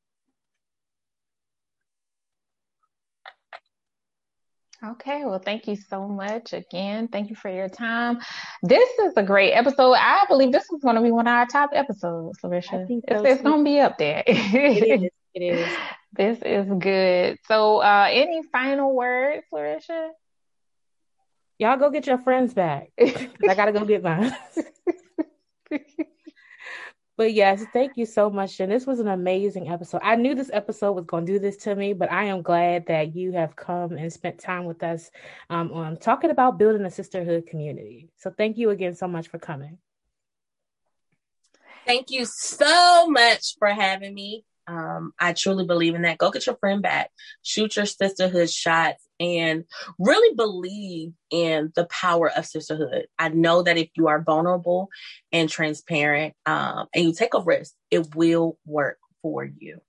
Okay, 4.83 5.25
well, 5.25 5.37
thank 5.37 5.67
you 5.67 5.75
so 5.75 6.07
much 6.07 6.53
again. 6.53 7.07
Thank 7.07 7.29
you 7.29 7.35
for 7.35 7.49
your 7.49 7.69
time. 7.69 8.19
This 8.63 8.89
is 8.97 9.13
a 9.15 9.21
great 9.21 9.51
episode. 9.51 9.93
I 9.93 10.25
believe 10.27 10.51
this 10.51 10.63
is 10.71 10.81
going 10.81 10.95
to 10.95 11.03
be 11.03 11.11
one 11.11 11.27
of 11.27 11.33
our 11.33 11.45
top 11.45 11.69
episodes, 11.73 12.39
Larisha. 12.43 12.87
So 12.87 13.01
it's, 13.03 13.21
it's 13.25 13.41
going 13.43 13.59
to 13.59 13.63
be 13.63 13.79
up 13.79 13.99
there. 13.99 14.23
it 14.25 15.03
is. 15.03 15.09
It 15.33 15.41
is. 15.41 15.77
This 16.13 16.39
is 16.41 16.67
good. 16.67 17.37
So, 17.47 17.77
uh, 17.77 18.09
any 18.11 18.41
final 18.51 18.93
words, 18.93 19.45
Larisha? 19.53 20.09
Y'all 21.57 21.77
go 21.77 21.89
get 21.89 22.05
your 22.05 22.17
friends 22.17 22.53
back. 22.53 22.89
I 22.99 23.55
got 23.55 23.67
to 23.67 23.71
go 23.71 23.85
get 23.85 24.03
mine. 24.03 24.35
But 27.21 27.35
yes, 27.35 27.63
thank 27.71 27.97
you 27.97 28.07
so 28.07 28.31
much. 28.31 28.59
And 28.59 28.71
this 28.71 28.87
was 28.87 28.99
an 28.99 29.07
amazing 29.07 29.69
episode. 29.69 30.01
I 30.03 30.15
knew 30.15 30.33
this 30.33 30.49
episode 30.51 30.93
was 30.93 31.05
going 31.05 31.27
to 31.27 31.33
do 31.33 31.37
this 31.37 31.55
to 31.57 31.75
me, 31.75 31.93
but 31.93 32.11
I 32.11 32.23
am 32.23 32.41
glad 32.41 32.87
that 32.87 33.15
you 33.15 33.33
have 33.33 33.55
come 33.55 33.91
and 33.91 34.11
spent 34.11 34.39
time 34.39 34.65
with 34.65 34.81
us 34.81 35.11
um, 35.51 35.71
on 35.71 35.97
talking 35.97 36.31
about 36.31 36.57
building 36.57 36.83
a 36.83 36.89
sisterhood 36.89 37.45
community. 37.45 38.09
So 38.17 38.33
thank 38.35 38.57
you 38.57 38.71
again 38.71 38.95
so 38.95 39.07
much 39.07 39.27
for 39.27 39.37
coming. 39.37 39.77
Thank 41.85 42.09
you 42.09 42.25
so 42.25 43.07
much 43.07 43.55
for 43.59 43.67
having 43.67 44.15
me. 44.15 44.43
Um, 44.71 45.11
I 45.19 45.33
truly 45.33 45.65
believe 45.65 45.95
in 45.95 46.03
that. 46.03 46.17
Go 46.17 46.31
get 46.31 46.45
your 46.45 46.55
friend 46.55 46.81
back, 46.81 47.11
shoot 47.41 47.75
your 47.75 47.85
sisterhood 47.85 48.49
shots, 48.49 49.05
and 49.19 49.65
really 49.99 50.33
believe 50.35 51.11
in 51.29 51.73
the 51.75 51.85
power 51.85 52.31
of 52.31 52.45
sisterhood. 52.45 53.07
I 53.19 53.29
know 53.29 53.63
that 53.63 53.77
if 53.77 53.89
you 53.97 54.07
are 54.07 54.21
vulnerable 54.21 54.87
and 55.33 55.49
transparent 55.49 56.35
um, 56.45 56.87
and 56.95 57.03
you 57.03 57.13
take 57.13 57.33
a 57.33 57.41
risk, 57.41 57.73
it 57.91 58.15
will 58.15 58.57
work 58.65 58.97
for 59.21 59.43
you. 59.43 59.81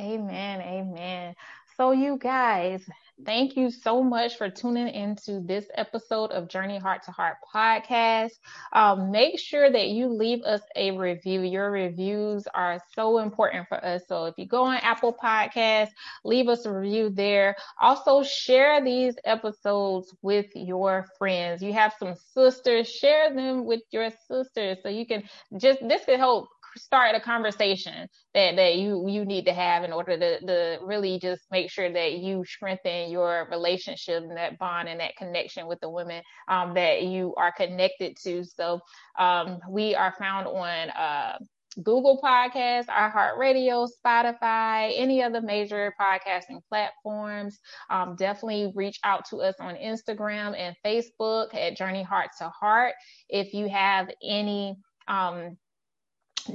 Amen. 0.00 0.62
Amen. 0.62 1.34
So, 1.76 1.92
you 1.92 2.16
guys, 2.16 2.82
thank 3.24 3.56
you 3.56 3.70
so 3.70 4.02
much 4.02 4.36
for 4.36 4.50
tuning 4.50 4.88
into 4.88 5.40
this 5.40 5.66
episode 5.74 6.30
of 6.32 6.48
Journey 6.48 6.78
Heart 6.78 7.02
to 7.04 7.12
Heart 7.12 7.36
podcast. 7.54 8.32
Um, 8.72 9.10
make 9.10 9.38
sure 9.38 9.70
that 9.70 9.88
you 9.88 10.08
leave 10.08 10.42
us 10.42 10.60
a 10.76 10.90
review. 10.96 11.42
Your 11.42 11.70
reviews 11.70 12.46
are 12.54 12.80
so 12.94 13.18
important 13.18 13.68
for 13.68 13.84
us. 13.84 14.02
So, 14.08 14.26
if 14.26 14.34
you 14.38 14.46
go 14.46 14.64
on 14.64 14.76
Apple 14.76 15.16
Podcasts, 15.22 15.90
leave 16.24 16.48
us 16.48 16.64
a 16.66 16.72
review 16.72 17.10
there. 17.10 17.56
Also, 17.80 18.22
share 18.22 18.82
these 18.84 19.14
episodes 19.24 20.14
with 20.22 20.46
your 20.54 21.06
friends. 21.18 21.62
You 21.62 21.72
have 21.72 21.94
some 21.98 22.14
sisters, 22.34 22.88
share 22.88 23.34
them 23.34 23.64
with 23.64 23.82
your 23.90 24.10
sisters 24.28 24.78
so 24.82 24.88
you 24.88 25.06
can 25.06 25.22
just, 25.58 25.80
this 25.86 26.04
could 26.04 26.18
help 26.18 26.48
start 26.76 27.14
a 27.14 27.20
conversation 27.20 28.08
that 28.34 28.56
that 28.56 28.76
you 28.76 29.06
you 29.08 29.24
need 29.24 29.46
to 29.46 29.52
have 29.52 29.84
in 29.84 29.92
order 29.92 30.18
to, 30.18 30.40
to 30.40 30.78
really 30.82 31.18
just 31.18 31.42
make 31.50 31.70
sure 31.70 31.92
that 31.92 32.18
you 32.18 32.44
strengthen 32.44 33.10
your 33.10 33.48
relationship 33.50 34.22
and 34.22 34.36
that 34.36 34.58
bond 34.58 34.88
and 34.88 35.00
that 35.00 35.16
connection 35.16 35.66
with 35.66 35.80
the 35.80 35.90
women 35.90 36.22
um, 36.48 36.74
that 36.74 37.02
you 37.02 37.34
are 37.36 37.52
connected 37.52 38.16
to. 38.24 38.44
So 38.44 38.80
um, 39.18 39.58
we 39.68 39.94
are 39.94 40.14
found 40.18 40.46
on 40.46 40.90
uh, 40.90 41.38
Google 41.82 42.20
Podcasts, 42.22 42.86
iHeartRadio, 42.86 43.88
Spotify, 44.04 44.92
any 44.94 45.22
other 45.22 45.40
major 45.40 45.94
podcasting 46.00 46.60
platforms. 46.68 47.58
Um, 47.88 48.14
definitely 48.16 48.72
reach 48.74 48.98
out 49.04 49.24
to 49.30 49.38
us 49.38 49.54
on 49.58 49.76
Instagram 49.76 50.54
and 50.58 50.76
Facebook 50.84 51.54
at 51.54 51.76
Journey 51.76 52.02
Heart 52.02 52.30
to 52.38 52.50
Heart. 52.50 52.94
If 53.28 53.54
you 53.54 53.68
have 53.68 54.10
any 54.22 54.76
um, 55.08 55.56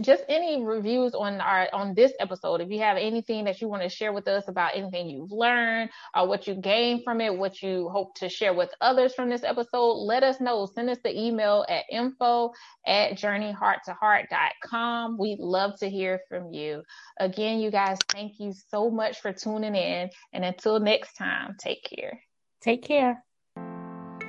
just 0.02 0.24
any 0.28 0.64
reviews 0.64 1.14
on 1.14 1.40
our 1.42 1.68
on 1.74 1.94
this 1.94 2.14
episode. 2.20 2.62
If 2.62 2.70
you 2.70 2.80
have 2.80 2.98
anything 2.98 3.46
that 3.46 3.62
you 3.62 3.68
want 3.68 3.84
to 3.84 3.90
share 3.90 4.14
with 4.14 4.28
us 4.28 4.48
about 4.48 4.76
anything 4.76 5.10
you've 5.10 5.32
learned 5.32 5.90
or 6.16 6.24
uh, 6.24 6.26
what 6.26 6.48
you 6.48 6.56
gained 6.56 7.04
from 7.04 7.22
it 7.22 7.36
what 7.36 7.62
you 7.62 7.90
hope 7.90 8.16
to 8.16 8.30
share 8.30 8.54
with 8.54 8.70
others 8.82 9.14
from 9.14 9.30
this 9.30 9.44
episode 9.44 9.94
let 9.94 10.24
us 10.24 10.40
know. 10.40 10.66
Send 10.66 10.90
us 10.90 10.98
the 11.04 11.16
email 11.18 11.66
at 11.70 11.84
info 11.92 12.52
at 12.86 13.14
journeyhearttoheart.com 13.14 15.18
we'd 15.18 15.40
love 15.40 15.78
to 15.80 15.90
hear 15.90 16.20
from 16.30 16.52
you. 16.52 16.84
Again 17.20 17.60
you 17.60 17.72
guys 17.72 17.98
thank 18.10 18.40
you 18.40 18.54
so 18.70 18.90
much 18.90 19.22
for 19.22 19.34
tuning 19.34 19.76
in 19.76 20.10
and 20.34 20.46
until 20.46 20.80
next 20.80 21.14
time 21.14 21.56
take 21.60 21.84
care. 21.84 22.20
Take 22.62 22.84
care. 22.84 23.24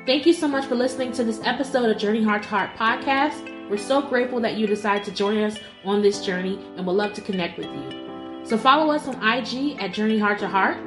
Thank 0.06 0.26
you 0.26 0.32
so 0.32 0.48
much 0.48 0.66
for 0.66 0.74
listening 0.74 1.12
to 1.12 1.24
this 1.24 1.40
episode 1.44 1.90
of 1.90 1.98
journey 1.98 2.22
heart 2.22 2.42
to 2.44 2.48
heart 2.48 2.70
podcast 2.76 3.57
we're 3.68 3.76
so 3.76 4.00
grateful 4.02 4.40
that 4.40 4.56
you 4.56 4.66
decide 4.66 5.04
to 5.04 5.10
join 5.10 5.36
us 5.38 5.58
on 5.84 6.00
this 6.02 6.24
journey 6.24 6.58
and 6.76 6.86
would 6.86 6.94
love 6.94 7.12
to 7.14 7.20
connect 7.20 7.58
with 7.58 7.66
you. 7.66 8.44
So 8.44 8.56
follow 8.56 8.94
us 8.94 9.06
on 9.06 9.16
IG 9.16 9.76
at 9.78 9.92
Journey 9.92 10.18
Heart 10.18 10.38
to 10.40 10.48
Heart. 10.48 10.78